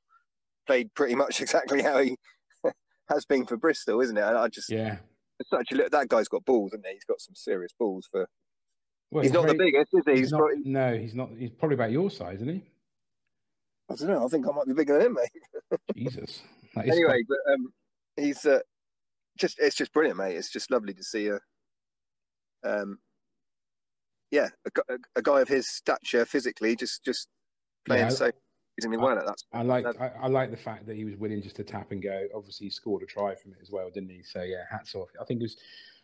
played 0.66 0.92
pretty 0.94 1.14
much 1.14 1.40
exactly 1.42 1.82
how 1.82 1.98
he 1.98 2.16
has 3.08 3.24
been 3.24 3.46
for 3.46 3.56
Bristol, 3.56 4.00
isn't 4.00 4.16
it? 4.16 4.24
And 4.24 4.36
I 4.36 4.48
just 4.48 4.70
yeah. 4.70 4.98
it's 5.40 5.50
such 5.50 5.72
a 5.72 5.76
li- 5.76 5.88
that 5.90 6.08
guy's 6.08 6.28
got 6.28 6.44
balls, 6.44 6.72
isn't 6.72 6.86
he? 6.86 6.94
He's 6.94 7.04
got 7.04 7.20
some 7.20 7.34
serious 7.34 7.72
balls 7.78 8.08
for. 8.10 8.26
Well, 9.10 9.22
he's, 9.22 9.32
not 9.32 9.46
the 9.46 9.54
biggest, 9.54 9.88
is 9.94 10.02
he? 10.04 10.10
He's 10.10 10.20
He's 10.20 10.32
not, 10.32 10.38
probably, 10.38 10.62
no, 10.66 10.94
he's 10.94 11.14
not. 11.14 11.30
He's 11.38 11.50
probably 11.50 11.76
about 11.76 11.90
your 11.90 12.10
size, 12.10 12.42
isn't 12.42 12.56
he? 12.56 12.62
I 13.90 13.94
don't 13.94 14.08
know. 14.08 14.22
I 14.22 14.28
think 14.28 14.46
I 14.46 14.50
might 14.50 14.66
be 14.66 14.74
bigger 14.74 14.98
than 14.98 15.06
him, 15.06 15.14
mate. 15.14 15.78
Jesus. 15.96 16.42
Anyway, 16.76 17.22
but 17.26 17.38
um, 17.54 17.72
he's 18.18 18.44
uh, 18.44 18.60
just 19.38 19.58
it's 19.58 19.76
just 19.76 19.92
brilliant, 19.92 20.18
mate. 20.18 20.36
It's 20.36 20.50
just 20.50 20.70
lovely 20.70 20.94
to 20.94 21.02
see 21.04 21.28
a 21.28 21.38
um, 22.64 22.98
yeah, 24.30 24.48
a, 24.66 24.94
a, 24.94 24.98
a 25.16 25.22
guy 25.22 25.40
of 25.40 25.48
his 25.48 25.68
stature 25.68 26.24
physically 26.24 26.76
just 26.76 27.04
just 27.04 27.28
playing 27.86 28.02
Yeah, 28.04 28.08
so 28.10 28.30
amazingly 28.78 28.98
I- 28.98 29.04
well 29.04 29.18
at 29.18 29.26
that. 29.26 29.36
I 29.52 29.62
like 29.62 29.86
I, 30.00 30.10
I 30.22 30.28
like 30.28 30.50
the 30.50 30.56
fact 30.56 30.86
that 30.86 30.96
he 30.96 31.04
was 31.04 31.16
willing 31.16 31.42
just 31.42 31.56
to 31.56 31.64
tap 31.64 31.92
and 31.92 32.02
go. 32.02 32.26
Obviously, 32.34 32.66
he 32.66 32.70
scored 32.70 33.02
a 33.02 33.06
try 33.06 33.34
from 33.34 33.52
it 33.52 33.58
as 33.62 33.70
well, 33.70 33.90
didn't 33.90 34.10
he? 34.10 34.22
So 34.22 34.42
yeah, 34.42 34.64
hats 34.70 34.94
off. 34.94 35.08
I 35.20 35.24
think 35.24 35.40
it 35.40 35.44
was. 35.44 35.56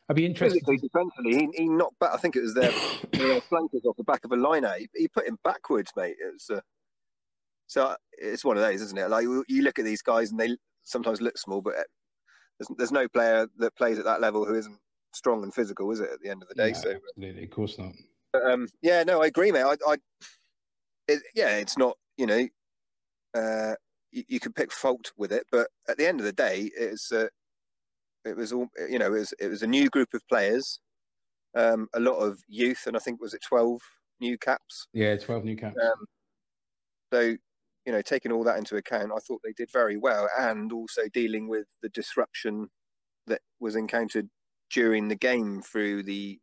I'd 0.07 0.17
be 0.17 0.27
interested. 0.27 0.57
physically, 0.67 0.77
defensively, 0.77 1.49
he, 1.57 1.63
he 1.63 1.67
knocked 1.69 1.99
back. 1.99 2.11
I 2.13 2.19
think 2.19 2.37
it 2.37 2.43
was 2.43 2.53
their, 2.53 2.71
their 3.13 3.41
flankers 3.49 3.87
off 3.87 3.97
the 3.97 4.05
back 4.05 4.23
of 4.27 4.33
a 4.33 4.37
line 4.37 4.63
out. 4.67 4.77
He, 4.77 4.87
he 4.95 5.09
put 5.09 5.27
him 5.27 5.39
backwards, 5.43 5.91
mate. 5.97 6.17
It 6.21 6.31
was 6.31 6.59
uh, 6.59 6.61
so 7.67 7.97
it's 8.13 8.45
one 8.45 8.59
of 8.59 8.63
those, 8.63 8.83
isn't 8.83 8.99
it? 8.99 9.09
Like 9.09 9.25
you 9.25 9.63
look 9.63 9.79
at 9.79 9.87
these 9.87 10.03
guys 10.03 10.31
and 10.31 10.39
they 10.39 10.57
sometimes 10.83 11.23
look 11.23 11.39
small, 11.39 11.63
but 11.63 11.75
there's, 12.59 12.69
there's 12.77 12.93
no 12.93 13.09
player 13.09 13.47
that 13.59 13.77
plays 13.77 13.99
at 13.99 14.05
that 14.05 14.21
level 14.21 14.45
who 14.45 14.55
isn't 14.55 14.79
strong 15.13 15.43
and 15.43 15.55
physical, 15.55 15.91
is 15.91 16.01
it? 16.01 16.11
At 16.13 16.21
the 16.21 16.29
end 16.29 16.43
of 16.43 16.49
the 16.49 16.55
day, 16.55 16.73
No, 16.73 16.75
so. 16.75 16.95
absolutely, 16.95 17.45
of 17.45 17.51
course 17.51 17.79
not. 17.79 17.93
um, 18.45 18.69
yeah, 18.83 19.03
no, 19.03 19.23
I 19.23 19.27
agree, 19.27 19.53
mate. 19.53 19.63
I, 19.63 19.77
I 19.87 19.97
it, 21.09 21.23
yeah, 21.35 21.57
it's 21.57 21.77
not, 21.77 21.97
you 22.17 22.27
know, 22.27 22.49
uh, 23.35 23.75
you, 24.11 24.25
you 24.29 24.41
can 24.41 24.53
pick 24.53 24.73
fault 24.73 25.13
with 25.17 25.33
it, 25.33 25.45
but 25.53 25.69
at 25.89 25.99
the 25.99 26.07
end 26.07 26.21
of 26.21 26.27
the 26.27 26.33
day, 26.33 26.71
it's, 26.77 27.13
uh, 27.13 27.29
it 28.25 28.37
was 28.37 28.53
all, 28.53 28.69
you 28.89 28.99
know, 28.99 29.07
it 29.07 29.19
was, 29.19 29.35
it 29.39 29.49
was 29.49 29.63
a 29.63 29.67
new 29.67 29.91
group 29.91 30.15
of 30.15 30.27
players, 30.29 30.81
um, 31.55 31.89
a 31.95 32.01
lot 32.01 32.17
of 32.17 32.39
youth, 32.49 32.87
and 32.87 32.97
I 32.97 33.01
think 33.01 33.21
was 33.21 33.35
it 33.35 33.43
twelve 33.47 33.81
new 34.21 34.39
caps. 34.39 34.89
Yeah, 34.93 35.17
twelve 35.17 35.45
new 35.45 35.57
caps. 35.57 35.77
Um, 35.81 36.07
so, 37.13 37.37
you 37.87 37.93
know, 37.93 38.03
taking 38.03 38.33
all 38.33 38.45
that 38.45 38.59
into 38.59 38.77
account, 38.77 39.13
I 39.15 39.19
thought 39.19 39.41
they 39.45 39.53
did 39.53 39.71
very 39.71 39.97
well, 39.97 40.29
and 40.39 40.73
also 40.73 41.03
dealing 41.13 41.49
with 41.49 41.67
the 41.83 41.91
disruption 41.91 42.69
that 43.27 43.41
was 43.61 43.77
encountered 43.77 44.29
during 44.73 45.09
the 45.09 45.17
game 45.17 45.61
through 45.61 46.03
the 46.03 46.39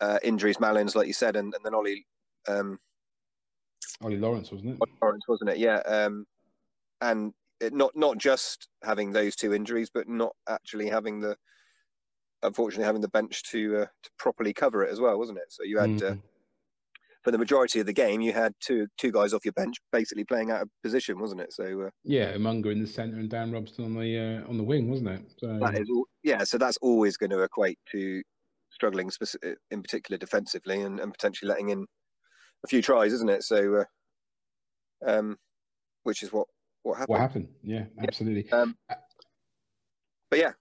uh, 0.00 0.18
injuries, 0.22 0.60
Malins, 0.60 0.96
like 0.96 1.06
you 1.06 1.12
said, 1.12 1.36
and, 1.36 1.54
and 1.54 1.64
then 1.64 1.74
Ollie 1.74 2.06
um, 2.48 2.78
Ollie 4.02 4.16
Lawrence, 4.16 4.50
wasn't 4.50 4.74
it? 4.74 4.88
Lawrence, 5.02 5.24
wasn't 5.28 5.50
it? 5.50 5.58
Yeah, 5.58 5.78
um, 5.86 6.26
and 7.00 7.32
it, 7.60 7.72
not 7.74 7.94
not 7.94 8.18
just 8.18 8.68
having 8.82 9.12
those 9.12 9.36
two 9.36 9.54
injuries, 9.54 9.90
but 9.92 10.08
not 10.08 10.34
actually 10.48 10.88
having 10.88 11.20
the, 11.20 11.36
unfortunately, 12.42 12.86
having 12.86 13.02
the 13.02 13.08
bench 13.08 13.42
to 13.50 13.82
uh, 13.82 13.86
to 14.02 14.10
properly 14.18 14.52
cover 14.52 14.82
it 14.82 14.90
as 14.90 15.00
well, 15.00 15.18
wasn't 15.18 15.38
it? 15.38 15.50
So 15.50 15.62
you 15.62 15.78
had. 15.78 16.02
Uh, 16.02 16.14
Mm. 16.14 16.20
For 17.24 17.30
the 17.30 17.38
majority 17.38 17.80
of 17.80 17.86
the 17.86 17.92
game, 17.92 18.20
you 18.20 18.32
had 18.32 18.52
two 18.60 18.86
two 18.98 19.10
guys 19.10 19.32
off 19.32 19.44
your 19.44 19.52
bench, 19.52 19.76
basically 19.92 20.24
playing 20.24 20.50
out 20.50 20.62
of 20.62 20.68
position, 20.82 21.18
wasn't 21.18 21.40
it? 21.40 21.52
So 21.52 21.86
uh, 21.86 21.90
Yeah, 22.04 22.36
Munger 22.36 22.70
in 22.70 22.80
the 22.80 22.86
centre 22.86 23.18
and 23.18 23.30
Dan 23.30 23.50
Robson 23.50 23.84
on 23.84 23.94
the 23.94 24.18
uh, 24.44 24.48
on 24.48 24.58
the 24.58 24.64
wing, 24.64 24.90
wasn't 24.90 25.08
it? 25.08 25.22
So 25.38 25.58
that 25.60 25.78
is 25.78 25.90
yeah. 26.22 26.44
So 26.44 26.58
that's 26.58 26.76
always 26.82 27.16
going 27.16 27.30
to 27.30 27.40
equate 27.40 27.78
to 27.92 28.22
struggling, 28.70 29.08
speci- 29.08 29.54
in 29.70 29.82
particular 29.82 30.18
defensively, 30.18 30.82
and, 30.82 31.00
and 31.00 31.12
potentially 31.12 31.48
letting 31.48 31.70
in 31.70 31.86
a 32.64 32.68
few 32.68 32.82
tries, 32.82 33.12
isn't 33.12 33.30
it? 33.30 33.42
So, 33.42 33.84
uh, 35.06 35.10
um, 35.10 35.36
which 36.02 36.22
is 36.22 36.32
what 36.32 36.46
what 36.82 36.98
happened. 36.98 37.08
what 37.08 37.20
happened? 37.20 37.48
Yeah, 37.62 37.84
absolutely. 38.02 38.50
Um, 38.52 38.76
but 40.30 40.38
yeah, 40.38 40.52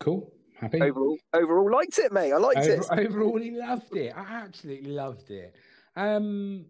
Cool. 0.00 0.32
Happy. 0.62 0.80
overall, 0.80 1.18
overall, 1.34 1.72
liked 1.72 1.98
it, 1.98 2.12
mate. 2.12 2.32
I 2.32 2.36
liked 2.36 2.66
it. 2.66 2.84
Overall, 2.90 3.40
he 3.40 3.50
loved 3.50 3.96
it. 3.96 4.12
I 4.16 4.22
absolutely 4.44 4.92
loved 4.92 5.28
it. 5.30 5.56
Um, 5.96 6.66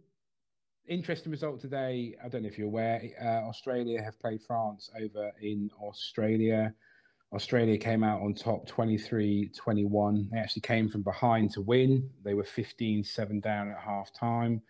interesting 0.89 1.31
result 1.31 1.61
today. 1.61 2.17
I 2.25 2.29
don't 2.29 2.43
know 2.43 2.49
if 2.49 2.59
you're 2.59 2.67
aware. 2.67 3.03
Uh, 3.21 3.49
Australia 3.49 4.03
have 4.03 4.19
played 4.21 4.43
France 4.43 4.91
over 5.01 5.33
in 5.41 5.71
Australia. 5.81 6.75
Australia 7.33 7.79
came 7.79 8.05
out 8.05 8.21
on 8.21 8.35
top 8.35 8.67
23 8.67 9.51
21. 9.57 10.29
They 10.31 10.39
actually 10.39 10.63
came 10.63 10.89
from 10.89 11.03
behind 11.03 11.51
to 11.53 11.63
win. 11.63 12.11
They 12.25 12.35
were 12.35 12.45
15 12.45 13.05
7 13.05 13.41
down 13.41 13.71
at 13.71 13.79
half 13.79 14.13
time. 14.13 14.61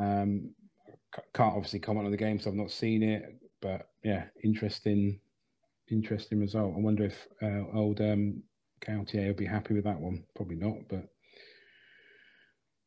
Um, 0.00 0.54
can't 1.34 1.54
obviously 1.54 1.80
comment 1.80 2.06
on 2.06 2.12
the 2.12 2.16
game, 2.16 2.40
so 2.40 2.48
I've 2.48 2.56
not 2.56 2.70
seen 2.70 3.02
it. 3.02 3.38
But 3.60 3.88
yeah, 4.02 4.24
interesting, 4.42 5.20
interesting 5.90 6.40
result. 6.40 6.74
I 6.74 6.80
wonder 6.80 7.04
if 7.04 7.28
uh, 7.42 7.64
old 7.74 8.00
um, 8.00 8.42
will 8.88 9.34
be 9.34 9.44
happy 9.44 9.74
with 9.74 9.84
that 9.84 10.00
one. 10.00 10.24
Probably 10.34 10.56
not, 10.56 10.88
but 10.88 11.11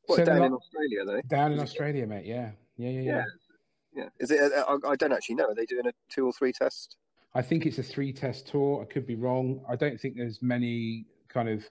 What, 0.08 0.18
Seven 0.18 0.38
down 0.38 0.45
in 0.45 0.53
Australia, 0.53 1.06
though. 1.06 1.22
down 1.28 1.51
in 1.53 1.60
Australia, 1.60 2.06
mate. 2.06 2.26
Yeah, 2.26 2.51
yeah, 2.78 2.89
yeah, 2.89 3.01
yeah. 3.01 3.24
Yeah. 3.95 4.10
Is 4.20 4.30
it? 4.30 4.51
uh, 4.53 4.78
I, 4.84 4.91
I 4.91 4.95
don't 4.95 5.14
actually 5.14 5.36
know. 5.36 5.45
Are 5.45 5.56
they 5.56 5.66
doing 5.66 5.88
a 5.88 5.91
two 6.10 6.26
or 6.26 6.34
three 6.34 6.51
test? 6.51 6.97
I 7.34 7.41
think 7.41 7.66
it's 7.66 7.80
a 7.80 7.84
three-test 7.84 8.47
tour. 8.47 8.82
I 8.82 8.91
could 8.91 9.06
be 9.06 9.16
wrong. 9.16 9.62
I 9.70 9.76
don't 9.76 9.99
think 9.99 10.16
there's 10.16 10.41
many 10.41 11.06
kind 11.28 11.49
of, 11.49 11.66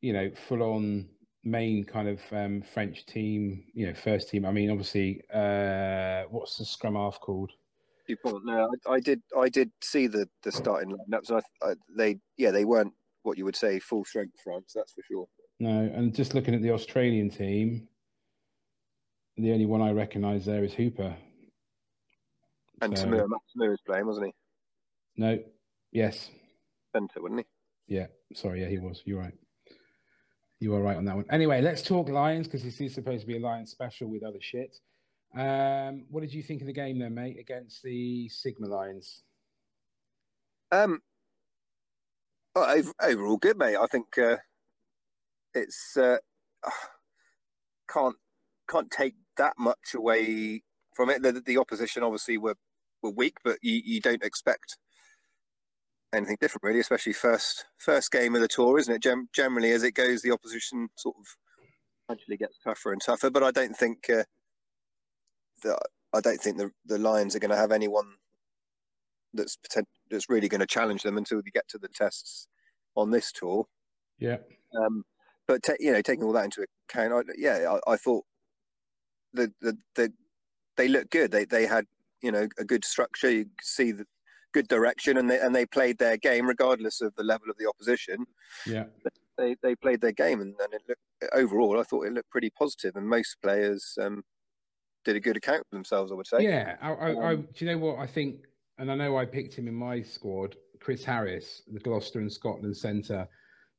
you 0.00 0.12
know, 0.12 0.30
full 0.48 0.62
on 0.62 1.08
main 1.42 1.84
kind 1.84 2.08
of 2.08 2.20
um, 2.30 2.62
French 2.62 3.04
team, 3.06 3.64
you 3.74 3.86
know, 3.86 3.94
first 3.94 4.28
team. 4.28 4.44
I 4.44 4.52
mean, 4.52 4.70
obviously, 4.70 5.20
uh, 5.34 6.22
what's 6.30 6.56
the 6.56 6.64
scrum 6.64 6.94
half 6.94 7.18
called? 7.20 7.50
Dupont. 8.06 8.44
No, 8.44 8.70
I, 8.86 8.92
I 8.92 9.00
did. 9.00 9.22
I 9.36 9.48
did 9.48 9.70
see 9.82 10.06
the 10.06 10.28
the 10.42 10.52
starting 10.52 10.96
lineups. 10.96 11.32
I, 11.32 11.66
I, 11.66 11.74
they, 11.96 12.18
yeah, 12.36 12.52
they 12.52 12.64
weren't 12.64 12.92
what 13.22 13.38
you 13.38 13.44
would 13.44 13.56
say 13.56 13.80
full 13.80 14.04
strength 14.04 14.36
France. 14.42 14.72
That's 14.74 14.92
for 14.92 15.02
sure. 15.08 15.26
No, 15.62 15.78
and 15.94 16.12
just 16.12 16.34
looking 16.34 16.56
at 16.56 16.60
the 16.62 16.72
Australian 16.72 17.30
team, 17.30 17.86
the 19.36 19.52
only 19.52 19.64
one 19.64 19.80
I 19.80 19.92
recognise 19.92 20.44
there 20.44 20.64
is 20.64 20.74
Hooper. 20.74 21.16
And 22.80 22.98
So- 22.98 23.06
Tamir, 23.06 23.28
Tamir 23.56 23.68
was 23.70 23.80
playing, 23.86 24.06
wasn't 24.06 24.26
he? 24.26 24.32
No, 25.16 25.38
yes, 25.92 26.30
Centre, 26.92 27.22
wasn't 27.22 27.46
he? 27.86 27.94
yeah. 27.94 28.08
Sorry, 28.34 28.62
yeah, 28.62 28.68
he 28.70 28.78
was. 28.80 29.02
You're 29.04 29.20
right. 29.20 29.34
You 30.58 30.74
are 30.74 30.82
right 30.82 30.96
on 30.96 31.04
that 31.04 31.14
one. 31.14 31.26
Anyway, 31.30 31.60
let's 31.62 31.82
talk 31.82 32.08
Lions 32.08 32.48
because 32.48 32.64
this 32.64 32.80
is 32.80 32.92
supposed 32.92 33.20
to 33.20 33.26
be 33.28 33.36
a 33.36 33.40
Lions 33.40 33.70
special 33.70 34.08
with 34.08 34.24
other 34.24 34.40
shit. 34.40 34.76
Um, 35.36 36.06
what 36.10 36.22
did 36.22 36.34
you 36.34 36.42
think 36.42 36.60
of 36.60 36.66
the 36.66 36.72
game 36.72 36.98
then, 36.98 37.14
mate, 37.14 37.38
against 37.38 37.84
the 37.84 38.28
Sigma 38.30 38.66
Lions? 38.66 39.22
Um, 40.72 41.02
ov- 42.56 42.92
overall 43.00 43.36
good, 43.36 43.58
mate. 43.58 43.76
I 43.76 43.86
think 43.86 44.18
uh, 44.18 44.38
it's 45.54 45.96
uh, 45.96 46.18
can't 47.92 48.16
can't 48.70 48.90
take 48.90 49.14
that 49.36 49.54
much 49.58 49.94
away 49.94 50.62
from 50.94 51.10
it. 51.10 51.22
The, 51.22 51.42
the 51.44 51.58
opposition 51.58 52.02
obviously 52.02 52.38
were 52.38 52.56
were 53.02 53.10
weak, 53.10 53.36
but 53.44 53.58
you, 53.62 53.80
you 53.84 54.00
don't 54.00 54.22
expect 54.24 54.78
anything 56.14 56.36
different, 56.40 56.62
really. 56.64 56.80
Especially 56.80 57.12
first 57.12 57.64
first 57.78 58.10
game 58.10 58.34
of 58.34 58.40
the 58.40 58.48
tour, 58.48 58.78
isn't 58.78 58.94
it? 58.94 59.02
Gem- 59.02 59.28
generally, 59.34 59.72
as 59.72 59.82
it 59.82 59.92
goes, 59.92 60.22
the 60.22 60.32
opposition 60.32 60.88
sort 60.96 61.16
of 61.18 61.26
gradually 62.08 62.36
gets 62.36 62.58
tougher 62.58 62.92
and 62.92 63.02
tougher. 63.04 63.30
But 63.30 63.42
I 63.42 63.50
don't 63.50 63.76
think 63.76 64.08
uh, 64.10 64.24
that 65.64 65.78
I 66.12 66.20
don't 66.20 66.40
think 66.40 66.58
the 66.58 66.70
the 66.86 66.98
Lions 66.98 67.34
are 67.34 67.40
going 67.40 67.50
to 67.50 67.56
have 67.56 67.72
anyone 67.72 68.06
that's 69.34 69.56
potent- 69.56 69.88
that's 70.10 70.28
really 70.28 70.48
going 70.48 70.60
to 70.60 70.66
challenge 70.66 71.02
them 71.02 71.16
until 71.16 71.38
we 71.38 71.50
get 71.50 71.68
to 71.68 71.78
the 71.78 71.88
tests 71.88 72.48
on 72.96 73.10
this 73.10 73.32
tour. 73.32 73.66
Yeah, 74.18 74.36
Um, 74.78 75.04
but 75.48 75.62
ta- 75.62 75.74
you 75.80 75.92
know, 75.92 76.02
taking 76.02 76.24
all 76.24 76.32
that 76.32 76.44
into 76.44 76.64
account, 76.88 77.12
I, 77.12 77.32
yeah, 77.36 77.76
I, 77.86 77.92
I 77.92 77.96
thought 77.96 78.24
the, 79.32 79.52
the 79.60 79.76
the 79.94 80.12
they 80.76 80.88
looked 80.88 81.10
good. 81.10 81.30
They 81.30 81.44
they 81.44 81.66
had 81.66 81.86
you 82.22 82.32
know 82.32 82.48
a 82.58 82.64
good 82.64 82.84
structure. 82.84 83.30
You 83.30 83.44
could 83.44 83.52
see 83.62 83.92
the 83.92 84.06
good 84.52 84.68
direction, 84.68 85.16
and 85.16 85.30
they 85.30 85.40
and 85.40 85.54
they 85.54 85.66
played 85.66 85.98
their 85.98 86.16
game 86.16 86.46
regardless 86.46 87.00
of 87.00 87.14
the 87.16 87.24
level 87.24 87.50
of 87.50 87.56
the 87.58 87.68
opposition. 87.68 88.26
yeah, 88.66 88.84
They 89.38 89.56
they 89.62 89.74
played 89.74 90.00
their 90.00 90.12
game, 90.12 90.40
and, 90.40 90.54
and 90.60 90.74
it 90.74 90.82
looked 90.88 91.34
overall. 91.34 91.80
I 91.80 91.84
thought 91.84 92.06
it 92.06 92.12
looked 92.12 92.30
pretty 92.30 92.50
positive, 92.50 92.96
and 92.96 93.08
most 93.08 93.36
players 93.42 93.96
um, 94.00 94.22
did 95.04 95.16
a 95.16 95.20
good 95.20 95.36
account 95.36 95.60
of 95.60 95.70
themselves. 95.72 96.12
I 96.12 96.14
would 96.14 96.26
say. 96.26 96.38
yeah. 96.40 96.76
I, 96.80 96.92
I, 96.92 97.10
I, 97.10 97.32
Um, 97.32 97.48
do 97.54 97.64
you 97.64 97.70
know 97.72 97.78
what 97.78 97.98
I 97.98 98.06
think? 98.06 98.46
And 98.78 98.90
I 98.90 98.94
know 98.94 99.16
I 99.16 99.24
picked 99.26 99.54
him 99.54 99.68
in 99.68 99.74
my 99.74 100.02
squad. 100.02 100.56
Chris 100.80 101.04
Harris, 101.04 101.62
the 101.72 101.78
Gloucester 101.78 102.18
and 102.18 102.32
Scotland 102.32 102.76
centre, 102.76 103.28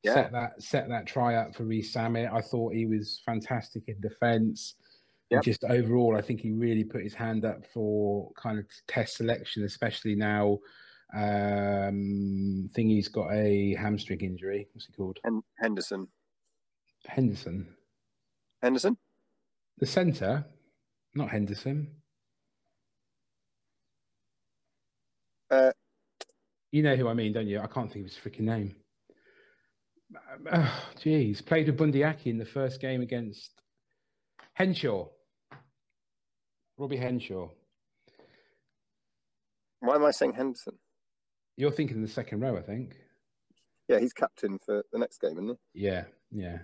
Yeah. 0.04 0.14
set 0.14 0.32
that 0.32 0.62
set 0.62 0.88
that 0.90 1.06
try 1.06 1.36
up 1.36 1.54
for 1.54 1.64
Rees-Zammit. 1.64 2.30
I 2.32 2.40
thought 2.42 2.74
he 2.74 2.84
was 2.86 3.20
fantastic 3.24 3.84
in 3.88 4.00
defence. 4.00 4.74
Yep. 5.30 5.42
Just 5.42 5.64
overall, 5.64 6.14
I 6.16 6.20
think 6.20 6.40
he 6.40 6.52
really 6.52 6.84
put 6.84 7.02
his 7.02 7.14
hand 7.14 7.44
up 7.46 7.64
for 7.72 8.30
kind 8.36 8.58
of 8.58 8.66
test 8.86 9.16
selection, 9.16 9.64
especially 9.64 10.14
now. 10.14 10.58
Um, 11.16 12.68
think 12.74 12.90
he's 12.90 13.08
got 13.08 13.32
a 13.32 13.74
hamstring 13.74 14.20
injury. 14.20 14.68
What's 14.72 14.86
he 14.86 14.92
called? 14.92 15.18
Henderson. 15.58 16.08
Henderson. 17.06 17.66
Henderson. 18.62 18.98
The 19.78 19.86
centre, 19.86 20.44
not 21.14 21.30
Henderson. 21.30 21.88
Uh, 25.50 25.72
You 26.72 26.82
know 26.82 26.96
who 26.96 27.08
I 27.08 27.14
mean, 27.14 27.32
don't 27.32 27.46
you? 27.46 27.60
I 27.60 27.66
can't 27.68 27.90
think 27.92 28.06
of 28.06 28.12
his 28.12 28.18
freaking 28.18 28.40
name. 28.40 28.74
Oh, 30.52 30.82
Jeez, 30.96 31.44
played 31.44 31.66
with 31.66 31.76
Bundee 31.76 32.04
Aki 32.04 32.30
in 32.30 32.38
the 32.38 32.44
first 32.44 32.80
game 32.80 33.00
against 33.00 33.50
Henshaw. 34.54 35.06
Robbie 36.78 36.96
Henshaw. 36.96 37.48
why 39.80 39.94
am 39.96 40.04
I 40.04 40.10
saying 40.10 40.32
Henderson? 40.34 40.74
You're 41.56 41.70
thinking 41.70 42.02
the 42.02 42.08
second 42.08 42.40
row, 42.40 42.56
I 42.56 42.62
think. 42.62 42.96
Yeah, 43.88 44.00
he's 44.00 44.12
captain 44.12 44.58
for 44.64 44.82
the 44.92 44.98
next 44.98 45.20
game, 45.20 45.32
isn't 45.32 45.58
he? 45.72 45.84
Yeah, 45.84 46.04
yeah. 46.32 46.58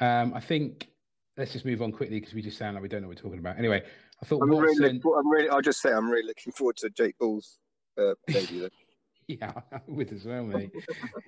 Um, 0.00 0.32
I 0.34 0.40
think 0.40 0.88
let's 1.36 1.52
just 1.52 1.64
move 1.64 1.82
on 1.82 1.92
quickly 1.92 2.18
because 2.18 2.34
we 2.34 2.42
just 2.42 2.58
sound 2.58 2.74
like 2.74 2.82
we 2.82 2.88
don't 2.88 3.02
know 3.02 3.08
what 3.08 3.16
we're 3.18 3.22
talking 3.22 3.38
about. 3.38 3.58
Anyway, 3.58 3.82
I 4.22 4.26
thought 4.26 4.42
I'm 4.42 4.50
really, 4.50 4.80
Watson. 4.80 5.00
for- 5.00 5.18
I'm 5.20 5.28
really. 5.30 5.48
I'll 5.50 5.60
just 5.60 5.80
say 5.80 5.92
I'm 5.92 6.08
really 6.10 6.26
looking 6.26 6.52
forward 6.52 6.76
to 6.78 6.90
Jake 6.90 7.16
Ball's 7.18 7.58
uh, 7.98 8.14
debut. 8.28 8.68
Yeah, 9.26 9.52
I 9.72 9.80
would 9.86 10.12
as 10.12 10.26
well, 10.26 10.44
mate. 10.44 10.70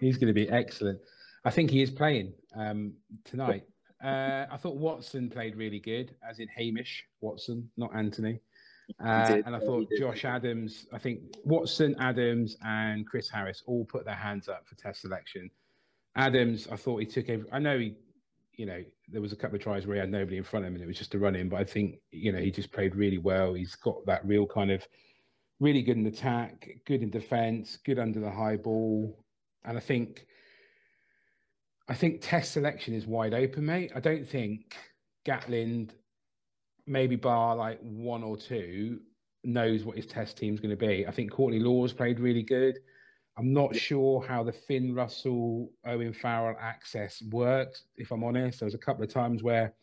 He's 0.00 0.18
going 0.18 0.26
to 0.26 0.34
be 0.34 0.46
excellent. 0.50 0.98
I 1.46 1.50
think 1.50 1.70
he 1.70 1.80
is 1.80 1.92
playing 1.92 2.32
um, 2.56 2.94
tonight. 3.24 3.62
Uh, 4.02 4.46
I 4.50 4.56
thought 4.56 4.76
Watson 4.76 5.30
played 5.30 5.54
really 5.54 5.78
good, 5.78 6.16
as 6.28 6.40
in 6.40 6.48
Hamish 6.48 7.04
Watson, 7.20 7.70
not 7.76 7.94
Anthony. 7.94 8.40
Uh, 9.00 9.40
and 9.46 9.54
I 9.54 9.60
thought. 9.60 9.88
Josh 9.96 10.24
Adams, 10.24 10.86
I 10.92 10.98
think 10.98 11.20
Watson, 11.44 11.94
Adams, 12.00 12.56
and 12.62 13.06
Chris 13.06 13.30
Harris 13.30 13.62
all 13.66 13.84
put 13.84 14.04
their 14.04 14.16
hands 14.16 14.48
up 14.48 14.66
for 14.66 14.74
test 14.74 15.02
selection. 15.02 15.48
Adams, 16.16 16.66
I 16.70 16.74
thought 16.76 16.98
he 16.98 17.06
took 17.06 17.28
every. 17.28 17.46
I 17.52 17.60
know 17.60 17.78
he, 17.78 17.94
you 18.54 18.66
know, 18.66 18.82
there 19.08 19.20
was 19.20 19.32
a 19.32 19.36
couple 19.36 19.54
of 19.54 19.62
tries 19.62 19.86
where 19.86 19.94
he 19.94 20.00
had 20.00 20.10
nobody 20.10 20.38
in 20.38 20.44
front 20.44 20.64
of 20.64 20.68
him 20.68 20.74
and 20.74 20.82
it 20.82 20.88
was 20.88 20.98
just 20.98 21.14
a 21.14 21.18
run 21.18 21.36
in, 21.36 21.48
but 21.48 21.60
I 21.60 21.64
think, 21.64 22.00
you 22.10 22.32
know, 22.32 22.40
he 22.40 22.50
just 22.50 22.72
played 22.72 22.96
really 22.96 23.18
well. 23.18 23.54
He's 23.54 23.76
got 23.76 24.04
that 24.06 24.26
real 24.26 24.46
kind 24.46 24.72
of 24.72 24.86
really 25.60 25.82
good 25.82 25.96
in 25.96 26.06
attack, 26.06 26.68
good 26.86 27.02
in 27.02 27.10
defence, 27.10 27.78
good 27.84 28.00
under 28.00 28.18
the 28.18 28.30
high 28.30 28.56
ball. 28.56 29.24
And 29.64 29.76
I 29.76 29.80
think 29.80 30.26
I 31.88 31.94
think 31.94 32.20
test 32.20 32.52
selection 32.52 32.94
is 32.94 33.06
wide 33.06 33.34
open, 33.34 33.66
mate. 33.66 33.92
I 33.94 34.00
don't 34.00 34.26
think 34.26 34.76
Gatland, 35.24 35.90
maybe 36.86 37.16
bar 37.16 37.54
like 37.54 37.78
one 37.80 38.24
or 38.24 38.36
two, 38.36 39.00
knows 39.44 39.84
what 39.84 39.96
his 39.96 40.06
test 40.06 40.36
team's 40.36 40.60
going 40.60 40.76
to 40.76 40.86
be. 40.86 41.06
I 41.06 41.12
think 41.12 41.30
Courtney 41.30 41.60
Lawes 41.60 41.92
played 41.92 42.18
really 42.18 42.42
good. 42.42 42.78
I'm 43.38 43.52
not 43.52 43.76
sure 43.76 44.26
how 44.26 44.42
the 44.42 44.52
Finn 44.52 44.94
Russell 44.94 45.70
Owen 45.84 46.12
Farrell 46.12 46.56
access 46.60 47.22
worked, 47.30 47.82
if 47.96 48.10
I'm 48.10 48.24
honest. 48.24 48.60
There 48.60 48.66
was 48.66 48.74
a 48.74 48.78
couple 48.78 49.04
of 49.04 49.12
times 49.12 49.42
where 49.42 49.74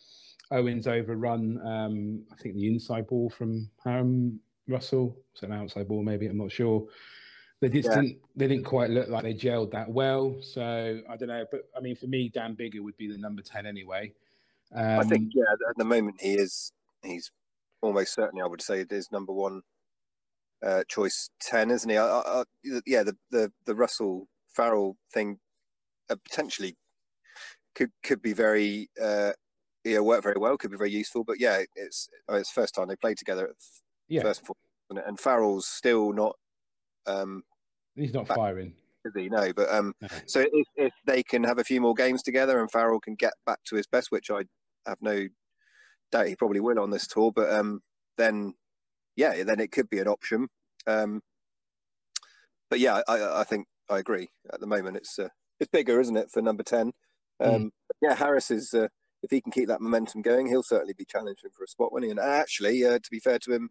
Owen's 0.52 0.88
overrun, 0.88 1.60
um, 1.66 2.26
I 2.32 2.36
think 2.42 2.56
the 2.56 2.68
inside 2.68 3.08
ball 3.08 3.30
from 3.30 3.70
um, 3.86 4.40
Russell. 4.68 5.18
Was 5.34 5.44
an 5.44 5.54
outside 5.54 5.88
ball? 5.88 6.04
Maybe 6.04 6.28
I'm 6.28 6.38
not 6.38 6.52
sure. 6.52 6.86
They 7.64 7.70
just 7.70 7.88
Yeah. 7.88 8.02
didn't. 8.02 8.22
They 8.36 8.48
didn't 8.50 8.66
quite 8.66 8.90
look 8.90 9.08
like 9.08 9.24
they 9.24 9.34
gelled 9.34 9.72
that 9.72 9.90
well. 9.90 10.36
So 10.42 11.02
I 11.08 11.16
don't 11.16 11.30
know. 11.30 11.46
But 11.50 11.70
I 11.78 11.80
mean, 11.80 11.96
for 11.96 12.08
me, 12.08 12.28
Dan 12.28 12.58
Biggar 12.58 12.82
would 12.82 12.98
be 12.98 13.08
the 13.08 13.18
number 13.18 13.42
ten 13.42 13.66
anyway. 13.66 14.14
Um, 14.74 15.00
I 15.00 15.04
think 15.06 15.32
yeah. 15.34 15.46
At 15.70 15.78
the 15.78 15.86
moment, 15.86 16.20
he 16.20 16.34
is. 16.34 16.74
He's 17.04 17.32
almost 17.82 18.14
certainly. 18.14 18.42
I 18.42 18.48
would 18.48 18.62
say 18.62 18.82
it 18.82 18.92
is 18.92 19.14
number 19.14 19.32
one 19.32 19.62
uh, 20.62 20.84
choice 20.90 21.30
ten, 21.40 21.72
isn't 21.72 21.90
he? 21.90 21.96
I, 21.96 22.06
I, 22.06 22.44
yeah. 22.86 23.04
The, 23.04 23.16
the 23.32 23.52
the 23.64 23.76
Russell 23.76 24.28
Farrell 24.50 24.98
thing 25.14 25.40
uh, 26.10 26.18
potentially 26.22 26.76
could 27.76 27.92
could 28.04 28.22
be 28.22 28.34
very. 28.34 28.90
Uh, 29.02 29.32
yeah, 29.86 30.00
work 30.00 30.24
very 30.24 30.38
well. 30.38 30.58
Could 30.58 30.72
be 30.72 30.78
very 30.78 30.92
useful. 30.92 31.24
But 31.24 31.40
yeah, 31.40 31.64
it's 31.78 32.10
uh, 32.30 32.36
it's 32.36 32.52
first 32.52 32.76
time 32.76 32.90
they 32.90 32.98
played 32.98 33.18
together. 33.18 33.48
At 33.48 33.56
yeah, 34.10 34.22
First 34.22 34.42
and 34.42 34.48
foremost, 34.48 34.68
isn't 34.92 34.98
it? 34.98 35.08
and 35.08 35.18
Farrell's 35.18 35.68
still 35.68 36.12
not. 36.12 36.36
Um, 37.06 37.44
he's 37.96 38.14
not 38.14 38.28
firing. 38.28 38.74
is 39.06 39.14
he? 39.16 39.30
No, 39.30 39.52
but 39.54 39.72
um, 39.72 39.94
No. 40.02 40.08
So 40.26 40.42
if, 40.42 40.68
if 40.76 40.94
they 41.06 41.24
can 41.24 41.44
have 41.44 41.60
a 41.60 41.64
few 41.64 41.82
more 41.82 41.94
games 41.94 42.24
together 42.24 42.60
and 42.60 42.72
Farrell 42.72 43.00
can 43.00 43.16
get 43.16 43.34
back 43.46 43.60
to 43.66 43.76
his 43.76 43.88
best, 43.88 44.12
which 44.12 44.32
I 44.32 44.44
have 44.86 44.98
no 45.02 45.28
doubt 46.12 46.28
he 46.28 46.36
probably 46.36 46.60
will 46.60 46.80
on 46.80 46.92
this 46.92 47.08
tour, 47.08 47.32
but 47.32 47.52
um, 47.52 47.82
then 48.18 48.54
yeah, 49.16 49.44
then 49.44 49.60
it 49.60 49.72
could 49.72 49.90
be 49.90 50.00
an 50.00 50.08
option. 50.08 50.48
Um, 50.88 51.22
but 52.70 52.80
yeah, 52.80 53.02
I, 53.08 53.42
I 53.42 53.44
think 53.44 53.68
I 53.90 54.00
agree. 54.00 54.30
At 54.52 54.60
the 54.60 54.68
moment, 54.68 54.98
it's 54.98 55.20
uh, 55.20 55.30
it's 55.60 55.70
Biggar, 55.72 56.00
isn't 56.02 56.18
it, 56.18 56.32
for 56.32 56.42
number 56.42 56.64
ten? 56.64 56.92
Um, 57.40 57.72
Yeah, 58.02 58.16
Harris 58.16 58.52
is. 58.52 58.74
Uh, 58.74 58.88
if 59.22 59.32
he 59.32 59.40
can 59.40 59.54
keep 59.54 59.70
that 59.70 59.80
momentum 59.80 60.22
going, 60.22 60.48
he'll 60.48 60.64
certainly 60.64 60.94
be 60.94 61.06
challenging 61.06 61.50
for 61.56 61.64
a 61.64 61.68
spot 61.68 61.94
winning. 61.94 62.12
And 62.12 62.20
actually, 62.20 62.86
uh, 62.86 63.00
to 63.00 63.10
be 63.10 63.20
fair 63.20 63.40
to 63.40 63.54
him, 63.54 63.70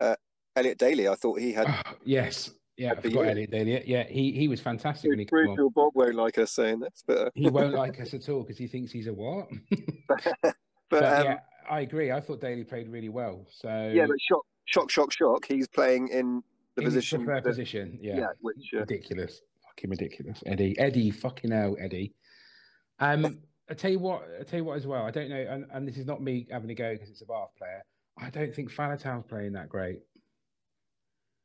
uh, 0.00 0.14
Elliot 0.54 0.78
Daly, 0.78 1.08
I 1.08 1.16
thought 1.16 1.40
he 1.40 1.52
had. 1.52 1.66
Oh, 1.68 1.94
yes, 2.04 2.52
yeah, 2.76 2.92
I 2.92 3.00
forgot. 3.00 3.26
Elliot 3.26 3.50
Daly. 3.50 3.82
Yeah, 3.86 4.04
he 4.08 4.32
he 4.32 4.48
was 4.48 4.60
fantastic 4.60 5.10
when 5.10 5.18
he 5.18 5.24
came 5.24 5.48
on. 5.48 5.70
Bob 5.74 5.92
won't 5.94 6.14
like 6.14 6.38
us 6.38 6.52
saying 6.52 6.80
this, 6.80 7.02
but 7.06 7.18
uh, 7.18 7.30
He 7.34 7.48
won't 7.48 7.74
like 7.74 8.00
us 8.00 8.14
at 8.14 8.28
all 8.28 8.42
because 8.42 8.58
he 8.58 8.66
thinks 8.66 8.90
he's 8.92 9.06
a 9.06 9.12
what? 9.12 9.48
but, 10.08 10.54
But, 10.90 11.04
um, 11.04 11.24
yeah, 11.24 11.38
I 11.70 11.80
agree. 11.80 12.12
I 12.12 12.20
thought 12.20 12.40
Daly 12.40 12.64
played 12.64 12.88
really 12.88 13.08
well. 13.08 13.46
So 13.50 13.90
Yeah, 13.94 14.06
but 14.06 14.16
shock, 14.20 14.42
shock, 14.66 14.90
shock, 14.90 15.12
shock. 15.12 15.44
He's 15.46 15.68
playing 15.68 16.08
in 16.08 16.42
the 16.76 16.82
in 16.82 16.86
position. 16.86 17.24
preferred 17.24 17.44
that- 17.44 17.48
position. 17.48 17.98
Yeah, 18.00 18.16
yeah, 18.16 18.26
which 18.40 18.70
uh, 18.74 18.80
ridiculous. 18.80 19.40
fucking 19.66 19.90
ridiculous, 19.90 20.42
Eddie. 20.46 20.78
Eddie, 20.78 21.10
fucking 21.10 21.50
hell, 21.50 21.76
Eddie. 21.80 22.14
Um, 22.98 23.38
I 23.70 23.74
tell 23.74 23.90
you 23.90 23.98
what, 23.98 24.22
I 24.38 24.42
tell 24.44 24.58
you 24.58 24.64
what 24.64 24.76
as 24.76 24.86
well. 24.86 25.04
I 25.04 25.10
don't 25.10 25.30
know, 25.30 25.46
and, 25.48 25.66
and 25.72 25.88
this 25.88 25.96
is 25.96 26.06
not 26.06 26.22
me 26.22 26.46
having 26.50 26.70
a 26.70 26.74
go 26.74 26.92
because 26.92 27.08
it's 27.10 27.22
a 27.22 27.26
Bath 27.26 27.50
player. 27.56 27.82
I 28.18 28.28
don't 28.28 28.54
think 28.54 28.70
Faletau's 28.70 29.24
playing 29.26 29.52
that 29.52 29.68
great. 29.68 30.00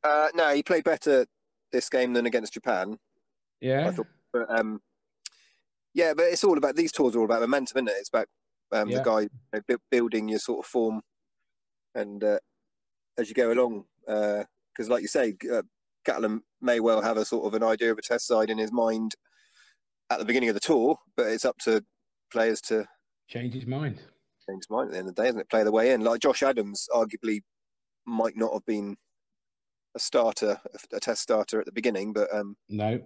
Uh, 0.04 0.28
no, 0.36 0.54
he 0.54 0.64
played 0.64 0.84
better 0.84 1.26
this 1.72 1.90
game 1.90 2.14
than 2.14 2.26
against 2.26 2.54
Japan. 2.54 2.98
Yeah, 3.62 3.88
I 3.88 3.92
thought, 3.92 4.08
but 4.32 4.50
um, 4.50 4.80
yeah, 5.94 6.14
but 6.14 6.26
it's 6.26 6.44
all 6.44 6.58
about 6.58 6.76
these 6.76 6.92
tours 6.92 7.16
are 7.16 7.20
all 7.20 7.26
about 7.26 7.42
momentum, 7.42 7.78
isn't 7.78 7.90
it? 7.96 8.00
It's 8.00 8.10
about 8.10 8.28
um, 8.72 8.90
Yeah. 8.90 8.98
the 9.00 9.04
guy 9.04 9.22
you 9.22 9.30
know, 9.54 9.62
bu- 9.68 9.78
building 9.90 10.30
your 10.30 10.40
sort 10.40 10.60
of 10.66 10.70
form, 10.70 11.02
and 11.96 12.24
uh, 12.24 12.40
as 13.18 13.28
you 13.30 13.36
go 13.36 13.52
along, 13.52 13.86
because 14.06 14.90
like 14.90 15.02
you 15.02 15.08
say, 15.08 15.36
uh, 15.52 15.64
Gatland 16.08 16.42
may 16.62 16.80
well 16.80 17.02
have 17.02 17.18
a 17.18 17.26
sort 17.26 17.46
of 17.46 17.54
an 17.56 17.64
idea 17.68 17.92
of 17.92 17.98
a 17.98 18.02
test 18.02 18.28
side 18.28 18.50
in 18.50 18.58
his 18.58 18.72
mind 18.72 19.16
at 20.10 20.20
the 20.20 20.26
beginning 20.26 20.50
of 20.50 20.56
the 20.56 20.62
tour, 20.62 20.98
but 21.18 21.28
it's 21.28 21.46
up 21.46 21.58
to 21.64 21.84
players 22.32 22.62
to 22.62 22.86
change 23.28 23.54
his 23.54 23.66
mind. 23.66 23.98
change 24.48 24.62
his 24.64 24.70
mind 24.70 24.88
at 24.90 24.94
the 24.94 25.00
end 25.00 25.10
of 25.10 25.16
the 25.16 25.22
day, 25.22 25.28
isn't 25.30 25.42
it? 25.42 25.50
Play 25.50 25.64
the 25.64 25.72
way 25.72 25.92
in. 25.92 26.02
Like 26.02 26.22
Josh 26.22 26.44
Adams, 26.44 26.88
arguably, 26.94 27.42
might 28.06 28.38
not 28.38 28.54
have 28.54 28.66
been 28.66 28.96
a 29.98 30.00
starter, 30.00 30.60
a 30.94 31.00
test 31.00 31.22
starter 31.22 31.60
at 31.60 31.66
the 31.66 31.72
beginning, 31.72 32.14
but 32.14 32.34
um, 32.34 32.56
No, 32.70 33.02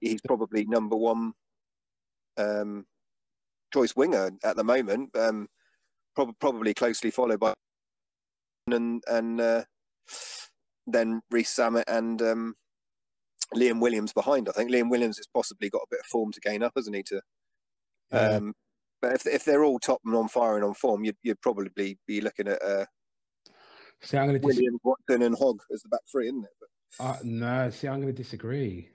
he's 0.00 0.20
probably 0.26 0.64
number 0.64 0.96
one 0.96 1.32
um, 2.36 2.86
choice 3.74 3.94
winger 3.96 4.30
at 4.44 4.56
the 4.56 4.64
moment. 4.64 5.14
Um, 5.16 5.48
prob- 6.14 6.38
probably 6.40 6.72
closely 6.74 7.10
followed 7.10 7.40
by 7.40 7.52
and 8.70 9.02
and 9.08 9.40
uh, 9.40 9.64
then 10.86 11.20
Rees-Zammit 11.30 11.84
and 11.88 12.20
um, 12.22 12.54
Liam 13.54 13.80
Williams 13.80 14.12
behind. 14.12 14.48
I 14.48 14.52
think 14.52 14.70
Liam 14.70 14.90
Williams 14.90 15.16
has 15.18 15.26
possibly 15.34 15.70
got 15.70 15.82
a 15.82 15.90
bit 15.90 16.00
of 16.00 16.06
form 16.06 16.32
to 16.32 16.40
gain 16.40 16.62
up, 16.62 16.72
hasn't 16.76 16.96
he? 16.96 17.02
To 17.04 17.20
Yeah. 18.12 18.36
um, 18.36 18.54
but 19.02 19.12
if 19.12 19.26
if 19.26 19.44
they're 19.44 19.64
all 19.64 19.78
top 19.78 20.00
and 20.04 20.14
on 20.14 20.28
fire 20.28 20.56
and 20.56 20.64
on 20.64 20.74
form, 20.74 21.04
you'd 21.04 21.16
you'd 21.22 21.40
probably 21.40 21.96
be 22.06 22.20
looking 22.20 22.48
at 22.48 22.62
uh, 22.62 22.84
see, 24.02 24.16
I'm 24.16 24.28
going 24.28 24.40
to 24.40 24.46
dis- 24.46 24.56
Williams, 24.56 24.80
Watson, 24.84 25.22
and 25.22 25.36
Hogg 25.36 25.60
as 25.72 25.82
the 25.82 25.88
back 25.88 26.00
three, 26.10 26.28
isn't 26.28 26.44
it? 26.44 26.50
But, 26.98 27.04
uh, 27.04 27.16
no. 27.22 27.70
See, 27.70 27.88
I'm 27.88 28.00
going 28.00 28.12
to 28.14 28.22
disagree. 28.22 28.88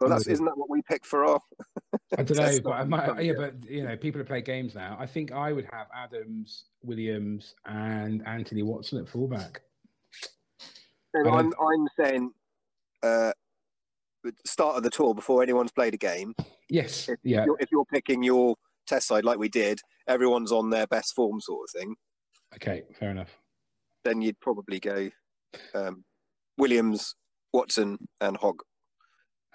well, 0.00 0.10
that's 0.10 0.26
isn't 0.26 0.44
that 0.44 0.56
what 0.56 0.70
we 0.70 0.82
picked 0.82 1.06
for 1.06 1.24
our? 1.24 1.40
I 2.18 2.22
don't 2.22 2.38
know, 2.38 2.60
but 2.62 2.72
I 2.72 2.84
might, 2.84 3.22
yeah, 3.24 3.32
but 3.36 3.54
you 3.68 3.84
know, 3.84 3.96
people 3.96 4.20
who 4.20 4.24
play 4.24 4.42
games 4.42 4.74
now. 4.74 4.96
I 4.98 5.06
think 5.06 5.32
I 5.32 5.52
would 5.52 5.66
have 5.72 5.86
Adams, 5.94 6.64
Williams, 6.82 7.54
and 7.66 8.26
Anthony 8.26 8.62
Watson 8.62 8.98
at 8.98 9.08
fullback. 9.08 9.60
I 11.16 11.28
I'm 11.28 11.52
I'm 11.60 11.88
saying 11.98 12.30
uh, 13.02 13.32
the 14.24 14.32
start 14.46 14.76
of 14.76 14.82
the 14.82 14.90
tour 14.90 15.14
before 15.14 15.42
anyone's 15.42 15.72
played 15.72 15.94
a 15.94 15.98
game. 15.98 16.34
Yes, 16.68 17.08
If, 17.08 17.18
yeah, 17.22 17.44
you're, 17.44 17.56
if 17.60 17.70
you're 17.72 17.86
picking 17.86 18.22
your 18.22 18.54
test 18.86 19.08
side 19.08 19.24
like 19.24 19.38
we 19.38 19.48
did, 19.48 19.80
everyone's 20.06 20.52
on 20.52 20.70
their 20.70 20.86
best 20.86 21.14
form 21.14 21.40
sort 21.40 21.68
of 21.68 21.80
thing. 21.80 21.96
Okay, 22.56 22.82
fair 22.98 23.10
enough. 23.10 23.36
Then 24.04 24.22
you'd 24.22 24.40
probably 24.40 24.80
go 24.80 25.10
um, 25.74 26.04
Williams, 26.56 27.14
Watson, 27.52 27.98
and 28.20 28.36
Hogg. 28.36 28.62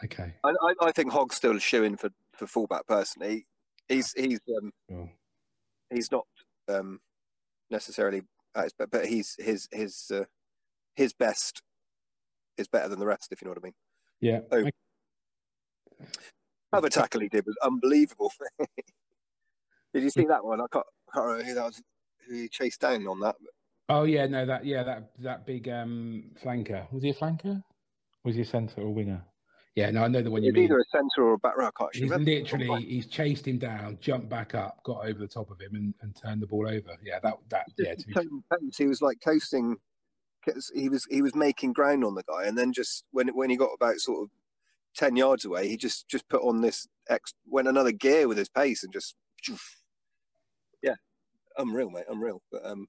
Okay, 0.04 0.34
I, 0.44 0.50
I, 0.50 0.74
I 0.82 0.92
think 0.92 1.12
Hogg's 1.12 1.36
still 1.36 1.58
shooing 1.60 1.98
for 1.98 2.10
for 2.34 2.48
fullback 2.48 2.86
personally. 2.88 3.46
He's 3.88 4.12
he's 4.14 4.40
um, 4.58 4.72
well, 4.90 5.10
he's 5.90 6.12
not 6.12 6.26
um, 6.68 7.00
necessarily 7.70 8.22
at 8.56 8.64
his, 8.66 8.74
but 8.78 8.92
but 8.92 9.06
he's 9.06 9.36
his 9.40 9.68
his 9.72 10.12
uh, 10.14 10.26
his 10.96 11.14
best 11.14 11.62
is 12.58 12.68
better 12.68 12.90
than 12.90 13.00
the 13.00 13.06
rest. 13.06 13.30
If 13.32 13.42
you 13.42 13.46
know 13.46 13.52
what 13.52 13.60
I 13.60 13.66
mean. 13.66 13.74
yeah, 14.22 14.40
Oh. 14.52 14.58
okay. 14.58 14.72
Other 16.72 16.90
tackle 16.90 17.22
he 17.22 17.30
did 17.30 17.46
was 17.46 17.56
unbelievable. 17.64 18.32
did 19.94 20.04
you 20.04 20.10
see 20.10 20.26
that 20.26 20.44
one? 20.44 20.60
I 20.60 20.66
can't, 20.72 20.86
I 21.10 21.14
can't 21.14 21.26
remember 21.28 21.46
who 21.46 21.54
that 21.56 21.66
was. 21.66 21.82
Who 22.28 22.36
he 22.36 22.50
chased 22.50 22.82
down 22.82 23.08
on 23.08 23.20
that? 23.22 23.36
Oh 23.90 24.04
yeah, 24.04 24.26
no, 24.28 24.46
that 24.46 24.66
yeah, 24.66 24.84
that 24.84 25.12
that 25.20 25.46
big 25.46 25.68
um 25.70 26.32
flanker 26.42 26.92
was 26.92 27.04
he 27.04 27.10
a 27.10 27.14
flanker? 27.14 27.62
Was 28.24 28.36
he 28.36 28.42
a 28.42 28.46
centre 28.46 28.82
or 28.82 28.94
winger? 28.94 29.24
Yeah, 29.76 29.90
no, 29.90 30.04
I 30.04 30.08
know 30.08 30.22
the 30.22 30.30
one 30.30 30.44
you 30.44 30.54
mean. 30.54 30.66
either 30.66 30.80
a 30.80 30.86
centre 30.92 31.24
or 31.24 31.34
a 31.34 31.38
back 31.40 31.58
row. 31.58 31.66
I 31.66 31.72
can't 31.76 31.90
actually 31.90 32.08
He's 32.08 32.28
literally 32.28 32.86
he's 32.86 33.08
chased 33.08 33.48
him 33.48 33.58
down, 33.58 33.98
jumped 34.00 34.30
back 34.30 34.54
up, 34.54 34.78
got 34.84 35.06
over 35.06 35.20
the 35.20 35.28
top 35.28 35.50
of 35.50 35.60
him, 35.60 35.74
and, 35.74 35.94
and 36.02 36.16
turned 36.16 36.42
the 36.42 36.48
ball 36.48 36.68
over. 36.68 36.96
Yeah, 37.04 37.20
that 37.24 37.38
that 37.50 37.66
yeah. 37.78 37.96
To 37.96 38.08
be, 38.08 38.14
he 38.78 38.88
was 38.88 39.02
like 39.02 39.18
coasting. 39.24 39.78
He 40.76 40.90
was 40.90 41.06
he 41.10 41.22
was 41.22 41.34
making 41.34 41.74
ground 41.74 42.04
on 42.04 42.14
the 42.14 42.24
guy, 42.24 42.46
and 42.46 42.58
then 42.58 42.72
just 42.72 43.06
when 43.12 43.30
when 43.30 43.50
he 43.50 43.58
got 43.58 43.72
about 43.74 43.98
sort 43.98 44.24
of 44.24 44.30
ten 44.96 45.16
yards 45.16 45.46
away, 45.46 45.68
he 45.68 45.76
just 45.76 46.08
just 46.08 46.30
put 46.30 46.44
on 46.44 46.62
this 46.62 46.88
ex 47.10 47.34
went 47.48 47.68
another 47.68 47.92
gear 47.92 48.28
with 48.28 48.38
his 48.38 48.50
pace 48.50 48.84
and 48.84 48.94
just 48.94 49.16
unreal, 51.58 51.90
mate, 51.90 52.06
unreal. 52.10 52.42
But 52.52 52.66
um, 52.66 52.88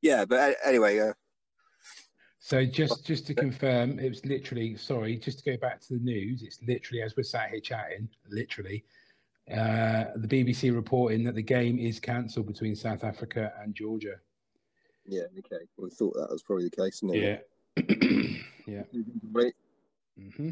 yeah, 0.00 0.24
but 0.24 0.56
anyway, 0.64 0.98
uh, 0.98 1.12
So 2.38 2.64
just 2.64 3.06
just 3.06 3.26
to 3.28 3.34
confirm, 3.34 3.98
it 3.98 4.08
was 4.08 4.24
literally 4.26 4.76
sorry, 4.76 5.16
just 5.16 5.38
to 5.44 5.50
go 5.52 5.56
back 5.56 5.80
to 5.82 5.94
the 5.94 6.00
news, 6.00 6.42
it's 6.42 6.60
literally 6.66 7.02
as 7.02 7.16
we're 7.16 7.22
sat 7.22 7.50
here 7.50 7.60
chatting, 7.60 8.08
literally, 8.28 8.84
uh, 9.50 10.06
the 10.16 10.28
BBC 10.28 10.74
reporting 10.74 11.24
that 11.24 11.34
the 11.34 11.42
game 11.42 11.78
is 11.78 12.00
cancelled 12.00 12.46
between 12.46 12.74
South 12.74 13.04
Africa 13.04 13.52
and 13.60 13.74
Georgia. 13.74 14.16
yeah, 15.06 15.22
okay. 15.38 15.64
We 15.76 15.90
thought 15.90 16.14
that 16.14 16.30
was 16.30 16.42
probably 16.42 16.68
the 16.68 16.76
case? 16.76 17.00
Yeah, 17.02 17.38
yeah. 18.66 18.82
Right. 19.30 19.54
hmm 20.16 20.50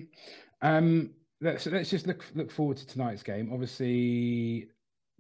Um, 0.63 1.11
let's 1.41 1.67
let's 1.67 1.91
just 1.91 2.07
look 2.07 2.25
look 2.35 2.51
forward 2.51 2.77
to 2.79 2.87
tonight's 2.87 3.23
game. 3.23 3.51
Obviously, 3.53 4.69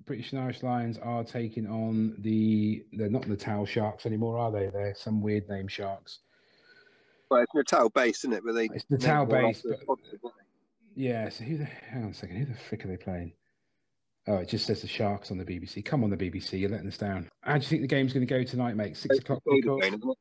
British 0.07 0.32
and 0.32 0.40
Irish 0.40 0.62
Lions 0.62 0.98
are 0.98 1.24
taking 1.24 1.66
on 1.66 2.16
the 2.18 2.84
they're 2.92 3.11
not 3.11 3.28
the 3.28 3.36
Towel 3.36 3.66
Sharks 3.66 4.07
anymore, 4.07 4.38
are 4.38 4.51
they? 4.51 4.68
They're 4.68 4.94
some 4.94 5.22
weird 5.22 5.48
name 5.48 5.68
Sharks. 5.68 6.20
Well, 7.30 7.42
it's 7.42 7.55
Natal 7.55 7.90
based, 7.90 8.24
isn't 8.24 8.32
it? 8.32 8.42
But 8.44 8.55
they 8.55 8.68
It's 8.72 9.05
Towel 9.05 9.26
one 9.26 9.55
but. 9.86 10.32
Yeah, 10.96 11.28
so 11.28 11.44
who 11.44 11.57
the 11.59 11.64
hang 11.64 12.05
on 12.05 12.11
a 12.11 12.14
second, 12.14 12.36
who 12.36 12.44
the 12.46 12.59
frick 12.68 12.84
are 12.84 12.88
they 12.88 12.96
playing? 12.96 13.32
Oh, 14.26 14.36
it 14.36 14.48
just 14.48 14.66
says 14.66 14.82
the 14.82 14.88
Sharks 14.88 15.30
on 15.30 15.38
the 15.38 15.44
BBC. 15.44 15.84
Come 15.84 16.05
on, 16.05 16.11
the 16.11 16.16
BBC, 16.16 16.61
you're 16.61 16.70
letting 16.70 16.88
us 16.88 16.98
down. 16.98 17.28
How 17.42 17.55
do 17.55 17.62
you 17.62 17.68
think 17.68 17.82
the 17.82 17.88
game's 17.88 18.12
going 18.12 18.26
to 18.26 18.32
go 18.32 18.44
tonight, 18.44 18.76
mate? 18.76 18.96
Six 18.96 19.16
It's 19.16 19.24
o'clock 19.24 19.42
Vodafone? 19.46 20.14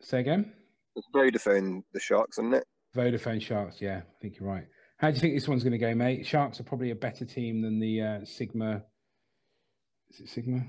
Say 0.00 0.20
again. 0.20 0.52
It's 0.96 1.06
Vodafone, 1.14 1.82
the 1.92 2.00
Sharks, 2.00 2.38
isn't 2.38 2.54
it? 2.54 2.64
Vodafone 2.96 3.40
Sharks. 3.40 3.80
Yeah, 3.80 3.98
I 3.98 4.20
think 4.20 4.38
you're 4.38 4.48
right. 4.48 4.64
How 4.98 5.10
do 5.10 5.14
you 5.14 5.20
think 5.20 5.34
this 5.34 5.46
one's 5.46 5.62
going 5.62 5.72
to 5.72 5.78
go, 5.78 5.94
mate? 5.94 6.26
Sharks 6.26 6.58
are 6.58 6.64
probably 6.64 6.90
a 6.90 6.96
better 6.96 7.24
team 7.24 7.62
than 7.62 7.78
the 7.78 8.02
uh, 8.02 8.24
Sigma. 8.24 8.82
Is 10.10 10.20
it 10.20 10.28
Sigma? 10.28 10.64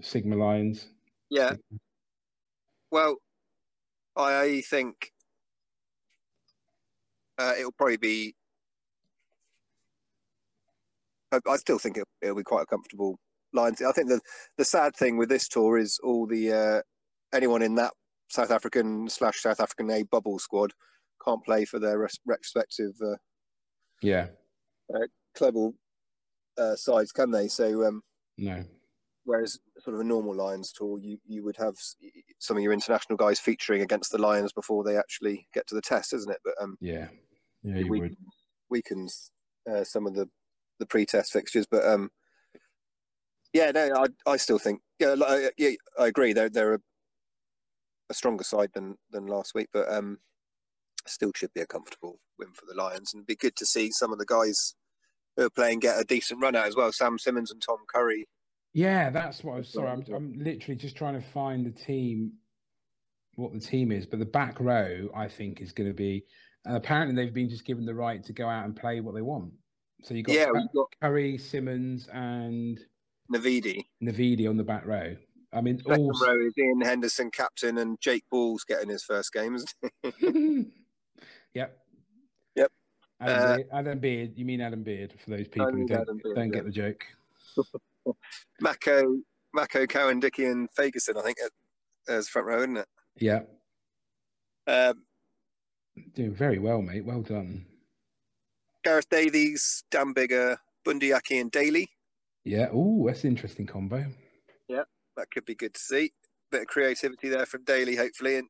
Sigma 0.00 0.36
Lions. 0.36 0.88
Yeah. 1.30 1.54
Well, 2.90 3.16
I 4.16 4.62
think 4.68 5.12
uh, 7.38 7.54
it'll 7.58 7.72
probably 7.72 7.96
be. 7.96 8.34
I, 11.30 11.38
I 11.48 11.56
still 11.56 11.78
think 11.78 11.96
it, 11.96 12.04
it'll 12.20 12.36
be 12.36 12.42
quite 12.42 12.62
a 12.64 12.66
comfortable 12.66 13.18
line. 13.52 13.74
I 13.86 13.92
think 13.92 14.08
the 14.08 14.20
the 14.58 14.64
sad 14.64 14.94
thing 14.96 15.16
with 15.16 15.28
this 15.28 15.48
tour 15.48 15.78
is 15.78 15.98
all 16.02 16.26
the 16.26 16.52
uh, 16.52 16.82
anyone 17.34 17.62
in 17.62 17.74
that 17.76 17.92
South 18.28 18.50
African 18.50 19.08
slash 19.08 19.40
South 19.40 19.60
African 19.60 19.90
A 19.90 20.02
bubble 20.04 20.38
squad 20.38 20.72
can't 21.24 21.44
play 21.44 21.64
for 21.64 21.78
their 21.78 21.98
res- 22.00 22.18
respective 22.26 22.92
uh, 23.02 23.16
Yeah. 24.02 24.26
club 25.34 25.54
uh, 26.58 26.76
sides, 26.76 27.12
can 27.12 27.30
they? 27.30 27.48
So 27.48 27.86
um, 27.86 28.02
No. 28.38 28.64
whereas 29.24 29.58
sort 29.78 29.94
of 29.94 30.00
a 30.00 30.04
normal 30.04 30.34
Lions 30.34 30.72
tour, 30.72 30.98
you 30.98 31.18
you 31.26 31.44
would 31.44 31.56
have 31.56 31.76
some 32.38 32.56
of 32.56 32.62
your 32.62 32.72
international 32.72 33.16
guys 33.16 33.38
featuring 33.38 33.82
against 33.82 34.10
the 34.10 34.18
Lions 34.18 34.52
before 34.52 34.82
they 34.84 34.96
actually 34.96 35.46
get 35.54 35.66
to 35.68 35.74
the 35.74 35.82
test, 35.82 36.12
isn't 36.12 36.32
it? 36.32 36.40
But 36.44 36.54
um, 36.60 36.76
Yeah. 36.80 37.08
Yeah, 37.62 37.78
you 37.78 37.90
weakens, 37.90 38.16
would. 38.18 38.26
weakens 38.70 39.30
uh, 39.70 39.84
some 39.84 40.06
of 40.06 40.14
the 40.14 40.28
the 40.80 40.86
pre-test 40.86 41.32
fixtures. 41.32 41.66
But 41.70 41.86
um, 41.86 42.10
yeah, 43.52 43.70
no, 43.70 43.94
I 43.94 44.30
I 44.32 44.36
still 44.36 44.58
think 44.58 44.80
yeah, 44.98 45.14
like, 45.14 45.44
uh, 45.44 45.50
yeah, 45.56 45.70
I 45.98 46.06
agree. 46.08 46.32
They're 46.32 46.50
they're 46.50 46.74
a, 46.74 46.80
a 48.10 48.14
stronger 48.14 48.44
side 48.44 48.70
than 48.74 48.96
than 49.10 49.26
last 49.26 49.54
week, 49.54 49.68
but 49.72 49.92
um, 49.92 50.18
still 51.06 51.30
should 51.36 51.52
be 51.54 51.60
a 51.60 51.66
comfortable 51.66 52.18
win 52.38 52.52
for 52.52 52.64
the 52.66 52.74
Lions, 52.74 53.12
and 53.12 53.20
it'd 53.20 53.26
be 53.26 53.36
good 53.36 53.54
to 53.56 53.66
see 53.66 53.90
some 53.92 54.12
of 54.12 54.18
the 54.18 54.26
guys 54.26 54.74
who 55.36 55.44
are 55.44 55.50
playing 55.50 55.80
get 55.80 56.00
a 56.00 56.04
decent 56.04 56.40
run 56.40 56.56
out 56.56 56.66
as 56.66 56.76
well. 56.76 56.92
Sam 56.92 57.18
Simmonds 57.18 57.50
and 57.50 57.62
Tom 57.62 57.78
Curry. 57.92 58.26
Yeah, 58.74 59.10
that's 59.10 59.44
what 59.44 59.54
I 59.54 59.56
was. 59.58 59.66
That's 59.66 59.74
Sorry, 59.74 59.88
I'm. 59.90 60.04
I'm 60.14 60.34
literally 60.38 60.76
just 60.76 60.96
trying 60.96 61.14
to 61.14 61.26
find 61.28 61.66
the 61.66 61.70
team, 61.70 62.32
what 63.34 63.52
the 63.52 63.60
team 63.60 63.92
is. 63.92 64.06
But 64.06 64.18
the 64.18 64.24
back 64.26 64.60
row, 64.60 65.08
I 65.14 65.28
think, 65.28 65.60
is 65.60 65.72
going 65.72 65.88
to 65.88 65.94
be. 65.94 66.24
And 66.64 66.76
apparently, 66.76 67.14
they've 67.14 67.34
been 67.34 67.50
just 67.50 67.64
given 67.64 67.84
the 67.84 67.94
right 67.94 68.22
to 68.24 68.32
go 68.32 68.48
out 68.48 68.64
and 68.64 68.74
play 68.74 69.00
what 69.00 69.14
they 69.14 69.22
want. 69.22 69.52
So 70.04 70.14
you 70.14 70.22
got 70.22 70.34
yeah, 70.34 70.46
got 70.74 70.86
Curry, 71.00 71.38
Simmonds, 71.38 72.08
and 72.12 72.80
Navidi. 73.32 73.84
Navidi 74.02 74.48
on 74.48 74.56
the 74.56 74.64
back 74.64 74.86
row. 74.86 75.16
I 75.52 75.60
mean, 75.60 75.78
Second 75.78 76.00
all. 76.00 76.12
row 76.26 76.46
is 76.46 76.54
Iain 76.58 76.80
Henderson, 76.80 77.30
captain, 77.30 77.78
and 77.78 78.00
Jake 78.00 78.24
Ball's 78.30 78.64
getting 78.64 78.88
his 78.88 79.04
first 79.04 79.32
game. 79.32 79.54
isn't 79.54 79.74
he? 80.18 80.66
yep. 81.54 81.78
Adam, 83.22 83.42
Uh, 83.50 83.56
Beard, 83.56 83.68
Adam 83.72 83.98
Beard. 83.98 84.32
You 84.36 84.44
mean 84.44 84.60
Adam 84.60 84.82
Beard 84.82 85.14
for 85.22 85.30
those 85.30 85.48
people 85.48 85.70
who 85.72 85.86
don't, 85.86 86.22
Beard, 86.22 86.34
don't 86.34 86.46
yeah. 86.48 86.52
get 86.54 86.64
the 86.64 86.70
joke. 86.70 87.04
Mako, 88.60 89.18
Mako, 89.54 89.86
Cowan, 89.86 90.20
Dickie, 90.20 90.46
and 90.46 90.68
Fagerson, 90.74 91.16
I 91.16 91.22
think, 91.22 91.38
at- 91.44 91.52
as 92.12 92.28
front 92.28 92.46
row, 92.48 92.58
isn't 92.58 92.76
it? 92.78 92.88
Yeah, 93.16 93.42
Um, 94.66 95.04
doing 96.14 96.34
very 96.34 96.58
well, 96.58 96.82
mate. 96.82 97.04
Well 97.04 97.22
done. 97.22 97.66
Gareth 98.84 99.08
Davies, 99.10 99.84
Dan 99.90 100.12
Biggar, 100.14 100.56
Bundyaki, 100.84 101.40
and 101.40 101.50
Daly. 101.52 101.88
Yeah. 102.44 102.68
Oh, 102.72 103.06
that's 103.06 103.22
an 103.24 103.30
interesting 103.30 103.66
combo. 103.66 104.04
Yeah, 104.68 104.82
that 105.16 105.30
could 105.30 105.44
be 105.44 105.54
good 105.54 105.74
to 105.74 105.80
see. 105.80 106.12
Bit 106.50 106.62
of 106.62 106.66
creativity 106.66 107.28
there 107.28 107.46
from 107.46 107.62
Daly, 107.64 107.94
hopefully, 107.94 108.36
and 108.38 108.48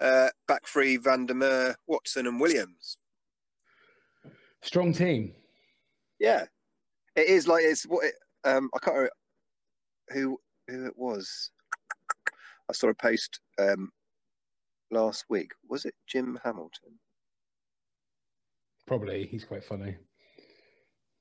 uh, 0.00 0.28
back 0.48 0.66
three: 0.66 0.96
Van 0.98 1.24
der 1.26 1.34
Merwe, 1.34 1.74
Watson, 1.86 2.26
and 2.26 2.38
Williams. 2.40 2.98
Strong 4.66 4.94
team. 4.94 5.32
Yeah, 6.18 6.44
it 7.14 7.28
is 7.28 7.46
like 7.46 7.62
it's 7.62 7.84
what 7.84 8.04
it, 8.04 8.14
um 8.42 8.68
I 8.74 8.80
can't 8.80 8.96
remember 8.96 9.12
who 10.08 10.40
who 10.66 10.86
it 10.86 10.94
was. 10.96 11.52
I 12.68 12.72
saw 12.72 12.88
a 12.88 12.94
post 12.94 13.38
um 13.60 13.92
last 14.90 15.24
week. 15.28 15.52
Was 15.68 15.84
it 15.84 15.94
Jim 16.08 16.36
Hamilton? 16.42 16.98
Probably. 18.88 19.26
He's 19.26 19.44
quite 19.44 19.62
funny. 19.62 19.96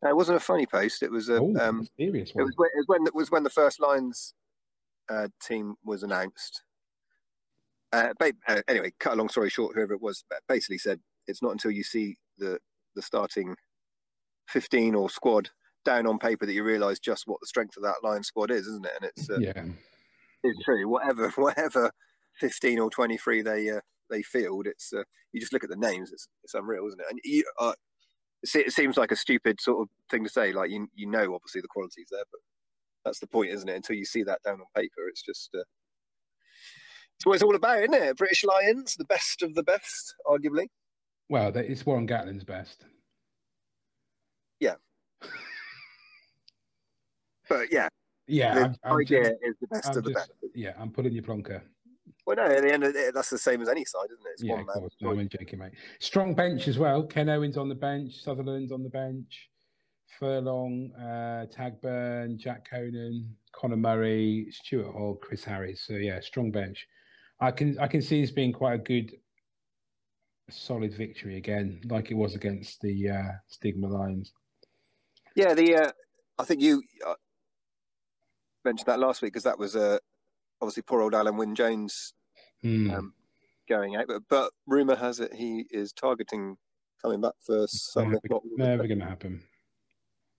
No, 0.01 0.09
it 0.09 0.15
wasn't 0.15 0.37
a 0.37 0.41
funny 0.43 0.65
post. 0.65 1.03
It 1.03 1.11
was 1.11 1.29
a 1.29 1.35
Oh, 1.35 1.55
um. 1.61 1.87
serious 1.99 2.31
It 2.31 2.37
one. 2.37 2.45
was 2.45 2.53
when 2.57 2.69
it 2.73 2.77
was 2.77 2.87
when, 2.87 3.07
it 3.07 3.15
was 3.15 3.29
when 3.31 3.43
the 3.43 3.49
first 3.51 3.79
lines 3.79 4.33
uh, 5.07 5.27
team 5.43 5.75
was 5.83 6.01
announced. 6.01 6.63
Uh, 7.93 8.11
uh, 8.19 8.61
anyway, 8.67 8.91
cut 8.99 9.13
a 9.13 9.15
long 9.15 9.29
story 9.29 9.51
short, 9.51 9.75
whoever 9.75 9.93
it 9.93 10.01
was 10.01 10.23
basically 10.49 10.79
said 10.79 10.99
it's 11.27 11.43
not 11.43 11.51
until 11.51 11.69
you 11.69 11.83
see 11.83 12.17
the 12.39 12.59
the 12.95 13.01
starting 13.01 13.55
fifteen 14.47 14.95
or 14.95 15.09
squad 15.09 15.49
down 15.85 16.07
on 16.07 16.17
paper 16.17 16.45
that 16.45 16.53
you 16.53 16.63
realise 16.63 16.99
just 16.99 17.23
what 17.27 17.39
the 17.39 17.47
strength 17.47 17.77
of 17.77 17.83
that 17.83 18.03
line 18.03 18.23
squad 18.23 18.51
is, 18.51 18.67
isn't 18.67 18.85
it? 18.85 18.91
And 18.99 19.11
it's 19.15 19.29
uh, 19.29 19.37
yeah. 19.39 19.65
it's 20.43 20.63
true. 20.63 20.87
Whatever 20.87 21.29
whatever 21.35 21.91
fifteen 22.39 22.79
or 22.79 22.89
twenty 22.89 23.17
three 23.17 23.41
they 23.41 23.69
uh, 23.69 23.81
they 24.09 24.21
field, 24.21 24.67
it's 24.67 24.91
uh, 24.93 25.03
you 25.31 25.39
just 25.39 25.53
look 25.53 25.63
at 25.63 25.69
the 25.69 25.75
names, 25.75 26.11
it's 26.11 26.27
it's 26.43 26.53
unreal, 26.53 26.87
isn't 26.87 26.99
it? 26.99 27.07
And 27.09 27.19
you, 27.23 27.43
uh, 27.59 27.73
it 28.43 28.67
it 28.67 28.73
seems 28.73 28.97
like 28.97 29.11
a 29.11 29.15
stupid 29.15 29.61
sort 29.61 29.81
of 29.81 29.89
thing 30.09 30.23
to 30.23 30.29
say. 30.29 30.51
Like 30.51 30.71
you 30.71 30.87
you 30.95 31.09
know, 31.09 31.33
obviously 31.33 31.61
the 31.61 31.67
quality's 31.69 32.07
there, 32.11 32.23
but 32.31 32.41
that's 33.05 33.19
the 33.19 33.27
point, 33.27 33.51
isn't 33.51 33.69
it? 33.69 33.75
Until 33.75 33.95
you 33.95 34.05
see 34.05 34.23
that 34.23 34.41
down 34.43 34.59
on 34.59 34.65
paper, 34.75 35.07
it's 35.07 35.21
just 35.21 35.49
uh, 35.55 35.63
it's 37.17 37.25
what 37.25 37.33
it's 37.33 37.43
all 37.43 37.55
about, 37.55 37.79
isn't 37.79 37.93
it? 37.93 38.17
British 38.17 38.43
Lions, 38.43 38.95
the 38.95 39.05
best 39.05 39.41
of 39.41 39.55
the 39.55 39.63
best, 39.63 40.15
arguably. 40.27 40.67
Well, 41.29 41.51
it's 41.55 41.85
Warren 41.85 42.07
Gatland's 42.07 42.43
best. 42.43 42.85
Yeah. 44.59 44.75
but 47.49 47.71
yeah, 47.71 47.87
Yeah. 48.27 48.53
the 48.55 48.61
I'm, 48.65 48.75
I'm 48.83 48.97
idea 48.99 49.21
just, 49.23 49.33
is 49.43 49.55
the 49.61 49.67
best 49.67 49.89
I'm 49.89 49.97
of 49.97 50.03
the 50.03 50.11
just- 50.13 50.29
best. 50.29 50.51
yeah, 50.55 50.73
I'm 50.79 50.91
pulling 50.91 51.13
your 51.13 51.23
plonker. 51.23 51.61
Well, 52.27 52.37
no, 52.37 52.43
at 52.45 52.61
the 52.63 52.73
end 52.73 52.83
of 52.83 52.93
the 52.93 52.99
day, 52.99 53.11
that's 53.13 53.29
the 53.29 53.37
same 53.37 53.61
as 53.61 53.69
any 53.69 53.85
side, 53.85 54.07
isn't 54.11 54.25
it? 54.25 54.29
It's 54.33 54.43
Yeah, 54.43 54.53
one 54.53 54.61
of 54.61 54.67
course. 54.67 54.95
No, 54.99 55.11
I'm 55.11 55.29
joking, 55.29 55.59
mate. 55.59 55.73
Strong 55.99 56.33
bench 56.33 56.67
as 56.67 56.79
well. 56.79 57.03
Ken 57.03 57.29
Owens 57.29 57.55
on 57.55 57.69
the 57.69 57.75
bench. 57.75 58.15
Sutherland's 58.23 58.71
on 58.71 58.81
the 58.81 58.89
bench. 58.89 59.49
Furlong, 60.19 60.91
uh, 60.97 61.45
Tadhg 61.55 61.79
Beirne, 61.81 62.37
Jack 62.37 62.67
Conan, 62.67 63.35
Conor 63.51 63.75
Murray, 63.77 64.47
Stuart 64.49 64.91
Hall, 64.91 65.19
Chris 65.21 65.43
Harris. 65.43 65.81
So 65.85 65.93
yeah, 65.93 66.19
strong 66.19 66.49
bench. 66.51 66.87
I 67.41 67.51
can 67.51 67.77
I 67.79 67.87
can 67.87 68.01
see 68.01 68.21
this 68.21 68.31
being 68.31 68.53
quite 68.53 68.73
a 68.75 68.77
good, 68.79 69.11
solid 70.49 70.93
victory 70.93 71.37
again, 71.37 71.81
like 71.85 72.11
it 72.11 72.15
was 72.15 72.35
against 72.35 72.81
the 72.81 73.09
uh, 73.09 73.31
Sigma 73.47 73.87
Lions. 73.87 74.31
Yeah, 75.35 75.53
the 75.53 75.75
uh, 75.75 75.91
I 76.37 76.43
think 76.45 76.61
you 76.61 76.81
uh, 77.05 77.15
mentioned 78.63 78.87
that 78.87 78.99
last 78.99 79.21
week 79.21 79.33
because 79.33 79.43
that 79.43 79.59
was 79.59 79.75
uh, 79.75 79.97
obviously 80.61 80.83
poor 80.83 81.01
old 81.01 81.13
Alun 81.13 81.37
Wyn 81.37 81.55
Jones 81.55 82.13
Hmm. 82.63 82.89
Um, 82.89 83.13
going 83.69 83.95
out, 83.95 84.05
but, 84.07 84.23
but 84.27 84.51
rumor 84.65 84.95
has 84.95 85.19
it 85.19 85.31
he 85.33 85.67
is 85.69 85.93
targeting 85.93 86.57
coming 87.01 87.21
back 87.21 87.33
for 87.45 87.67
some. 87.67 88.11
never, 88.11 88.39
never 88.57 88.87
going 88.87 88.99
to 88.99 89.05
happen. 89.05 89.43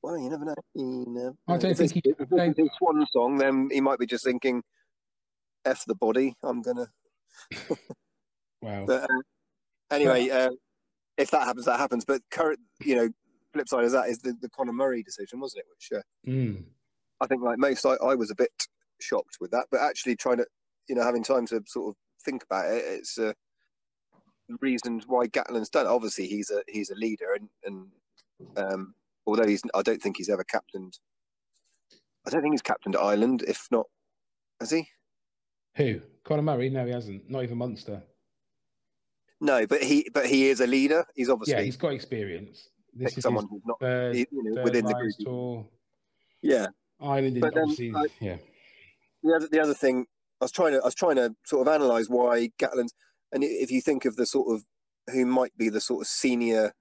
well, 0.03 0.19
you 0.19 0.29
never 0.29 0.45
know. 0.45 0.55
You 0.75 1.05
never 1.07 1.35
I 1.47 1.57
don't 1.57 1.77
think 1.77 1.93
he- 1.93 2.03
if 2.05 2.17
this 2.19 2.29
is 2.51 2.57
his 2.57 2.69
swan 2.79 3.07
song, 3.13 3.39
then 3.39 3.69
he 3.71 3.81
might 3.81 4.01
be 4.01 4.07
just 4.07 4.25
thinking, 4.25 4.63
"F 5.65 5.85
the 5.87 5.95
body, 5.95 6.35
I'm 6.43 6.63
gonna." 6.63 6.89
Wow. 8.63 8.85
But 8.87 9.05
uh, 9.05 9.19
anyway, 9.91 10.29
uh, 10.31 10.51
if 11.17 11.31
that 11.31 11.45
happens, 11.45 11.67
that 11.67 11.79
happens. 11.79 12.05
But 12.05 12.23
current, 12.31 12.61
you 12.81 12.97
know, 12.97 13.09
flip 13.53 13.69
side 13.69 13.85
of 13.85 13.93
that 13.93 14.09
is 14.09 14.19
the, 14.19 14.35
the 14.41 14.49
Conor 14.51 14.73
Murray 14.73 15.03
decision, 15.03 15.41
wasn't 15.41 15.61
it? 15.61 15.67
Which 15.71 15.99
uh, 15.99 16.03
Hmm. 16.25 16.57
I 17.21 17.27
think, 17.27 17.43
like 17.43 17.59
most, 17.59 17.87
I, 17.87 17.95
I 18.05 18.15
was 18.15 18.31
a 18.31 18.35
bit 18.35 18.51
shocked 19.01 19.39
with 19.41 19.51
that. 19.53 19.67
But 19.71 19.81
actually, 19.81 20.17
trying 20.17 20.37
to, 20.39 20.47
you 20.89 20.95
know, 20.95 21.03
having 21.03 21.23
time 21.23 21.47
to 21.47 21.63
sort 21.67 21.89
of 21.91 21.97
think 22.25 22.45
about 22.45 22.71
it, 22.73 22.85
it's 22.87 23.19
uh, 23.19 23.33
reasons 24.61 25.05
why 25.07 25.27
Gatland's 25.27 25.71
done. 25.71 25.87
it. 25.87 25.91
Obviously, 25.91 26.27
he's 26.27 26.51
a 26.51 26.63
he's 26.69 26.91
a 26.91 26.95
leader, 26.95 27.35
and 27.35 27.49
and 27.65 27.89
um, 28.57 28.95
although 29.27 29.47
he's, 29.47 29.63
I 29.75 29.83
don't 29.83 30.03
think 30.03 30.17
he's 30.19 30.29
ever 30.29 30.45
captained. 30.45 30.99
I 32.27 32.31
don't 32.31 32.43
think 32.43 32.55
he's 32.55 32.63
captained 32.63 32.97
Ireland. 32.97 33.45
If 33.47 33.67
not, 33.71 33.87
has 34.61 34.71
he? 34.71 34.89
Who? 35.77 36.01
Conor 36.25 36.43
Murray? 36.43 36.71
No, 36.71 36.85
he 36.85 36.93
hasn't. 36.93 37.31
Not 37.31 37.45
even 37.45 37.59
Munster. 37.59 38.03
No, 39.41 39.67
but 39.67 39.83
he 39.83 40.09
but 40.13 40.27
he 40.27 40.49
is 40.49 40.61
a 40.61 40.67
leader. 40.67 41.05
He's 41.15 41.29
obviously 41.29 41.55
Yeah, 41.55 41.63
he's 41.63 41.77
got 41.77 41.93
experience. 41.93 42.69
This 42.95 43.19
is 43.19 43.23
someone 43.23 43.47
who's 43.51 43.63
not 43.67 43.79
third, 43.79 44.17
you 44.17 44.27
know, 44.33 44.63
within 44.63 44.87
the 44.87 44.95
group. 44.95 45.13
tour. 45.21 45.67
Yeah. 46.41 46.69
Ireland, 46.99 47.39
But 47.41 47.55
then, 47.55 47.95
uh, 47.95 48.05
yeah. 48.21 48.39
the 49.23 49.35
other 49.35 49.49
the 49.49 49.61
other 49.61 49.75
thing 49.75 50.07
I 50.41 50.45
was 50.45 50.53
trying 50.53 50.73
to 50.73 50.81
I 50.81 50.85
was 50.87 50.95
trying 50.95 51.17
to 51.17 51.35
sort 51.45 51.67
of 51.67 51.75
analyze 51.75 52.09
why 52.09 52.51
Gatland's 52.59 52.95
and 53.33 53.45
if 53.45 53.71
you 53.71 53.83
think 53.83 54.07
of 54.07 54.17
the 54.17 54.25
sort 54.25 54.55
of 54.55 54.65
who 55.13 55.27
might 55.27 55.57
be 55.59 55.69
the 55.69 55.81
sort 55.81 56.03
of 56.03 56.07
senior 56.07 56.73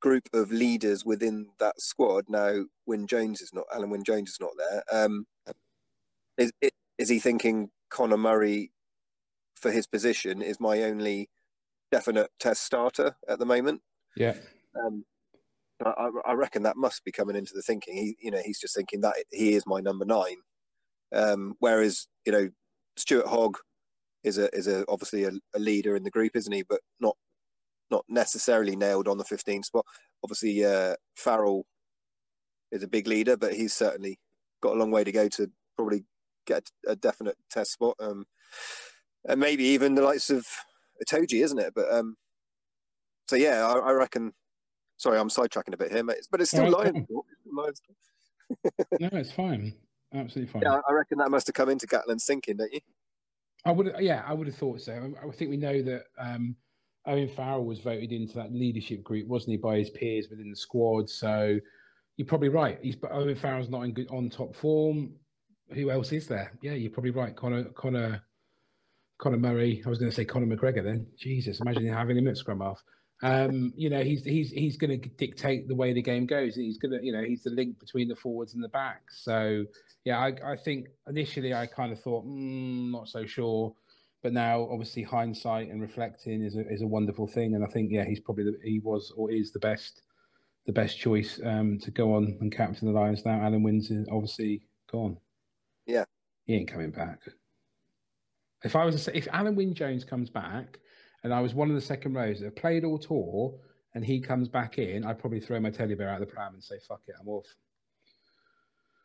group 0.00 0.28
of 0.34 0.52
leaders 0.52 1.04
within 1.04 1.48
that 1.58 1.80
squad 1.80 2.26
now 2.28 2.64
Wyn 2.86 3.06
Jones 3.06 3.40
is 3.40 3.52
not 3.54 3.64
Alun 3.74 3.88
Wyn 3.88 4.04
Jones 4.04 4.30
is 4.30 4.38
not 4.40 4.50
there 4.58 4.82
um 4.92 5.26
is 6.36 6.52
is 6.98 7.08
he 7.08 7.18
thinking 7.18 7.70
Conor 7.88 8.18
Murray 8.18 8.70
for 9.54 9.72
his 9.72 9.86
position 9.86 10.42
is 10.42 10.60
my 10.60 10.82
only 10.82 11.30
definite 11.90 12.28
test 12.38 12.64
starter 12.64 13.16
at 13.28 13.38
the 13.38 13.46
moment 13.46 13.80
Yeah. 14.16 14.34
um 14.84 15.04
I, 15.84 15.90
I- 15.90 16.30
I 16.30 16.32
reckon 16.32 16.62
that 16.64 16.76
must 16.76 17.04
be 17.04 17.12
coming 17.12 17.36
into 17.36 17.52
the 17.54 17.62
thinking. 17.62 17.96
He, 17.96 18.16
you 18.20 18.32
know, 18.32 18.40
he's 18.44 18.58
just 18.58 18.74
thinking 18.74 19.00
that 19.02 19.14
he 19.30 19.54
is 19.54 19.62
my 19.64 19.78
number 19.80 20.04
nine. 20.04 20.38
Um, 21.14 21.54
whereas, 21.60 22.08
you 22.26 22.32
know, 22.32 22.48
Stuart 22.96 23.28
Hogg 23.28 23.58
is 24.24 24.38
a 24.38 24.52
is 24.56 24.66
a 24.66 24.84
obviously 24.88 25.22
a, 25.22 25.30
a 25.54 25.58
leader 25.60 25.94
in 25.94 26.02
the 26.02 26.10
group, 26.10 26.32
isn't 26.34 26.52
he? 26.52 26.64
But 26.64 26.80
not 26.98 27.16
not 27.92 28.04
necessarily 28.08 28.74
nailed 28.74 29.06
on 29.06 29.18
the 29.18 29.24
15 29.24 29.62
spot. 29.62 29.84
Obviously, 30.24 30.64
uh, 30.64 30.96
Farrell 31.16 31.64
is 32.72 32.82
a 32.82 32.88
big 32.88 33.06
leader, 33.06 33.36
but 33.36 33.54
he's 33.54 33.72
certainly 33.72 34.18
got 34.60 34.74
a 34.74 34.78
long 34.78 34.90
way 34.90 35.04
to 35.04 35.12
go 35.12 35.28
to 35.28 35.48
probably 35.76 36.04
get 36.44 36.68
a 36.88 36.96
definite 36.96 37.36
test 37.52 37.70
spot. 37.72 37.94
Um, 38.00 38.24
and 39.28 39.38
maybe 39.38 39.62
even 39.62 39.94
the 39.94 40.02
likes 40.02 40.28
of 40.28 40.44
Itoje, 41.06 41.42
isn't 41.44 41.58
it? 41.58 41.72
But 41.74 41.92
um, 41.92 42.16
so 43.28 43.36
yeah, 43.36 43.66
I, 43.66 43.78
I 43.78 43.92
reckon. 43.92 44.32
Sorry, 44.96 45.16
I'm 45.18 45.28
sidetracking 45.28 45.74
a 45.74 45.76
bit 45.76 45.92
here, 45.92 46.02
mate. 46.02 46.26
But 46.30 46.40
it's 46.40 46.50
still 46.50 46.68
No, 46.70 46.78
it's 46.80 46.92
Lions. 46.92 46.96
fine. 46.96 47.06
talk. 47.06 47.26
It's 47.30 47.40
still 47.40 47.62
Lions 47.62 47.80
talk. 48.90 49.00
No, 49.12 49.18
it's 49.18 49.32
fine. 49.32 49.72
Absolutely 50.12 50.52
fine. 50.52 50.62
Yeah, 50.62 50.80
I 50.88 50.92
reckon 50.92 51.18
that 51.18 51.30
must 51.30 51.46
have 51.46 51.54
come 51.54 51.68
into 51.68 51.86
Gatland's 51.86 52.24
thinking, 52.24 52.56
don't 52.56 52.72
you? 52.72 52.80
I 53.64 53.70
would, 53.72 53.94
yeah, 54.00 54.22
I 54.26 54.32
would 54.32 54.46
have 54.46 54.56
thought 54.56 54.80
so. 54.80 54.92
I, 55.22 55.26
I 55.28 55.30
think 55.30 55.50
we 55.50 55.56
know 55.56 55.82
that 55.82 56.04
um, 56.18 56.56
Owen 57.06 57.28
Farrell 57.28 57.64
was 57.64 57.78
voted 57.80 58.10
into 58.12 58.34
that 58.34 58.52
leadership 58.52 59.02
group, 59.04 59.28
wasn't 59.28 59.52
he, 59.52 59.56
by 59.58 59.78
his 59.78 59.90
peers 59.90 60.28
within 60.30 60.50
the 60.50 60.56
squad? 60.56 61.08
So 61.10 61.58
you're 62.16 62.26
probably 62.26 62.48
right. 62.48 62.78
He's 62.82 62.96
but 62.96 63.12
Owen 63.12 63.36
Farrell's 63.36 63.68
not 63.68 63.82
in 63.82 63.92
good 63.92 64.08
on 64.10 64.30
top 64.30 64.56
form. 64.56 65.12
Who 65.74 65.90
else 65.90 66.10
is 66.12 66.26
there? 66.26 66.52
Yeah, 66.62 66.72
you're 66.72 66.90
probably 66.90 67.10
right. 67.10 67.36
Conor, 67.36 67.64
Conor, 67.74 68.22
Conor 69.18 69.38
Murray. 69.38 69.82
I 69.84 69.88
was 69.88 69.98
going 69.98 70.10
to 70.10 70.14
say 70.14 70.24
Conor 70.24 70.46
McGregor. 70.46 70.84
Then 70.84 71.06
Jesus, 71.18 71.60
imagine 71.60 71.86
having 71.86 72.16
him 72.16 72.28
at 72.28 72.36
scrum 72.36 72.60
half. 72.60 72.82
Um, 73.20 73.72
you 73.76 73.90
know, 73.90 74.02
he's 74.02 74.24
he's 74.24 74.50
he's 74.50 74.76
going 74.76 75.00
to 75.00 75.08
dictate 75.08 75.66
the 75.66 75.74
way 75.74 75.92
the 75.92 76.02
game 76.02 76.24
goes. 76.24 76.54
He's 76.54 76.78
going 76.78 76.92
to, 76.92 77.04
you 77.04 77.12
know, 77.12 77.24
he's 77.24 77.42
the 77.42 77.50
link 77.50 77.80
between 77.80 78.08
the 78.08 78.14
forwards 78.14 78.54
and 78.54 78.62
the 78.62 78.68
backs. 78.68 79.24
So 79.24 79.64
yeah, 80.04 80.18
I, 80.18 80.52
I 80.52 80.56
think 80.56 80.86
initially 81.08 81.52
I 81.52 81.66
kind 81.66 81.92
of 81.92 82.00
thought, 82.00 82.24
mm, 82.24 82.92
not 82.92 83.08
so 83.08 83.26
sure, 83.26 83.74
but 84.22 84.32
now 84.32 84.68
obviously 84.70 85.02
hindsight 85.02 85.68
and 85.68 85.80
reflecting 85.82 86.44
is 86.44 86.54
a 86.54 86.66
is 86.68 86.82
a 86.82 86.86
wonderful 86.86 87.26
thing, 87.26 87.54
and 87.54 87.64
I 87.64 87.68
think 87.68 87.90
yeah, 87.90 88.04
he's 88.04 88.20
probably 88.20 88.44
the, 88.44 88.58
he 88.62 88.78
was 88.78 89.12
or 89.16 89.32
is 89.32 89.50
the 89.50 89.58
best 89.58 90.02
the 90.66 90.72
best 90.72 90.98
choice 90.98 91.40
um, 91.44 91.78
to 91.80 91.90
go 91.90 92.14
on 92.14 92.36
and 92.40 92.52
captain 92.52 92.92
the 92.92 92.98
Lions 92.98 93.24
now. 93.24 93.38
Alun 93.38 93.64
Wyn's 93.64 93.90
is 93.90 94.06
obviously 94.12 94.62
gone. 94.92 95.16
Yeah. 95.86 96.04
he 96.44 96.54
ain't 96.56 96.70
coming 96.70 96.90
back. 96.90 97.20
If 98.64 98.74
I 98.76 98.84
was 98.84 99.02
say, 99.02 99.12
if 99.14 99.26
Alun 99.26 99.54
Wyn 99.54 99.74
Jones 99.74 100.04
comes 100.04 100.30
back, 100.30 100.78
and 101.24 101.32
I 101.32 101.40
was 101.40 101.54
one 101.54 101.68
of 101.68 101.74
the 101.74 101.80
second 101.80 102.14
rows 102.14 102.38
that 102.40 102.46
have 102.46 102.56
played 102.56 102.84
all 102.84 102.98
tour 102.98 103.58
and 103.94 104.04
he 104.04 104.20
comes 104.20 104.48
back 104.48 104.78
in, 104.78 105.04
I'd 105.04 105.18
probably 105.18 105.40
throw 105.40 105.58
my 105.60 105.70
teddy 105.70 105.94
bear 105.94 106.08
out 106.08 106.20
of 106.20 106.28
the 106.28 106.32
pram 106.34 106.54
and 106.54 106.62
say, 106.62 106.76
"Fuck 106.86 107.02
it, 107.06 107.14
I'm 107.20 107.28
off." 107.28 107.46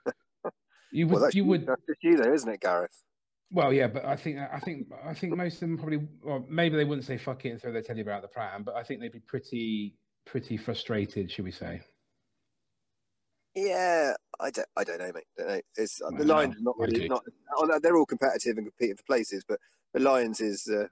You 0.91 1.07
would, 1.07 1.13
Well, 1.13 1.23
that's 1.23 1.35
you 1.35 1.43
would, 1.45 1.65
that's 1.65 1.81
just 1.87 2.03
you, 2.03 2.17
though, 2.17 2.31
isn't 2.31 2.47
it, 2.49 2.61
Gareth? 2.61 3.03
well, 3.51 3.73
yeah, 3.73 3.87
but 3.87 4.05
I 4.05 4.15
think, 4.15 4.37
I 4.39 4.59
think, 4.59 4.87
I 5.03 5.13
think 5.15 5.35
most 5.35 5.55
of 5.55 5.61
them 5.61 5.77
probably, 5.77 6.07
well, 6.23 6.45
maybe 6.47 6.75
they 6.75 6.85
wouldn't 6.85 7.05
say 7.05 7.17
"fuck 7.17 7.45
it" 7.45 7.49
and 7.49 7.61
throw 7.61 7.71
their 7.71 7.81
teddy 7.81 8.03
bear 8.03 8.13
out 8.13 8.21
the 8.21 8.27
pram, 8.27 8.63
but 8.63 8.75
I 8.75 8.83
think 8.83 8.99
they'd 8.99 9.11
be 9.11 9.19
pretty, 9.19 9.95
pretty 10.25 10.55
frustrated, 10.57 11.31
should 11.31 11.45
we 11.45 11.51
say? 11.51 11.81
Yeah, 13.55 14.13
I 14.39 14.49
don't, 14.49 14.67
I 14.75 14.83
don't 14.83 14.99
know, 14.99 15.11
mate. 15.13 15.25
Don't 15.37 15.47
know. 15.47 15.61
It's 15.75 16.01
uh, 16.01 16.09
the 16.09 16.17
Well, 16.17 16.27
Lions 16.27 16.55
are 16.57 16.61
not 16.61 16.77
really 16.79 17.07
not. 17.07 17.23
oh, 17.57 17.79
They're 17.81 17.97
all 17.97 18.05
competitive 18.05 18.57
and 18.57 18.65
competing 18.67 18.95
for 18.97 19.03
places, 19.03 19.43
but 19.47 19.59
the 19.93 19.99
Lions 19.99 20.41
is 20.41 20.67
uh, 20.71 20.87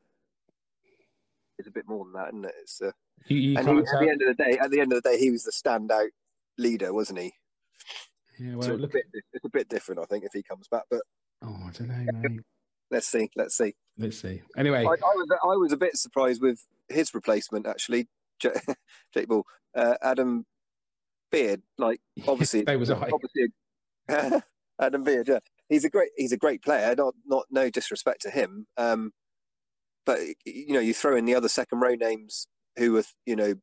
is 1.58 1.68
a 1.68 1.72
bit 1.72 1.88
more 1.88 2.06
than 2.06 2.14
that, 2.14 2.28
isn't 2.30 2.46
it? 2.46 2.54
It's 2.62 2.82
uh, 2.82 2.92
You, 3.28 3.38
you 3.38 3.58
and 3.58 3.68
he, 3.68 3.78
at 3.78 3.86
the 4.00 4.10
end 4.10 4.22
of 4.22 4.38
the 4.38 4.44
day, 4.44 4.58
at 4.60 4.70
the 4.72 4.80
end 4.80 4.94
of 4.94 5.02
the 5.02 5.10
day, 5.10 5.18
he 5.20 5.32
was 5.32 5.44
the 5.44 5.52
standout 5.52 6.10
leader, 6.58 6.94
wasn't 6.94 7.20
he? 7.20 7.34
Yeah, 8.40 8.54
so 8.54 8.58
well, 8.58 8.74
it's, 8.76 8.84
a 8.84 8.88
bit, 8.88 9.04
it's 9.34 9.46
a 9.46 9.50
bit 9.50 9.70
different, 9.70 10.02
I 10.02 10.06
think, 10.06 10.24
if 10.24 10.34
he 10.34 10.44
comes 10.44 10.68
back. 10.68 10.84
But 10.90 11.02
oh, 11.44 11.60
I 11.68 11.72
don't 11.72 11.88
know, 11.88 12.30
mate. 12.30 12.42
let's 12.92 13.08
see, 13.08 13.30
let's 13.36 13.58
see. 13.58 13.74
Let's 13.98 14.20
see. 14.20 14.42
Anyway, 14.56 14.80
I, 14.80 14.90
I 14.90 14.94
was 14.94 15.28
I 15.44 15.56
was 15.56 15.72
a 15.72 15.78
bit 15.78 15.98
surprised 15.98 16.42
with 16.44 16.60
his 16.90 17.14
replacement 17.16 17.66
actually, 17.66 18.08
Jake 19.14 19.28
Ball, 19.28 19.46
uh, 19.76 19.96
Adam 20.04 20.46
Beard. 21.32 21.62
Like 21.78 22.00
obviously, 22.28 22.64
They 22.64 22.78
was 22.78 22.90
I. 22.92 23.10
obviously 23.12 23.48
Adam 24.80 25.04
Beard. 25.04 25.28
Yeah, 25.28 25.40
he's 25.70 25.86
a 25.86 25.90
great 25.90 26.10
he's 26.18 26.32
a 26.32 26.38
great 26.38 26.62
player. 26.64 26.94
Not 26.96 27.16
not 27.26 27.46
no 27.52 27.70
disrespect 27.70 28.22
to 28.22 28.30
him. 28.30 28.68
Um, 28.78 29.12
but 30.06 30.20
you 30.46 30.74
know, 30.74 30.80
you 30.80 30.94
throw 30.94 31.16
in 31.16 31.26
the 31.26 31.36
other 31.36 31.50
second 31.50 31.80
row 31.80 31.96
names 31.96 32.48
who 32.78 32.94
were 32.94 33.04
you 33.26 33.36
know, 33.36 33.54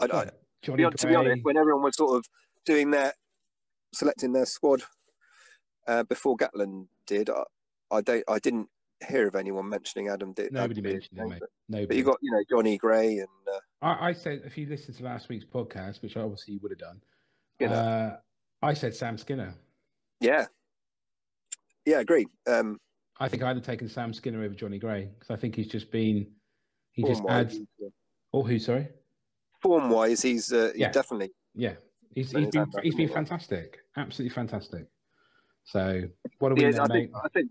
I, 0.00 0.04
I, 0.04 0.24
to, 0.62 0.72
be, 0.72 0.84
to 0.84 1.06
be 1.06 1.14
honest, 1.14 1.44
when 1.44 1.56
everyone 1.56 1.82
was 1.82 1.96
sort 1.96 2.16
of 2.16 2.24
doing 2.64 2.90
their 2.90 3.12
selecting 3.94 4.32
their 4.32 4.46
squad 4.46 4.82
uh, 5.86 6.02
before 6.04 6.36
Gatland 6.36 6.86
did, 7.06 7.30
I, 7.30 7.42
I 7.90 8.00
don't 8.00 8.24
I 8.28 8.38
didn't 8.38 8.68
hear 9.08 9.26
of 9.28 9.34
anyone 9.36 9.68
mentioning 9.68 10.08
Adam. 10.08 10.32
Di- 10.32 10.48
Nobody 10.50 10.80
Adam 10.80 10.92
mentioned 10.92 11.18
him, 11.18 11.28
mate. 11.28 11.40
but- 11.40 11.48
Nobody. 11.68 11.86
but 11.86 11.96
you 11.96 12.04
got, 12.04 12.18
you 12.22 12.30
know, 12.32 12.42
Jonny 12.50 12.76
Gray 12.78 13.18
and 13.18 13.28
uh, 13.52 13.58
I, 13.82 14.08
I 14.08 14.12
said 14.12 14.42
if 14.44 14.56
you 14.56 14.66
listened 14.66 14.96
to 14.98 15.04
last 15.04 15.28
week's 15.28 15.44
podcast, 15.44 16.02
which 16.02 16.16
obviously 16.16 16.54
you 16.54 16.60
would 16.62 16.70
have 16.72 16.78
done, 16.78 17.70
uh, 17.70 18.16
I 18.62 18.74
said 18.74 18.94
Sam 18.94 19.18
Skinner. 19.18 19.54
yeah, 20.20 20.46
yeah, 21.84 21.98
agree. 22.00 22.26
Um, 22.46 22.78
I 23.18 23.28
think 23.28 23.42
I'd 23.42 23.56
have 23.56 23.64
taken 23.64 23.88
Sam 23.88 24.12
Skinner 24.12 24.42
over 24.42 24.54
Jonny 24.54 24.78
Gray 24.78 25.10
because 25.18 25.30
I 25.30 25.36
think 25.36 25.54
he's 25.56 25.68
just 25.68 25.90
been 25.90 26.26
he 26.92 27.02
just 27.02 27.22
adds. 27.28 27.58
Oh, 28.32 28.42
who? 28.42 28.58
Sorry. 28.58 28.88
form-wise, 29.60 30.22
he's, 30.22 30.52
uh, 30.52 30.70
he's 30.72 30.80
Yeah. 30.80 30.90
definitely 30.90 31.30
Yeah, 31.54 31.74
he's 32.14 32.30
he's 32.30 32.44
he's 32.44 32.48
been 32.48 32.66
he's 32.82 32.94
been 32.94 33.08
fantastic, 33.08 33.80
absolutely 33.96 34.34
fantastic. 34.34 34.86
So 35.64 36.02
what 36.38 36.52
are 36.52 36.54
we? 36.54 36.62
Yeah, 36.62 36.70
there, 36.72 36.82
I 36.82 36.88
think, 36.88 37.10
I 37.14 37.28
think, 37.28 37.50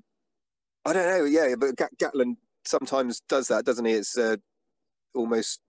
I 0.85 0.93
don't 0.93 1.07
know. 1.07 1.25
Yeah, 1.25 1.55
but 1.57 1.75
Gatland 1.97 2.35
sometimes 2.65 3.21
does 3.29 3.47
that, 3.49 3.63
doesn't 3.65 3.85
he? 3.85 3.93
It's 3.93 4.17
uh, 4.17 4.37
almost 5.13 5.61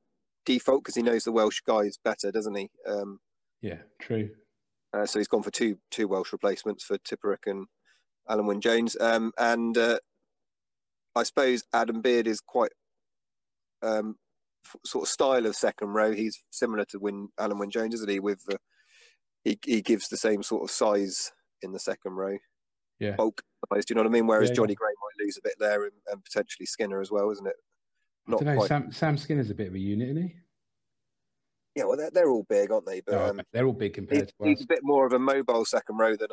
default 0.45 0.83
because 0.85 0.95
he 0.97 1.03
knows 1.03 1.25
the 1.25 1.33
Welsh 1.33 1.61
guys 1.67 1.99
better, 2.05 2.31
doesn't 2.33 2.55
he? 2.57 2.69
Um, 2.87 3.19
Yeah, 3.61 3.79
true. 4.01 4.31
uh, 4.93 5.07
so 5.07 5.19
he's 5.19 5.29
gone 5.29 5.43
for 5.43 5.51
two 5.51 5.79
two 5.91 6.09
Welsh 6.09 6.33
replacements 6.33 6.85
for 6.85 6.99
Tipuric 6.99 7.47
and 7.47 7.67
Alun 8.29 8.47
Wyn 8.47 8.61
Jones. 8.61 8.97
Um, 9.01 9.33
and 9.39 9.77
uh, 9.79 9.99
I 11.17 11.23
suppose 11.25 11.63
Adam 11.73 12.01
Beard 12.01 12.27
is 12.27 12.41
quite 12.41 12.73
um, 13.83 14.17
f- 14.67 14.77
sort 14.85 15.05
of 15.05 15.09
style 15.09 15.47
of 15.47 15.57
second 15.57 15.89
row. 15.89 16.13
He's 16.13 16.43
similar 16.51 16.85
to 16.87 16.99
Win 16.99 17.29
Alun 17.39 17.59
Wyn 17.59 17.71
Jones, 17.71 17.95
isn't 17.95 18.11
he? 18.11 18.21
With 18.21 18.43
uh, 18.53 18.57
he 19.45 19.59
he 19.65 19.83
gives 19.83 20.09
the 20.09 20.17
same 20.17 20.43
sort 20.43 20.63
of 20.63 20.71
size 20.71 21.33
in 21.63 21.73
the 21.73 21.79
second 21.81 22.13
row. 22.15 22.37
Yeah. 23.01 23.17
bulk. 23.17 23.43
Suppose, 23.65 23.85
Do 23.85 23.93
you 23.93 23.97
know 23.97 24.03
what 24.03 24.11
I 24.11 24.13
mean? 24.13 24.27
Whereas 24.29 24.51
Yeah, 24.51 24.55
Jonny 24.57 24.75
Gray 24.75 24.89
might 24.91 25.25
lose 25.25 25.37
a 25.37 25.41
bit 25.43 25.55
there, 25.59 25.85
and, 25.85 25.93
and 26.11 26.25
potentially 26.25 26.67
Skinner 26.67 27.01
as 27.01 27.11
well, 27.11 27.31
isn't 27.31 27.47
it? 27.47 27.57
I 28.29 28.31
don't 28.31 28.45
know. 28.45 28.57
quite. 28.57 28.69
Sam 28.69 28.93
Sam 28.93 29.17
Skinner's 29.19 29.51
a 29.51 29.55
bit 29.55 29.69
of 29.69 29.75
a 29.75 29.79
unit, 29.79 30.09
isn't 30.11 30.23
he? 30.23 30.37
Yeah, 31.77 31.85
well, 31.85 31.97
they're, 31.97 32.11
they're 32.11 32.31
all 32.31 32.45
big, 32.49 32.71
aren't 32.71 32.87
they? 32.87 33.01
But 33.01 33.15
Oh, 33.15 33.29
um, 33.31 33.41
they're 33.53 33.67
all 33.67 33.73
big 33.73 33.93
he's, 33.93 34.07
compared 34.07 34.29
to 34.29 34.35
he's 34.45 34.59
us. 34.59 34.65
a 34.65 34.67
bit 34.67 34.81
more 34.83 35.07
of 35.07 35.13
a 35.15 35.19
mobile 35.19 35.65
second 35.65 35.97
row 35.97 36.15
than 36.17 36.29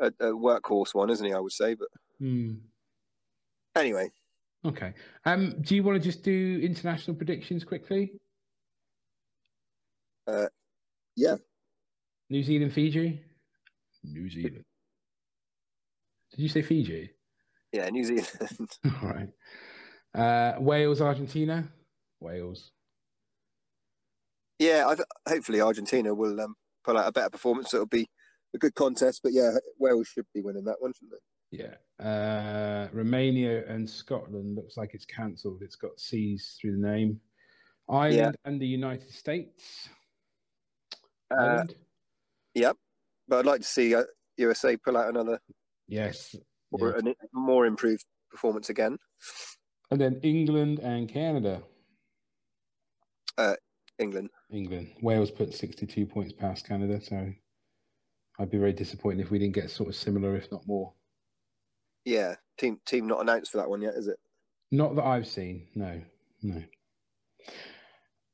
a, 0.00 0.06
a, 0.06 0.28
a 0.28 0.32
workhorse 0.34 0.94
one, 0.94 1.08
isn't 1.10 1.26
he? 1.26 1.32
I 1.32 1.38
would 1.40 1.52
say. 1.52 1.74
But 1.74 1.88
Hmm. 2.18 2.54
anyway, 3.74 4.10
Okay. 4.64 4.94
Um, 5.24 5.60
do 5.62 5.74
you 5.74 5.82
want 5.82 6.00
to 6.00 6.04
just 6.08 6.22
do 6.22 6.60
international 6.62 7.16
predictions 7.16 7.64
quickly? 7.64 8.12
uh, 10.28 10.46
yeah, 11.16 11.36
New 12.30 12.42
Zealand, 12.42 12.72
Fiji. 12.72 13.20
New 14.04 14.28
Zealand. 14.30 14.64
Did 16.32 16.40
you 16.40 16.48
say 16.48 16.62
Fiji? 16.62 17.10
yeah, 17.72 17.88
New 17.88 18.04
Zealand. 18.04 18.28
All 18.84 19.08
right. 19.08 19.28
Uh, 20.14 20.54
Wales, 20.58 21.00
Argentina. 21.00 21.68
Wales. 22.20 22.70
yeah, 24.58 24.84
I, 24.88 24.94
th- 24.94 25.06
hopefully 25.28 25.60
Argentina 25.60 26.14
will 26.14 26.40
um, 26.40 26.54
pull 26.84 26.96
out 26.98 27.08
a 27.08 27.12
better 27.12 27.30
performance. 27.30 27.72
It'll 27.74 27.86
be 27.86 28.06
a 28.54 28.58
good 28.58 28.74
contest. 28.74 29.20
But 29.22 29.32
yeah, 29.32 29.52
Wales 29.78 30.08
should 30.08 30.26
be 30.34 30.40
winning 30.42 30.64
that 30.64 30.76
one, 30.80 30.92
shouldn't 30.92 31.12
they? 31.12 31.18
Yeah. 31.58 31.74
Uh, 32.04 32.88
Romania 32.92 33.66
and 33.66 33.88
Scotland 33.88 34.56
looks 34.56 34.76
like 34.76 34.90
it's 34.94 35.04
cancelled. 35.04 35.62
It's 35.62 35.76
got 35.76 35.98
C's 35.98 36.56
through 36.60 36.80
the 36.80 36.86
name. 36.88 37.20
Ireland 37.88 38.36
and 38.44 38.60
the 38.60 38.66
United 38.66 39.10
States. 39.10 39.88
Uh, 41.30 41.34
Ireland. 41.40 41.74
but 43.28 43.38
I'd 43.38 43.46
like 43.46 43.60
to 43.60 43.66
see 43.66 43.94
uh, 43.94 44.04
USA 44.36 44.76
pull 44.76 44.96
out 44.96 45.08
another 45.08 45.40
yes. 45.88 46.34
or 46.70 46.98
Yeah. 47.04 47.12
more 47.32 47.66
improved 47.66 48.04
performance 48.30 48.70
again. 48.70 48.96
And 49.92 50.00
then 50.00 50.20
England 50.22 50.78
and 50.78 51.06
Canada. 51.06 51.62
England. 53.98 54.30
England. 54.50 54.88
Wales 55.02 55.30
put 55.30 55.52
62 55.52 56.06
points 56.06 56.32
past 56.32 56.66
Canada, 56.66 56.98
so 56.98 57.30
I'd 58.38 58.50
be 58.50 58.56
very 58.56 58.72
disappointed 58.72 59.20
if 59.20 59.30
we 59.30 59.38
didn't 59.38 59.54
get 59.54 59.70
sort 59.70 59.90
of 59.90 59.94
similar, 59.94 60.34
if 60.34 60.50
not 60.50 60.66
more. 60.66 60.94
Yeah, 62.06 62.36
team 62.56 62.80
team 62.86 63.06
not 63.06 63.20
announced 63.20 63.52
for 63.52 63.58
that 63.58 63.68
one 63.68 63.82
yet, 63.82 63.92
is 63.92 64.08
it? 64.08 64.16
Not 64.70 64.96
that 64.96 65.04
I've 65.04 65.26
seen. 65.26 65.68
No, 65.74 66.00
no. 66.42 66.62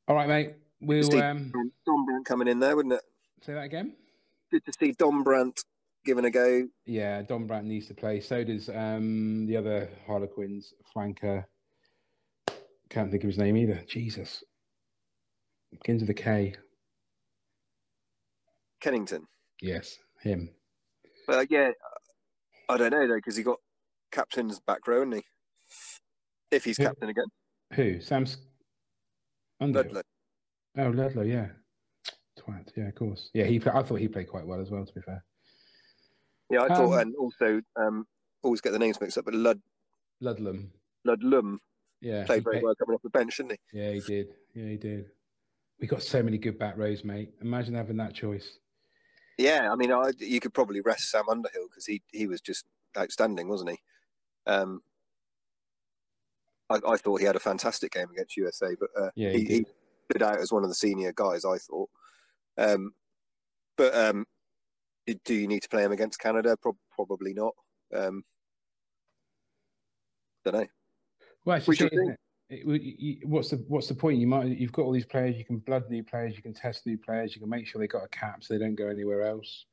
All 0.06 0.14
right, 0.14 0.28
mate. 0.28 0.54
We'll 0.80 1.04
um, 1.20 1.52
Dombrandt 1.88 2.24
coming 2.24 2.46
in 2.46 2.60
there, 2.60 2.76
wouldn't 2.76 2.94
it? 2.94 3.02
say 3.42 3.54
that 3.54 3.64
again. 3.64 3.94
Good 4.52 4.64
to 4.64 4.72
see 4.78 4.92
Dombrandt 4.92 5.64
giving 6.08 6.24
a 6.24 6.30
go. 6.30 6.66
Yeah, 6.86 7.22
Dombrandt 7.22 7.64
needs 7.64 7.86
to 7.88 7.94
play. 7.94 8.20
So 8.20 8.42
does 8.42 8.70
um, 8.70 9.46
the 9.46 9.58
other 9.58 9.90
Harlequins 10.06 10.72
flanker. 10.96 11.44
Can't 12.88 13.10
think 13.10 13.22
of 13.22 13.28
his 13.28 13.36
name 13.36 13.58
either. 13.58 13.82
Jesus. 13.86 14.42
Begins 15.70 16.00
with 16.00 16.08
a 16.08 16.14
K. 16.14 16.54
Kenningham. 18.82 19.24
Yes, 19.60 19.98
him. 20.22 20.48
But 21.26 21.36
uh, 21.36 21.46
yeah, 21.50 21.72
I 22.70 22.78
don't 22.78 22.92
know 22.92 23.06
though 23.06 23.16
because 23.16 23.36
he 23.36 23.42
got 23.42 23.58
captain's 24.10 24.60
back 24.60 24.86
row, 24.88 25.00
hasn't 25.00 25.16
he? 25.16 25.22
If 26.50 26.64
he's 26.64 26.78
Who- 26.78 26.84
captain 26.84 27.10
again, 27.10 27.26
Who? 27.74 28.00
Sam's 28.00 28.38
Underhill. 29.60 29.92
Ludlam. 29.92 30.02
Oh, 30.78 30.88
Ludlam, 31.02 31.28
yeah. 31.28 31.48
Twat, 32.38 32.70
yeah, 32.76 32.88
of 32.88 32.94
course. 32.94 33.28
Yeah, 33.34 33.44
he. 33.44 33.60
I 33.66 33.82
thought 33.82 33.96
he 34.00 34.08
played 34.08 34.28
quite 34.28 34.46
well 34.46 34.60
as 34.62 34.70
well. 34.70 34.86
To 34.86 34.92
be 34.94 35.02
fair, 35.02 35.22
Yeah, 36.50 36.62
I 36.62 36.68
thought, 36.68 36.92
Um, 36.94 36.98
and 37.00 37.16
also 37.16 37.60
um, 37.76 38.06
always 38.42 38.60
get 38.60 38.72
the 38.72 38.78
names 38.78 39.00
mixed 39.00 39.18
up, 39.18 39.24
but 39.24 39.34
Lud 39.34 39.60
Ludlam. 40.20 40.72
Ludlum 41.06 41.58
Yeah, 42.00 42.24
played 42.24 42.44
very 42.44 42.54
played- 42.56 42.62
well 42.64 42.74
coming 42.74 42.94
off 42.94 43.02
the 43.02 43.10
bench, 43.10 43.36
didn't 43.36 43.52
he? 43.72 43.78
Yeah, 43.78 43.92
he 43.92 44.00
did. 44.00 44.34
Yeah, 44.54 44.66
he 44.68 44.76
did. 44.76 45.10
We 45.80 45.86
got 45.86 46.02
so 46.02 46.22
many 46.22 46.38
good 46.38 46.58
back 46.58 46.76
rows, 46.76 47.04
mate. 47.04 47.32
Imagine 47.40 47.74
having 47.74 47.96
that 47.98 48.14
choice. 48.14 48.58
Yeah, 49.36 49.70
I 49.72 49.76
mean, 49.76 49.92
I, 49.92 50.10
you 50.18 50.40
could 50.40 50.52
probably 50.54 50.80
rest 50.80 51.10
Sam 51.10 51.28
Underhill 51.28 51.68
because 51.68 51.86
he 51.86 52.02
he 52.12 52.26
was 52.26 52.40
just 52.40 52.64
outstanding, 52.96 53.48
wasn't 53.48 53.70
he? 53.70 53.78
Um, 54.46 54.82
I, 56.70 56.80
I 56.86 56.96
thought 56.96 57.20
he 57.20 57.26
had 57.26 57.36
a 57.36 57.40
fantastic 57.40 57.92
game 57.92 58.10
against 58.10 58.36
USA, 58.36 58.74
but 58.78 58.90
uh, 58.98 59.10
Yeah, 59.14 59.30
he 59.30 59.38
he, 59.44 59.44
he 59.58 59.66
stood 60.10 60.22
out 60.22 60.38
as 60.40 60.50
one 60.50 60.64
of 60.64 60.68
the 60.70 60.74
senior 60.74 61.12
guys. 61.14 61.44
I 61.44 61.58
thought, 61.58 61.90
um, 62.56 62.94
but 63.76 63.94
um, 63.94 64.26
do 65.24 65.34
you 65.34 65.46
need 65.46 65.62
to 65.62 65.68
play 65.68 65.84
him 65.84 65.92
against 65.92 66.18
Canada? 66.20 66.56
Pro- 66.60 66.76
probably 66.92 67.32
not. 67.34 67.54
Um, 67.94 68.22
don't 70.44 70.54
know. 70.54 70.66
Well, 71.44 71.56
it's 71.56 71.66
We 71.68 71.76
it, 71.76 71.92
it? 71.92 72.18
It- 72.50 72.82
you- 72.82 73.28
what's 73.28 73.50
the 73.50 73.56
what's 73.68 73.88
the 73.88 73.94
point? 73.94 74.18
You 74.18 74.26
might 74.26 74.46
you've 74.46 74.72
got 74.72 74.82
all 74.82 74.92
these 74.92 75.06
players. 75.06 75.36
You 75.36 75.44
can 75.44 75.58
blood 75.58 75.88
new 75.90 76.02
players. 76.02 76.36
You 76.36 76.42
can 76.42 76.54
test 76.54 76.86
new 76.86 76.98
players. 76.98 77.34
You 77.34 77.40
can 77.40 77.50
make 77.50 77.66
sure 77.66 77.80
they 77.80 77.86
got 77.86 78.04
a 78.04 78.08
cap 78.08 78.42
so 78.42 78.54
they 78.54 78.60
don't 78.60 78.74
go 78.74 78.88
anywhere 78.88 79.26
else. 79.26 79.66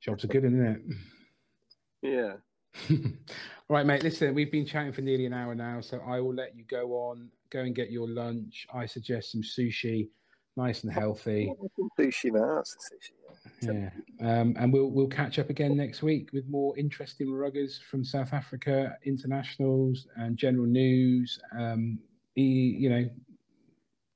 Jobs 0.00 0.24
are 0.24 0.28
good, 0.28 0.44
isn't 0.44 0.64
it? 0.66 0.82
Yeah, 2.02 2.34
All 2.90 3.06
right, 3.70 3.86
mate. 3.86 4.02
Listen, 4.02 4.34
we've 4.34 4.50
been 4.52 4.66
chatting 4.66 4.92
for 4.92 5.00
nearly 5.00 5.24
an 5.26 5.32
hour 5.32 5.54
now, 5.54 5.80
so 5.80 6.00
I 6.06 6.20
will 6.20 6.34
let 6.34 6.54
you 6.56 6.64
go 6.64 6.92
on. 6.92 7.30
Go 7.50 7.60
and 7.60 7.74
get 7.74 7.90
your 7.90 8.08
lunch. 8.08 8.66
I 8.74 8.84
suggest 8.86 9.32
some 9.32 9.42
sushi, 9.42 10.08
nice 10.56 10.84
and 10.84 10.92
healthy. 10.92 11.52
Sushi, 11.98 12.32
man. 12.32 12.56
That's 12.56 12.76
sushi. 12.76 13.10
Yeah, 13.62 13.90
um, 14.20 14.54
and 14.58 14.72
we'll 14.72 14.90
we'll 14.90 15.06
catch 15.06 15.38
up 15.38 15.50
again 15.50 15.76
next 15.76 16.02
week 16.02 16.30
with 16.32 16.46
more 16.48 16.76
interesting 16.78 17.28
ruggers 17.28 17.82
from 17.82 18.04
South 18.04 18.32
Africa, 18.32 18.96
internationals, 19.04 20.06
and 20.16 20.36
general 20.36 20.66
news. 20.66 21.38
Um, 21.58 21.98
you 22.34 22.90
know, 22.90 23.08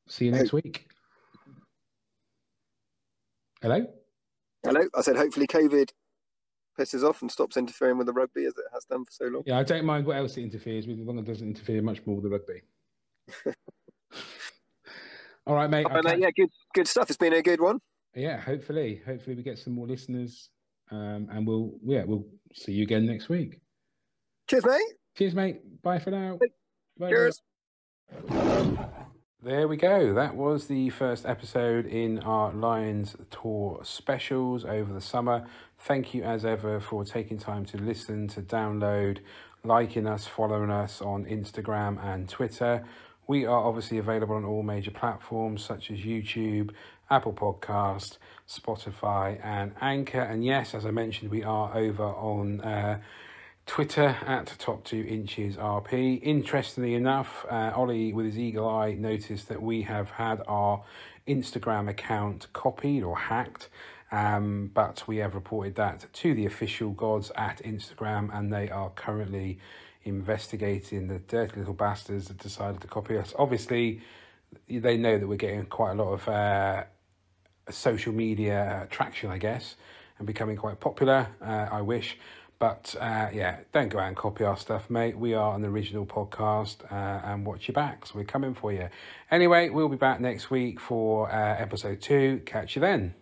see 0.09 0.27
you 0.27 0.33
next 0.33 0.53
week. 0.53 0.89
Hello. 3.61 3.87
Hello. 4.65 4.81
I 4.95 5.01
said 5.01 5.17
hopefully 5.17 5.47
COVID 5.47 5.91
pisses 6.79 7.03
off 7.03 7.23
and 7.23 7.31
stops 7.31 7.57
interfering 7.57 7.99
with 7.99 8.07
the 8.07 8.13
rugby 8.13 8.45
as 8.45 8.53
it 8.57 8.65
has 8.73 8.85
done 8.85 9.05
for 9.05 9.11
so 9.11 9.25
long. 9.27 9.43
Yeah, 9.47 9.59
I 9.59 9.65
don't 9.65 9.85
mind 9.85 10.07
what 10.07 10.17
else 10.17 10.37
it 10.37 10.43
interferes 10.43 10.87
with, 10.87 11.01
as 11.01 11.07
long 11.07 11.19
as 11.19 11.25
it 11.25 11.29
doesn't 11.29 11.49
interfere 11.49 11.83
much 11.83 12.05
more 12.07 12.17
with 12.17 12.25
the 12.25 12.31
rugby. 12.31 12.63
All 15.49 15.55
right, 15.55 15.71
mate. 15.71 15.87
Oh, 15.91 16.03
mate. 16.03 16.19
Yeah, 16.19 16.31
good, 16.31 16.51
good 16.75 16.87
stuff. 16.87 17.09
It's 17.09 17.17
been 17.17 17.33
a 17.33 17.41
good 17.41 17.59
one. 17.59 17.79
Yeah, 18.15 18.39
hopefully, 18.39 19.01
hopefully 19.07 19.35
we 19.35 19.43
get 19.43 19.59
some 19.59 19.73
more 19.73 19.87
listeners, 19.87 20.51
um, 20.91 21.27
and 21.33 21.47
we'll 21.47 21.73
yeah 21.83 22.05
we'll 22.05 22.27
see 22.53 22.73
you 22.73 22.83
again 22.83 23.07
next 23.07 23.31
week. 23.31 23.59
Cheers, 24.47 24.67
mate. 24.67 24.83
Cheers, 25.17 25.35
mate. 25.35 25.83
Bye 25.83 26.01
for 26.01 26.11
now. 26.11 26.39
Bye. 26.99 27.09
Cheers. 27.09 27.41
There 29.43 29.69
we 29.69 29.77
go. 29.77 30.13
That 30.13 30.35
was 30.35 30.67
the 30.67 30.91
first 30.91 31.25
episode 31.25 31.87
in 31.87 32.19
our 32.19 32.53
Lions 32.53 33.17
Tour 33.31 33.81
specials 33.85 34.67
over 34.67 34.93
the 34.93 35.01
summer. 35.01 35.47
Thank 35.79 36.13
you, 36.13 36.25
as 36.25 36.45
ever, 36.45 36.79
for 36.79 37.05
taking 37.05 37.39
time 37.39 37.65
to 37.67 37.79
listen, 37.79 38.29
to 38.29 38.43
download, 38.43 39.21
liking 39.65 40.07
us, 40.07 40.27
following 40.27 40.71
us 40.71 41.01
on 41.01 41.25
Instagram 41.25 42.05
and 42.05 42.29
Twitter. 42.29 42.85
We 43.29 43.45
are 43.45 43.63
obviously 43.63 43.99
available 43.99 44.37
on 44.37 44.47
all 44.47 44.63
major 44.63 44.91
platforms 44.91 45.63
such 45.63 45.91
as 45.91 45.99
YouTube, 45.99 46.71
Apple 47.11 47.35
Podcast, 47.35 48.17
Spotify, 48.49 49.39
and 49.45 49.75
Anchor. 49.83 50.23
And 50.23 50.43
yes, 50.43 50.75
as 50.75 50.87
I 50.87 50.93
mentioned, 50.93 51.31
we 51.31 51.45
are 51.45 51.77
over 51.77 52.05
on 52.05 52.63
uh, 52.63 53.01
Twitter 53.67 54.17
at 54.27 54.47
Top 54.59 54.83
Two 54.83 55.05
Inches 55.07 55.57
RP. 55.57 56.23
Interestingly 56.23 56.95
enough, 56.95 57.45
uh, 57.51 57.71
Ollie, 57.77 58.15
with 58.15 58.25
his 58.25 58.39
eagle 58.39 58.67
eye, 58.67 58.95
noticed 58.95 59.51
that 59.51 59.61
we 59.61 59.83
have 59.83 60.09
had 60.09 60.41
our 60.49 60.83
Instagram 61.27 61.91
account 61.91 62.47
copied 62.55 63.03
or 63.03 63.15
hacked. 63.15 63.69
Um, 64.11 64.71
but 64.73 65.07
we 65.07 65.19
have 65.19 65.35
reported 65.35 65.75
that 65.75 66.11
to 66.11 66.33
the 66.33 66.47
official 66.47 66.93
gods 66.93 67.31
at 67.37 67.59
Instagram, 67.63 68.35
and 68.35 68.51
they 68.51 68.71
are 68.71 68.89
currently 68.89 69.59
investigating 70.09 71.09
the 71.09 71.19
dirty 71.19 71.61
little 71.61 71.75
bastards 71.75 72.29
that 72.29 72.39
decided 72.39 72.81
to 72.81 72.87
copy 72.89 73.17
us. 73.17 73.35
Obviously, 73.39 74.01
they 74.69 74.97
know 74.97 75.19
that 75.19 75.27
we're 75.27 75.37
getting 75.37 75.67
quite 75.67 75.93
a 75.93 75.95
lot 75.95 76.13
of 76.13 76.29
uh, 76.29 76.85
social 77.71 78.13
media 78.13 78.87
traction, 78.91 79.31
I 79.31 79.39
guess, 79.39 79.77
and 80.19 80.27
becoming 80.27 80.57
quite 80.57 80.81
popular. 80.81 81.29
Uh, 81.41 81.69
I 81.71 81.83
wish. 81.83 82.19
But 82.59 82.97
uh, 83.01 83.29
yeah, 83.33 83.59
don't 83.73 83.89
go 83.89 84.01
out 84.01 84.09
and 84.09 84.17
copy 84.17 84.43
our 84.43 84.57
stuff, 84.57 84.91
mate. 84.91 85.17
We 85.17 85.35
are 85.35 85.55
an 85.55 85.65
original 85.65 86.05
podcast 86.05 86.91
uh, 86.91 87.21
and 87.25 87.47
watch 87.47 87.69
your 87.69 87.75
backs. 87.75 88.15
We're 88.15 88.25
coming 88.25 88.55
for 88.55 88.73
you. 88.73 88.89
Anyway, 89.31 89.69
we'll 89.69 89.89
be 89.89 89.97
back 89.97 90.21
next 90.21 90.51
week 90.51 90.81
for 90.81 91.31
uh, 91.31 91.57
episode 91.57 92.01
two. 92.01 92.43
Catch 92.45 92.75
you 92.75 92.81
then. 92.81 93.15